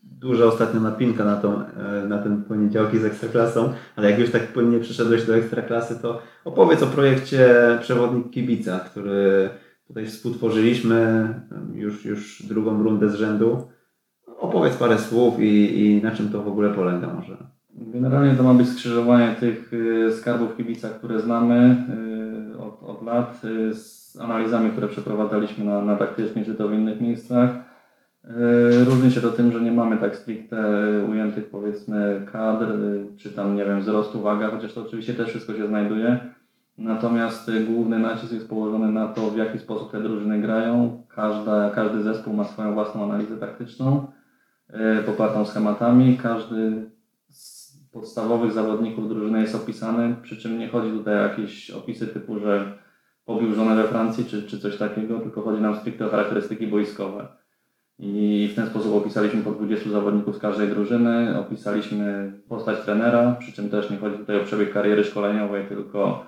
Duża 0.02 0.44
ostatnio 0.44 0.80
napinka 0.80 1.24
na, 1.24 1.36
tą, 1.36 1.64
e, 1.66 2.08
na 2.08 2.18
ten 2.18 2.42
poniedziałki 2.42 2.98
z 2.98 3.04
Ekstraklasą, 3.04 3.72
ale 3.96 4.10
jak 4.10 4.20
już 4.20 4.30
tak 4.30 4.52
płynnie 4.52 4.80
przyszedłeś 4.80 5.26
do 5.26 5.36
Ekstraklasy, 5.36 6.02
to 6.02 6.22
opowiedz 6.44 6.82
o 6.82 6.86
projekcie 6.86 7.54
Przewodnik 7.80 8.30
Kibica, 8.30 8.78
który 8.78 9.50
tutaj 9.86 10.06
współtworzyliśmy 10.06 11.28
już, 11.74 12.04
już 12.04 12.42
drugą 12.42 12.82
rundę 12.82 13.08
z 13.08 13.14
rzędu. 13.14 13.68
Opowiedz 14.50 14.76
parę 14.76 14.98
słów 14.98 15.40
i, 15.40 15.80
i 15.80 16.02
na 16.02 16.10
czym 16.10 16.28
to 16.28 16.42
w 16.42 16.48
ogóle 16.48 16.70
polega 16.70 17.14
może. 17.14 17.36
Generalnie 17.74 18.34
to 18.34 18.42
ma 18.42 18.54
być 18.54 18.68
skrzyżowanie 18.68 19.34
tych 19.40 19.72
y, 19.72 20.12
skarbów 20.12 20.56
kibica, 20.56 20.88
które 20.88 21.20
znamy 21.20 21.76
y, 22.54 22.58
od, 22.58 22.82
od 22.82 23.02
lat, 23.02 23.44
y, 23.44 23.74
z 23.74 24.16
analizami, 24.20 24.70
które 24.70 24.88
przeprowadzaliśmy 24.88 25.64
na, 25.64 25.82
na 25.82 25.96
taktycznie 25.96 26.44
czy 26.44 26.54
to 26.54 26.68
w 26.68 26.74
innych 26.74 27.00
miejscach. 27.00 27.50
Różni 28.86 29.10
się 29.10 29.20
to 29.20 29.30
tym, 29.30 29.52
że 29.52 29.60
nie 29.60 29.72
mamy 29.72 29.96
tak 29.96 30.16
stricte 30.16 30.56
ujętych 31.10 31.50
powiedzmy 31.50 32.26
kadr, 32.32 32.66
czy 33.16 33.30
tam 33.30 33.56
nie 33.56 33.64
wiem, 33.64 33.80
wzrostu, 33.80 34.20
waga, 34.20 34.50
chociaż 34.50 34.72
to 34.72 34.82
oczywiście 34.82 35.14
też 35.14 35.28
wszystko 35.28 35.54
się 35.54 35.66
znajduje. 35.66 36.18
Natomiast 36.78 37.50
główny 37.66 37.98
nacisk 37.98 38.32
jest 38.32 38.48
położony 38.48 38.92
na 38.92 39.08
to, 39.08 39.30
w 39.30 39.36
jaki 39.36 39.58
sposób 39.58 39.92
te 39.92 40.00
drużyny 40.00 40.40
grają. 40.40 41.02
Każda, 41.08 41.70
każdy 41.70 42.02
zespół 42.02 42.34
ma 42.34 42.44
swoją 42.44 42.74
własną 42.74 43.04
analizę 43.04 43.36
taktyczną, 43.36 44.06
y, 45.00 45.02
popartą 45.02 45.44
schematami. 45.44 46.18
Każdy 46.22 46.90
z 47.28 47.76
podstawowych 47.92 48.52
zawodników 48.52 49.08
drużyny 49.08 49.40
jest 49.40 49.54
opisany, 49.54 50.16
przy 50.22 50.36
czym 50.36 50.58
nie 50.58 50.68
chodzi 50.68 50.90
tutaj 50.90 51.14
o 51.14 51.22
jakieś 51.22 51.70
opisy 51.70 52.06
typu, 52.06 52.38
że 52.38 52.78
pobił 53.24 53.54
żonę 53.54 53.82
we 53.82 53.88
Francji 53.88 54.24
czy, 54.24 54.42
czy 54.42 54.60
coś 54.60 54.76
takiego, 54.76 55.18
tylko 55.18 55.42
chodzi 55.42 55.62
nam 55.62 55.76
stricte 55.76 56.06
o 56.06 56.10
charakterystyki 56.10 56.66
boiskowe. 56.66 57.28
I 57.98 58.48
w 58.52 58.54
ten 58.54 58.66
sposób 58.66 58.94
opisaliśmy 58.94 59.42
po 59.42 59.50
20 59.50 59.90
zawodników 59.90 60.36
z 60.36 60.38
każdej 60.38 60.68
drużyny, 60.68 61.38
opisaliśmy 61.38 62.32
postać 62.48 62.80
trenera, 62.80 63.36
przy 63.38 63.52
czym 63.52 63.70
też 63.70 63.90
nie 63.90 63.96
chodzi 63.96 64.18
tutaj 64.18 64.40
o 64.40 64.44
przebieg 64.44 64.72
kariery 64.72 65.04
szkoleniowej, 65.04 65.66
tylko 65.68 66.26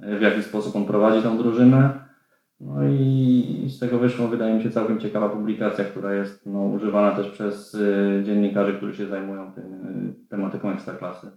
w 0.00 0.20
jaki 0.20 0.42
sposób 0.42 0.76
on 0.76 0.84
prowadzi 0.84 1.22
tą 1.22 1.38
drużynę. 1.38 1.90
No 2.62 2.88
i 2.88 3.66
z 3.68 3.78
tego 3.78 3.98
wyszła, 3.98 4.26
wydaje 4.26 4.54
mi 4.54 4.62
się, 4.62 4.70
całkiem 4.70 5.00
ciekawa 5.00 5.28
publikacja, 5.28 5.84
która 5.84 6.14
jest 6.14 6.46
no, 6.46 6.64
używana 6.64 7.16
też 7.16 7.30
przez 7.30 7.74
y, 7.74 8.22
dziennikarzy, 8.24 8.74
którzy 8.74 8.96
się 8.96 9.06
zajmują 9.06 9.52
tym, 9.52 9.64
y, 9.64 10.28
tematyką 10.28 10.70
ekstraklasy. 10.70 11.30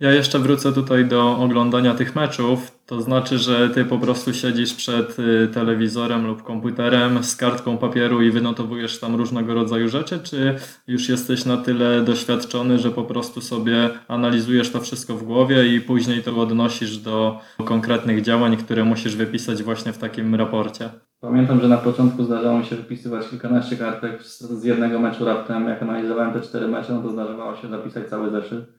Ja 0.00 0.12
jeszcze 0.12 0.38
wrócę 0.38 0.72
tutaj 0.72 1.04
do 1.04 1.38
oglądania 1.38 1.94
tych 1.94 2.16
meczów. 2.16 2.78
To 2.86 3.00
znaczy, 3.00 3.38
że 3.38 3.70
ty 3.70 3.84
po 3.84 3.98
prostu 3.98 4.34
siedzisz 4.34 4.74
przed 4.74 5.18
y, 5.18 5.48
telewizorem 5.48 6.26
lub 6.26 6.42
komputerem 6.42 7.24
z 7.24 7.36
kartką 7.36 7.78
papieru 7.78 8.22
i 8.22 8.30
wynotowujesz 8.30 9.00
tam 9.00 9.14
różnego 9.14 9.54
rodzaju 9.54 9.88
rzeczy, 9.88 10.20
czy 10.22 10.54
już 10.86 11.08
jesteś 11.08 11.44
na 11.44 11.56
tyle 11.56 12.04
doświadczony, 12.04 12.78
że 12.78 12.90
po 12.90 13.04
prostu 13.04 13.40
sobie 13.40 13.90
analizujesz 14.08 14.70
to 14.70 14.80
wszystko 14.80 15.14
w 15.14 15.22
głowie 15.22 15.74
i 15.74 15.80
później 15.80 16.22
to 16.22 16.36
odnosisz 16.36 16.98
do 16.98 17.40
konkretnych 17.64 18.22
działań, 18.22 18.56
które 18.56 18.84
musisz 18.84 19.16
wypisać 19.16 19.62
właśnie 19.62 19.92
w 19.92 19.98
takim 19.98 20.34
raporcie? 20.34 20.90
Pamiętam, 21.20 21.60
że 21.60 21.68
na 21.68 21.76
początku 21.76 22.24
zdarzało 22.24 22.58
mi 22.58 22.64
się 22.64 22.76
wypisywać 22.76 23.28
kilkanaście 23.28 23.76
kartek 23.76 24.22
z 24.22 24.64
jednego 24.64 24.98
meczu 24.98 25.24
raptem. 25.24 25.68
Jak 25.68 25.82
analizowałem 25.82 26.32
te 26.32 26.40
cztery 26.40 26.68
mecze, 26.68 26.92
no 26.92 27.02
to 27.02 27.10
zdarzało 27.10 27.56
się 27.56 27.68
zapisać 27.68 28.08
cały 28.08 28.30
zeszyt. 28.30 28.75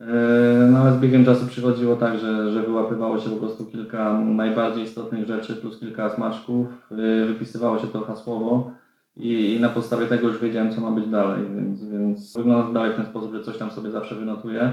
E, 0.00 0.68
no 0.70 0.78
ale 0.78 0.92
z 0.92 1.00
biegiem 1.00 1.24
czasu 1.24 1.46
przychodziło 1.46 1.96
tak, 1.96 2.18
że, 2.18 2.52
że 2.52 2.62
wyłapywało 2.62 3.18
się 3.18 3.30
po 3.30 3.36
prostu 3.36 3.66
kilka 3.66 4.20
najbardziej 4.20 4.84
istotnych 4.84 5.26
rzeczy 5.26 5.56
plus 5.56 5.80
kilka 5.80 6.10
smaczków, 6.10 6.66
e, 6.90 7.26
wypisywało 7.26 7.78
się 7.78 7.86
to 7.86 8.00
hasłowo 8.00 8.70
i, 9.16 9.54
i 9.54 9.60
na 9.60 9.68
podstawie 9.68 10.06
tego 10.06 10.28
już 10.28 10.40
wiedziałem, 10.40 10.74
co 10.74 10.80
ma 10.80 10.90
być 10.90 11.06
dalej, 11.06 11.44
więc, 11.56 11.84
więc 11.84 12.36
wygląda 12.36 12.72
dalej 12.72 12.92
w 12.92 12.96
ten 12.96 13.06
sposób, 13.06 13.32
że 13.34 13.44
coś 13.44 13.58
tam 13.58 13.70
sobie 13.70 13.90
zawsze 13.90 14.14
wynotuję, 14.14 14.72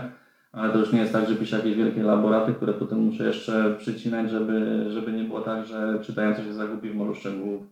ale 0.51 0.73
to 0.73 0.79
już 0.79 0.91
nie 0.93 0.99
jest 0.99 1.13
tak, 1.13 1.29
że 1.29 1.35
piszę 1.35 1.55
jakieś 1.55 1.75
wielkie 1.75 2.03
laboraty, 2.03 2.53
które 2.53 2.73
potem 2.73 2.99
muszę 2.99 3.23
jeszcze 3.23 3.75
przycinać, 3.77 4.31
żeby, 4.31 4.85
żeby 4.89 5.11
nie 5.11 5.23
było 5.23 5.41
tak, 5.41 5.65
że 5.65 5.99
czytający 6.01 6.43
się 6.43 6.53
zagubi 6.53 6.89
w 6.89 6.95
morzu 6.95 7.15
szczegółów. 7.15 7.63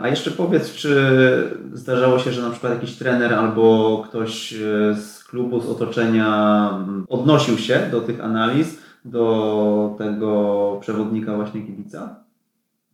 A 0.00 0.08
jeszcze 0.08 0.30
powiedz, 0.30 0.74
czy 0.74 0.94
zdarzało 1.72 2.18
się, 2.18 2.32
że 2.32 2.42
na 2.42 2.50
przykład 2.50 2.72
jakiś 2.72 2.96
trener 2.96 3.34
albo 3.34 4.04
ktoś 4.08 4.54
z 4.94 5.19
klubu, 5.30 5.60
z 5.60 5.68
otoczenia 5.68 6.70
mm, 6.84 7.04
odnosił 7.08 7.58
się 7.58 7.88
do 7.90 8.00
tych 8.00 8.24
analiz, 8.24 8.82
do 9.04 9.94
tego 9.98 10.78
przewodnika 10.80 11.36
właśnie 11.36 11.62
kibica? 11.62 12.16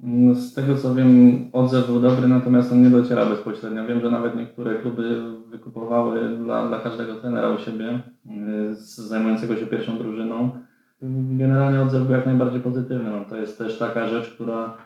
No, 0.01 0.35
z 0.35 0.55
tego 0.55 0.77
co 0.77 0.95
wiem, 0.95 1.45
odzew 1.53 1.87
był 1.87 2.01
dobry, 2.01 2.29
natomiast 2.29 2.73
on 2.73 2.83
nie 2.83 2.91
dociera 2.91 3.27
bezpośrednio. 3.27 3.87
Wiem, 3.87 4.01
że 4.01 4.11
nawet 4.11 4.37
niektóre 4.37 4.75
kluby 4.75 5.23
wykupowały 5.51 6.37
dla, 6.39 6.69
dla 6.69 6.81
każdego 6.81 7.15
trenera 7.15 7.51
u 7.51 7.59
siebie, 7.59 7.89
e, 7.91 8.75
zajmującego 8.85 9.57
się 9.57 9.67
pierwszą 9.67 9.99
drużyną. 9.99 10.51
Generalnie 11.31 11.83
odzew 11.83 12.03
był 12.03 12.13
jak 12.13 12.27
najbardziej 12.27 12.61
pozytywny. 12.61 13.11
No, 13.11 13.25
to 13.29 13.37
jest 13.37 13.59
też 13.59 13.79
taka 13.79 14.09
rzecz, 14.09 14.35
która 14.35 14.77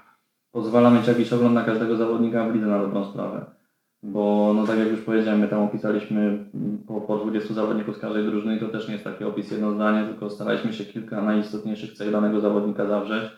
pozwala 0.53 0.91
mieć 0.91 1.09
jakiś 1.09 1.33
ogląd 1.33 1.55
na 1.55 1.65
każdego 1.65 1.97
zawodnika 1.97 2.49
w 2.49 2.55
lidze 2.55 2.67
na 2.67 2.79
dobrą 2.79 3.05
sprawę. 3.05 3.60
Bo 4.03 4.53
no 4.57 4.67
tak 4.67 4.79
jak 4.79 4.89
już 4.89 5.01
powiedziałem, 5.01 5.41
my 5.41 5.49
tam 5.49 5.63
opisaliśmy 5.63 6.45
po, 6.87 7.01
po 7.01 7.17
20 7.17 7.55
zawodników 7.55 7.97
z 7.97 7.99
każdej 7.99 8.25
drużyny 8.25 8.61
to 8.61 8.69
też 8.69 8.89
nie 8.89 8.93
jest 8.93 9.05
taki 9.05 9.25
opis 9.25 9.51
jedno 9.51 9.73
zdanie, 9.73 10.09
tylko 10.09 10.31
staraliśmy 10.31 10.73
się 10.73 10.85
kilka 10.85 11.23
najistotniejszych 11.23 11.93
cech 11.93 12.13
danego 12.13 12.41
zawodnika 12.41 12.87
zawrzeć. 12.87 13.31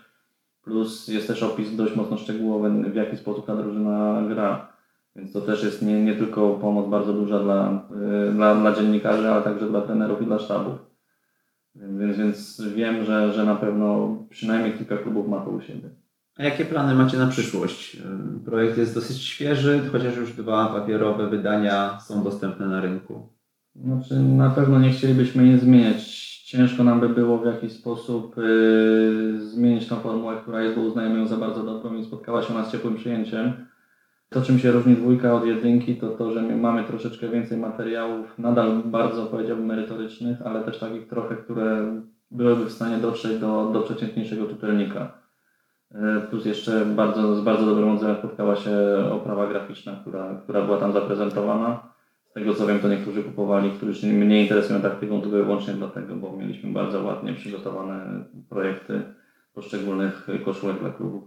Plus 0.62 1.08
jest 1.08 1.26
też 1.26 1.42
opis 1.42 1.76
dość 1.76 1.96
mocno 1.96 2.16
szczegółowy, 2.16 2.90
w 2.90 2.94
jaki 2.94 3.16
sposób 3.16 3.46
ta 3.46 3.56
drużyna 3.56 4.22
gra. 4.28 4.72
Więc 5.16 5.32
to 5.32 5.40
też 5.40 5.64
jest 5.64 5.82
nie, 5.82 6.04
nie 6.04 6.14
tylko 6.14 6.50
pomoc 6.54 6.88
bardzo 6.88 7.12
duża 7.12 7.38
dla, 7.38 7.88
yy, 8.26 8.32
dla, 8.32 8.54
dla 8.54 8.72
dziennikarzy, 8.72 9.30
ale 9.30 9.42
także 9.42 9.68
dla 9.68 9.80
trenerów 9.80 10.22
i 10.22 10.26
dla 10.26 10.38
sztabów. 10.38 10.74
Więc, 11.74 12.16
więc 12.16 12.62
wiem, 12.74 13.04
że, 13.04 13.32
że 13.32 13.44
na 13.44 13.56
pewno 13.56 14.16
przynajmniej 14.30 14.72
kilka 14.72 14.96
klubów 14.96 15.28
ma 15.28 15.40
to 15.40 15.50
u 15.50 15.60
siebie. 15.60 15.90
A 16.38 16.44
jakie 16.44 16.64
plany 16.64 16.94
macie 16.94 17.18
na 17.18 17.26
przyszłość? 17.26 17.96
Projekt 18.44 18.78
jest 18.78 18.94
dosyć 18.94 19.22
świeży, 19.22 19.80
chociaż 19.92 20.16
już 20.16 20.32
dwa 20.32 20.66
papierowe 20.66 21.26
wydania 21.30 22.00
są 22.00 22.24
dostępne 22.24 22.66
na 22.66 22.80
rynku. 22.80 23.28
Znaczy, 23.76 24.14
na 24.20 24.50
pewno 24.50 24.78
nie 24.78 24.90
chcielibyśmy 24.90 25.44
nic 25.44 25.62
zmieniać. 25.62 26.32
Ciężko 26.44 26.84
nam 26.84 27.00
by 27.00 27.08
było 27.08 27.38
w 27.38 27.46
jakiś 27.46 27.72
sposób 27.72 28.36
yy, 28.36 29.40
zmienić 29.40 29.88
tą 29.88 29.96
formułę, 29.96 30.36
która 30.42 30.62
jest, 30.62 30.76
bo 30.76 30.82
uznajemy 30.82 31.18
ją 31.18 31.26
za 31.26 31.36
bardzo 31.36 31.62
dobrą 31.62 31.94
i 31.94 32.04
spotkała 32.04 32.42
się 32.42 32.54
ona 32.54 32.64
z 32.64 32.72
ciepłym 32.72 32.96
przyjęciem. 32.96 33.52
To, 34.28 34.42
czym 34.42 34.58
się 34.58 34.72
różni 34.72 34.96
dwójka 34.96 35.34
od 35.34 35.46
jedynki, 35.46 35.96
to 35.96 36.08
to, 36.08 36.32
że 36.32 36.42
my 36.42 36.56
mamy 36.56 36.84
troszeczkę 36.84 37.28
więcej 37.28 37.58
materiałów, 37.58 38.38
nadal 38.38 38.82
bardzo 38.84 39.26
powiedziałbym 39.26 39.66
merytorycznych, 39.66 40.42
ale 40.42 40.64
też 40.64 40.78
takich 40.78 41.08
trochę, 41.08 41.36
które 41.36 41.96
byłyby 42.30 42.64
w 42.64 42.72
stanie 42.72 42.98
dotrzeć 42.98 43.38
do, 43.38 43.70
do 43.72 43.80
przeciętniejszego 43.80 44.46
czytelnika. 44.46 45.21
E, 45.94 46.20
plus 46.30 46.44
jeszcze 46.44 46.86
bardzo, 46.86 47.36
z 47.36 47.40
bardzo 47.40 47.66
dobrym 47.66 47.90
odzewem 47.90 48.16
spotkała 48.16 48.56
się 48.56 48.76
oprawa 49.12 49.46
graficzna, 49.46 49.96
która, 50.00 50.34
która 50.42 50.62
była 50.62 50.78
tam 50.78 50.92
zaprezentowana. 50.92 51.92
Z 52.30 52.32
tego 52.32 52.54
co 52.54 52.66
wiem, 52.66 52.80
to 52.80 52.88
niektórzy 52.88 53.22
kupowali, 53.22 53.70
którzy 53.70 53.94
się 53.94 54.06
nie 54.06 54.42
interesują 54.42 54.80
taktyką, 54.80 55.20
tylko 55.20 55.36
wyłącznie 55.36 55.74
dlatego, 55.74 56.16
bo 56.16 56.36
mieliśmy 56.36 56.72
bardzo 56.72 57.02
ładnie 57.02 57.32
przygotowane 57.32 58.24
projekty 58.48 59.02
poszczególnych 59.54 60.26
koszulek 60.44 60.78
dla 60.78 60.90
klubów. 60.90 61.24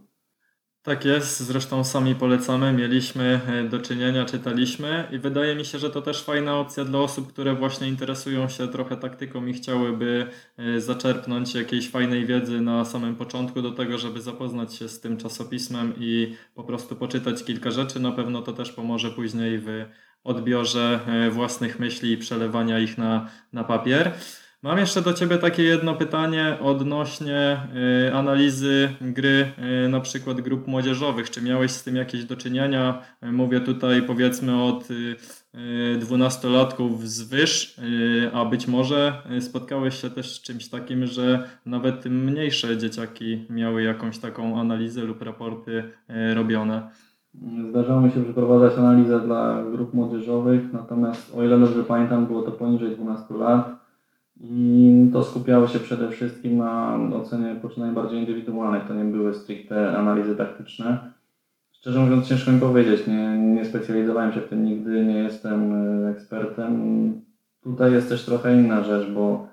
Tak 0.86 1.06
jest, 1.06 1.40
zresztą 1.40 1.84
sami 1.84 2.16
polecamy, 2.16 2.74
mieliśmy 2.74 3.40
e, 3.48 3.64
do 3.64 3.80
czynienia, 3.80 4.26
czytaliśmy 4.26 5.08
i 5.12 5.20
wydaje 5.20 5.56
mi 5.56 5.66
się, 5.66 5.80
że 5.80 5.90
to 5.90 6.02
też 6.02 6.24
fajna 6.24 6.58
opcja 6.60 6.86
dla 6.86 7.00
osób, 7.00 7.34
które 7.34 7.56
właśnie 7.56 7.88
interesują 7.88 8.50
się 8.50 8.68
trochę 8.68 8.98
taktyką 8.98 9.46
i 9.46 9.54
chciałyby 9.54 10.28
e, 10.58 10.82
zaczerpnąć 10.82 11.56
jakiejś 11.56 11.90
fajnej 11.90 12.26
wiedzy 12.26 12.62
na 12.62 12.86
samym 12.86 13.16
początku 13.16 13.62
do 13.62 13.72
tego, 13.72 13.98
żeby 13.98 14.22
zapoznać 14.22 14.76
się 14.76 14.90
z 14.90 15.00
tym 15.00 15.18
czasopismem 15.18 15.94
i 16.00 16.36
po 16.56 16.64
prostu 16.64 16.96
poczytać 16.96 17.44
kilka 17.44 17.72
rzeczy. 17.72 18.00
Na 18.00 18.12
pewno 18.12 18.42
to 18.42 18.54
też 18.54 18.72
pomoże 18.72 19.12
później 19.12 19.60
w 19.60 19.86
odbiorze 20.24 21.00
e, 21.08 21.30
własnych 21.30 21.80
myśli 21.80 22.12
i 22.12 22.18
przelewania 22.18 22.80
ich 22.80 22.98
na, 22.98 23.30
na 23.54 23.64
papier. 23.64 24.12
Mam 24.66 24.78
jeszcze 24.78 25.02
do 25.02 25.14
Ciebie 25.14 25.38
takie 25.38 25.64
jedno 25.64 25.94
pytanie 25.94 26.58
odnośnie 26.62 27.58
y, 28.08 28.14
analizy 28.14 28.90
gry 29.02 29.52
y, 29.86 29.90
na 29.90 30.00
przykład 30.00 30.42
grup 30.42 30.68
młodzieżowych. 30.68 31.30
Czy 31.30 31.42
miałeś 31.42 31.72
z 31.72 31.84
tym 31.84 31.96
jakieś 31.96 32.26
do 32.26 32.36
czynienia? 32.36 33.02
Y, 33.24 33.32
mówię 33.32 33.60
tutaj 33.60 34.02
powiedzmy 34.02 34.64
od 34.64 34.88
dwunastolatków 36.00 37.10
z 37.10 37.24
wyż, 37.24 37.82
a 38.34 38.46
być 38.46 38.68
może 38.68 39.14
spotkałeś 39.40 40.02
się 40.02 40.10
też 40.10 40.36
z 40.36 40.42
czymś 40.42 40.70
takim, 40.70 41.06
że 41.06 41.50
nawet 41.66 42.06
mniejsze 42.06 42.78
dzieciaki 42.78 43.46
miały 43.50 43.84
jakąś 43.84 44.18
taką 44.18 44.60
analizę 44.60 45.02
lub 45.02 45.22
raporty 45.22 45.84
robione. 46.34 46.90
Zdarzało 47.70 48.02
mi 48.02 48.12
się 48.12 48.24
przeprowadzać 48.24 48.78
analizę 48.78 49.20
dla 49.20 49.64
grup 49.72 49.94
młodzieżowych, 49.94 50.74
natomiast 50.74 51.36
o 51.38 51.44
ile 51.44 51.60
dobrze 51.60 51.84
pamiętam, 51.84 52.26
było 52.26 52.42
to 52.42 52.52
poniżej 52.52 52.96
12 52.96 53.34
lat. 53.34 53.85
I 54.40 55.10
to 55.14 55.24
skupiało 55.24 55.68
się 55.68 55.80
przede 55.80 56.10
wszystkim 56.10 56.58
na 56.58 57.00
ocenie 57.14 57.56
poczynań 57.62 57.94
bardziej 57.94 58.20
indywidualnych. 58.20 58.88
To 58.88 58.94
nie 58.94 59.04
były 59.04 59.34
stricte 59.34 59.98
analizy 59.98 60.36
taktyczne. 60.36 61.12
Szczerze 61.72 62.00
mówiąc, 62.00 62.28
ciężko 62.28 62.52
mi 62.52 62.60
powiedzieć. 62.60 63.08
Nie, 63.08 63.38
nie 63.38 63.66
specjalizowałem 63.66 64.32
się 64.32 64.42
w 64.42 64.50
tym 64.50 64.66
nigdy, 64.66 65.06
nie 65.06 65.18
jestem 65.18 65.74
e, 65.74 66.10
ekspertem. 66.10 67.14
Tutaj 67.64 67.92
jest 67.92 68.10
też 68.10 68.26
trochę 68.26 68.56
inna 68.56 68.84
rzecz, 68.84 69.10
bo 69.12 69.48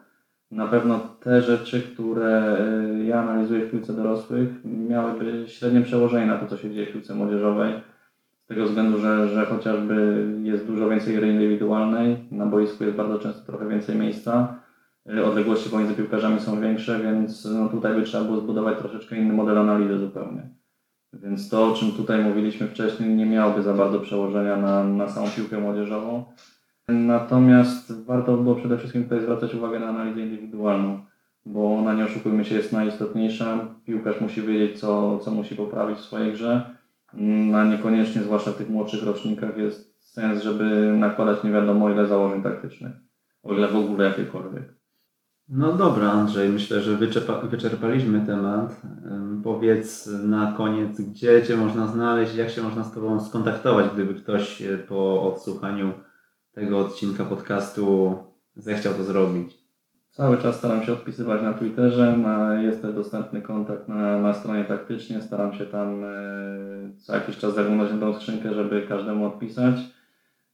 na 0.50 0.66
pewno 0.66 1.00
te 1.20 1.42
rzeczy, 1.42 1.82
które 1.82 2.58
e, 2.58 3.04
ja 3.04 3.20
analizuję 3.20 3.66
w 3.66 3.70
piłce 3.70 3.92
dorosłych, 3.92 4.48
miałyby 4.64 5.44
średnie 5.48 5.80
przełożenie 5.80 6.26
na 6.26 6.38
to, 6.38 6.46
co 6.46 6.56
się 6.56 6.70
dzieje 6.70 6.86
w 6.86 6.92
piłce 6.92 7.14
młodzieżowej. 7.14 7.72
Z 8.44 8.46
tego 8.46 8.64
względu, 8.64 8.98
że, 8.98 9.28
że 9.28 9.46
chociażby 9.46 10.26
jest 10.42 10.66
dużo 10.66 10.88
więcej 10.88 11.16
gry 11.16 11.28
indywidualnej, 11.28 12.16
na 12.30 12.46
boisku 12.46 12.84
jest 12.84 12.96
bardzo 12.96 13.18
często 13.18 13.46
trochę 13.46 13.68
więcej 13.68 13.96
miejsca 13.96 14.61
odległości 15.06 15.70
pomiędzy 15.70 15.94
piłkarzami 15.94 16.40
są 16.40 16.60
większe, 16.60 17.00
więc 17.02 17.44
no 17.44 17.68
tutaj 17.68 17.94
by 17.94 18.02
trzeba 18.02 18.24
było 18.24 18.40
zbudować 18.40 18.78
troszeczkę 18.78 19.16
inny 19.16 19.32
model 19.32 19.58
analizy 19.58 19.98
zupełnie. 19.98 20.48
Więc 21.12 21.48
to, 21.48 21.66
o 21.66 21.74
czym 21.74 21.92
tutaj 21.92 22.24
mówiliśmy 22.24 22.68
wcześniej, 22.68 23.14
nie 23.14 23.26
miałoby 23.26 23.62
za 23.62 23.74
bardzo 23.74 24.00
przełożenia 24.00 24.56
na, 24.56 24.84
na 24.84 25.08
samą 25.08 25.26
piłkę 25.36 25.60
młodzieżową. 25.60 26.24
Natomiast 26.88 28.04
warto 28.04 28.36
było 28.36 28.54
przede 28.54 28.78
wszystkim 28.78 29.04
tutaj 29.04 29.20
zwracać 29.20 29.54
uwagę 29.54 29.80
na 29.80 29.86
analizę 29.86 30.20
indywidualną, 30.20 31.00
bo 31.46 31.78
ona, 31.78 31.94
nie 31.94 32.04
oszukujmy 32.04 32.44
się, 32.44 32.54
jest 32.54 32.72
najistotniejsza. 32.72 33.68
Piłkarz 33.84 34.20
musi 34.20 34.42
wiedzieć, 34.42 34.80
co, 34.80 35.18
co 35.18 35.30
musi 35.30 35.56
poprawić 35.56 35.98
w 35.98 36.04
swojej 36.04 36.32
grze, 36.32 36.76
mm, 37.14 37.54
a 37.54 37.64
niekoniecznie, 37.64 38.22
zwłaszcza 38.22 38.52
w 38.52 38.56
tych 38.56 38.70
młodszych 38.70 39.02
rocznikach, 39.02 39.56
jest 39.56 39.98
sens, 39.98 40.42
żeby 40.42 40.94
nakładać 40.98 41.44
nie 41.44 41.50
wiadomo 41.50 41.90
ile 41.90 42.06
założeń 42.06 42.42
taktycznych, 42.42 42.92
o 43.42 43.54
ile 43.54 43.68
w 43.68 43.76
ogóle 43.76 44.04
jakiekolwiek. 44.04 44.81
No 45.48 45.72
dobra, 45.72 46.10
Andrzej, 46.10 46.48
myślę, 46.48 46.80
że 46.80 46.96
wyczerpa, 46.96 47.40
wyczerpaliśmy 47.40 48.26
temat. 48.26 48.82
powiedz 49.44 50.06
na 50.06 50.54
koniec, 50.56 51.00
gdzie 51.00 51.42
Cię 51.42 51.56
można 51.56 51.86
znaleźć, 51.86 52.34
jak 52.34 52.50
się 52.50 52.62
można 52.62 52.84
z 52.84 52.92
Tobą 52.92 53.20
skontaktować, 53.20 53.86
gdyby 53.94 54.14
ktoś 54.14 54.62
po 54.88 55.22
odsłuchaniu 55.22 55.92
tego 56.52 56.78
odcinka 56.78 57.24
podcastu 57.24 58.16
zechciał 58.56 58.94
to 58.94 59.04
zrobić. 59.04 59.62
Cały 60.10 60.38
czas 60.38 60.56
staram 60.56 60.82
się 60.82 60.92
odpisywać 60.92 61.42
na 61.42 61.52
Twitterze, 61.52 62.18
jest 62.62 62.82
też 62.82 62.94
dostępny 62.94 63.42
kontakt 63.42 63.88
na, 63.88 64.18
na 64.18 64.34
stronie 64.34 64.64
taktycznie, 64.64 65.22
staram 65.22 65.54
się 65.54 65.66
tam 65.66 66.04
e, 66.04 66.08
co 66.98 67.14
jakiś 67.14 67.38
czas 67.38 67.54
zaglądać 67.54 67.92
na 67.92 67.98
tą 67.98 68.14
skrzynkę, 68.14 68.54
żeby 68.54 68.86
każdemu 68.88 69.26
odpisać. 69.26 69.74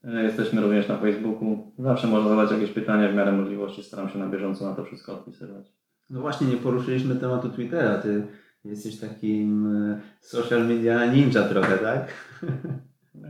E, 0.03 0.23
jesteśmy 0.23 0.61
również 0.61 0.87
na 0.87 0.97
Facebooku, 0.97 1.71
zawsze 1.79 2.07
można 2.07 2.29
zadać 2.29 2.51
jakieś 2.51 2.71
pytania 2.71 3.09
w 3.09 3.15
miarę 3.15 3.31
możliwości, 3.31 3.83
staram 3.83 4.09
się 4.09 4.19
na 4.19 4.27
bieżąco 4.27 4.69
na 4.69 4.75
to 4.75 4.83
wszystko 4.83 5.13
odpisywać. 5.13 5.73
No 6.09 6.21
właśnie, 6.21 6.47
nie 6.47 6.57
poruszyliśmy 6.57 7.15
tematu 7.15 7.49
Twittera. 7.49 7.97
Ty 7.97 8.27
jesteś 8.65 8.99
takim 8.99 9.75
e, 9.75 10.01
social 10.21 10.67
media 10.67 11.13
ninja 11.13 11.43
trochę, 11.43 11.77
tak? 11.77 12.07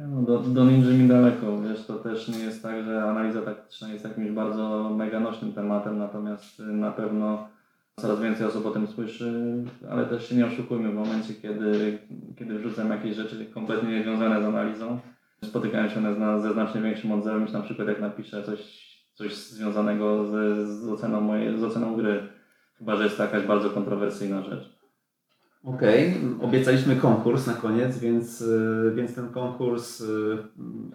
No, 0.09 0.21
do, 0.21 0.39
do 0.39 0.65
ninja 0.65 0.89
mi 0.89 1.07
daleko, 1.07 1.61
wiesz, 1.61 1.85
to 1.85 1.95
też 1.95 2.27
nie 2.27 2.39
jest 2.39 2.63
tak, 2.63 2.83
że 2.83 3.03
analiza 3.03 3.41
taktyczna 3.41 3.93
jest 3.93 4.03
jakimś 4.03 4.31
bardzo 4.31 4.89
mega 4.97 5.19
nośnym 5.19 5.53
tematem, 5.53 5.97
natomiast 5.97 6.59
y, 6.59 6.63
na 6.63 6.91
pewno 6.91 7.47
coraz 7.95 8.21
więcej 8.21 8.47
osób 8.47 8.65
o 8.65 8.71
tym 8.71 8.87
słyszy, 8.87 9.63
ale 9.89 10.05
też 10.05 10.29
się 10.29 10.35
nie 10.35 10.45
oszukujmy, 10.45 10.91
w 10.91 10.95
momencie, 10.95 11.33
kiedy, 11.33 11.97
kiedy 12.37 12.59
wrzucam 12.59 12.89
jakieś 12.89 13.15
rzeczy 13.15 13.45
kompletnie 13.45 13.89
niezwiązane 13.89 14.41
z 14.41 14.45
analizą, 14.45 14.99
spotykają 15.43 15.89
się 15.89 15.97
one 15.97 16.41
ze 16.41 16.53
znacznie 16.53 16.81
większym 16.81 17.11
odzewem 17.11 17.43
niż 17.43 17.51
na 17.51 17.61
przykład 17.61 17.87
jak 17.87 18.01
napiszę 18.01 18.43
coś, 18.43 18.89
coś 19.13 19.35
związanego 19.35 20.25
z, 20.25 20.29
z, 20.69 20.89
oceną 20.89 21.21
mojej, 21.21 21.59
z 21.59 21.63
oceną 21.63 21.95
gry, 21.95 22.27
chyba, 22.77 22.95
że 22.95 23.03
jest 23.03 23.17
to 23.17 23.23
jakaś 23.23 23.43
bardzo 23.43 23.69
kontrowersyjna 23.69 24.43
rzecz. 24.43 24.79
Okej, 25.63 26.15
obiecaliśmy 26.41 26.95
konkurs 26.95 27.47
na 27.47 27.53
koniec, 27.53 27.99
więc, 27.99 28.41
y, 28.41 28.91
więc 28.95 29.15
ten 29.15 29.29
konkurs 29.29 30.01
y, 30.01 30.37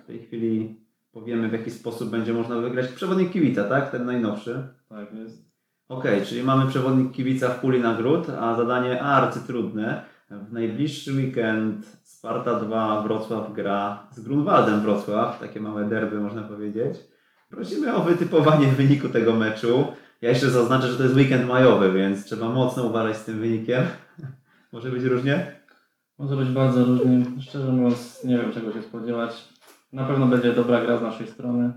w 0.03 0.07
tej 0.07 0.19
chwili 0.19 0.81
powiemy 1.13 1.49
w 1.49 1.53
jaki 1.53 1.71
sposób 1.71 2.11
będzie 2.11 2.33
można 2.33 2.57
wygrać. 2.57 2.89
Przewodnik 2.89 3.33
kibica, 3.33 3.65
tak? 3.65 3.91
Ten 3.91 4.05
najnowszy. 4.05 4.69
Tak 4.89 5.15
jest. 5.15 5.45
Okej, 5.89 6.23
czyli 6.23 6.43
mamy 6.43 6.71
przewodnik 6.71 7.13
kibica 7.13 7.49
w 7.49 7.61
puli 7.61 7.81
nagród, 7.81 8.31
a 8.31 8.57
zadanie 8.57 9.03
arcytrudne. 9.03 10.05
W 10.31 10.53
najbliższy 10.53 11.13
weekend 11.13 11.97
Sparta 12.25 12.61
2 12.61 13.03
Wrocław 13.03 13.53
gra 13.53 14.07
z 14.11 14.21
Grunwaldem 14.21 14.81
Wrocław, 14.81 15.41
takie 15.41 15.61
małe 15.61 15.85
derby 15.85 16.21
można 16.21 16.43
powiedzieć. 16.43 16.99
Prosimy 17.51 17.95
o 17.95 18.01
wytypowanie 18.01 18.67
wyniku 18.67 19.09
tego 19.09 19.33
meczu. 19.33 19.87
Ja 20.23 20.29
jeszcze 20.29 20.51
zaznaczę, 20.51 20.89
że 20.89 20.97
to 20.97 21.03
jest 21.03 21.17
weekend 21.17 21.49
majowy, 21.49 21.93
więc 21.93 22.25
trzeba 22.25 22.49
mocno 22.49 22.85
uważać 22.85 23.17
z 23.17 23.25
tym 23.25 23.41
wynikiem. 23.41 23.85
Może 24.73 24.91
być 24.91 25.03
różnie? 25.03 25.53
Może 26.19 26.37
być 26.37 26.49
bardzo 26.49 26.85
różnie. 26.85 27.25
Szczerze 27.41 27.73
mówiąc, 27.73 28.25
nie 28.25 28.39
wiem 28.39 28.53
czego 28.53 28.73
się 28.73 28.83
spodziewać. 28.83 29.49
Na 29.93 30.05
pewno 30.05 30.27
będzie 30.27 30.53
dobra 30.53 30.81
gra 30.81 30.99
z 30.99 31.03
naszej 31.03 31.27
strony, 31.27 31.73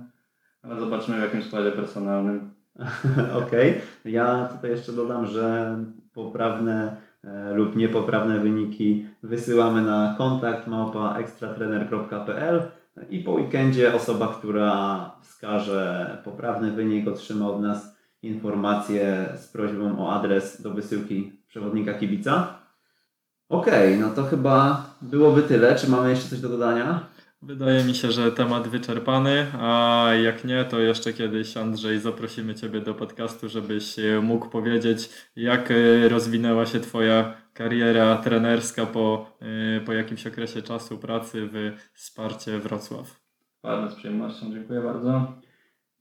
ale 0.62 0.80
zobaczymy 0.80 1.18
w 1.18 1.22
jakim 1.22 1.44
składzie 1.44 1.72
personalnym. 1.72 2.52
Okej. 3.46 3.82
Ja 4.06 4.50
tutaj 4.56 4.72
jeszcze 4.72 4.92
dodam, 4.92 5.26
że 5.26 5.76
poprawne 6.14 7.07
lub 7.54 7.76
niepoprawne 7.76 8.40
wyniki 8.40 9.06
wysyłamy 9.24 9.82
na 9.82 10.16
kontakt 10.18 10.68
małpa 10.68 11.16
i 13.10 13.20
po 13.20 13.32
weekendzie 13.32 13.94
osoba, 13.94 14.36
która 14.40 15.12
wskaże 15.22 16.18
poprawny 16.24 16.72
wynik 16.72 17.08
otrzyma 17.08 17.48
od 17.50 17.62
nas 17.62 17.98
informację 18.22 19.30
z 19.38 19.48
prośbą 19.48 20.06
o 20.06 20.14
adres 20.14 20.62
do 20.62 20.72
wysyłki 20.72 21.32
przewodnika 21.48 21.94
kibica. 21.94 22.48
Okej, 23.50 24.00
no 24.00 24.10
to 24.10 24.24
chyba 24.24 24.86
byłoby 25.02 25.44
tyle. 25.44 25.76
Czy 25.76 25.90
mamy 25.90 26.10
jeszcze 26.10 26.30
coś 26.30 26.40
do 26.40 26.50
dodania? 26.50 27.06
Wydaje 27.42 27.84
mi 27.84 27.96
się, 27.96 28.12
że 28.12 28.32
temat 28.32 28.68
wyczerpany, 28.68 29.46
a 29.60 30.10
jak 30.24 30.46
nie, 30.46 30.66
to 30.66 30.80
jeszcze 30.80 31.14
kiedyś 31.14 31.58
Andrzej 31.58 32.00
zaprosimy 32.00 32.56
Ciebie 32.56 32.82
do 32.82 32.94
podcastu, 32.94 33.50
żebyś 33.50 34.00
e, 34.00 34.22
mógł 34.22 34.50
powiedzieć, 34.50 35.10
jak 35.36 35.72
e, 35.72 36.10
rozwinęła 36.10 36.66
się 36.66 36.80
Twoja 36.80 37.34
kariera 37.54 38.16
trenerska 38.16 38.86
po, 38.86 39.32
e, 39.78 39.82
po 39.82 39.94
jakimś 39.94 40.28
okresie 40.28 40.62
czasu 40.62 40.98
pracy 40.98 41.50
w 41.52 41.72
Sparcie 41.94 42.60
Wrocław. 42.60 43.20
Bardzo 43.64 43.92
z 43.92 43.96
przyjemnością, 43.96 44.52
dziękuję 44.52 44.82
bardzo. 44.82 45.34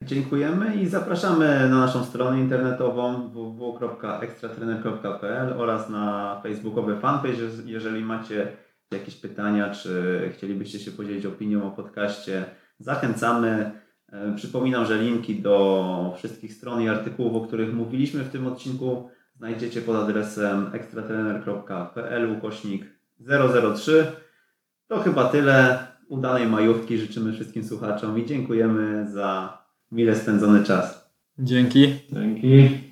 Dziękujemy 0.02 0.76
i 0.76 0.86
zapraszamy 0.86 1.68
na 1.68 1.80
naszą 1.80 2.04
stronę 2.04 2.40
internetową 2.40 3.28
www.ekstratrener.pl 3.28 5.60
oraz 5.60 5.90
na 5.90 6.40
facebookowy 6.42 7.00
fanpage, 7.00 7.38
jeżeli 7.64 8.04
macie 8.04 8.65
jakieś 8.90 9.14
pytania, 9.14 9.70
czy 9.70 10.20
chcielibyście 10.34 10.78
się 10.78 10.90
podzielić 10.90 11.26
opinią 11.26 11.66
o 11.66 11.70
podcaście. 11.70 12.44
Zachęcamy. 12.78 13.70
E, 14.12 14.34
Przypominam, 14.36 14.86
że 14.86 15.02
linki 15.02 15.42
do 15.42 16.14
wszystkich 16.16 16.52
stron 16.52 16.82
i 16.82 16.88
artykułów, 16.88 17.34
o 17.42 17.46
których 17.46 17.74
mówiliśmy 17.74 18.24
w 18.24 18.30
tym 18.30 18.46
odcinku, 18.46 19.10
znajdziecie 19.36 19.80
pod 19.80 19.96
adresem 19.96 20.70
ekstratrener.pl 20.72 22.30
ukośnik 22.30 22.84
003. 23.74 24.06
To 24.88 24.98
chyba 24.98 25.24
tyle. 25.28 25.78
Udanej 26.08 26.46
majówki 26.46 26.98
życzymy 26.98 27.32
wszystkim 27.32 27.64
słuchaczom 27.64 28.18
i 28.18 28.26
dziękujemy 28.26 29.10
za 29.10 29.58
mile 29.92 30.16
spędzony 30.16 30.64
czas. 30.64 31.10
Dzięki. 31.38 31.94
Dzięki. 32.12 32.85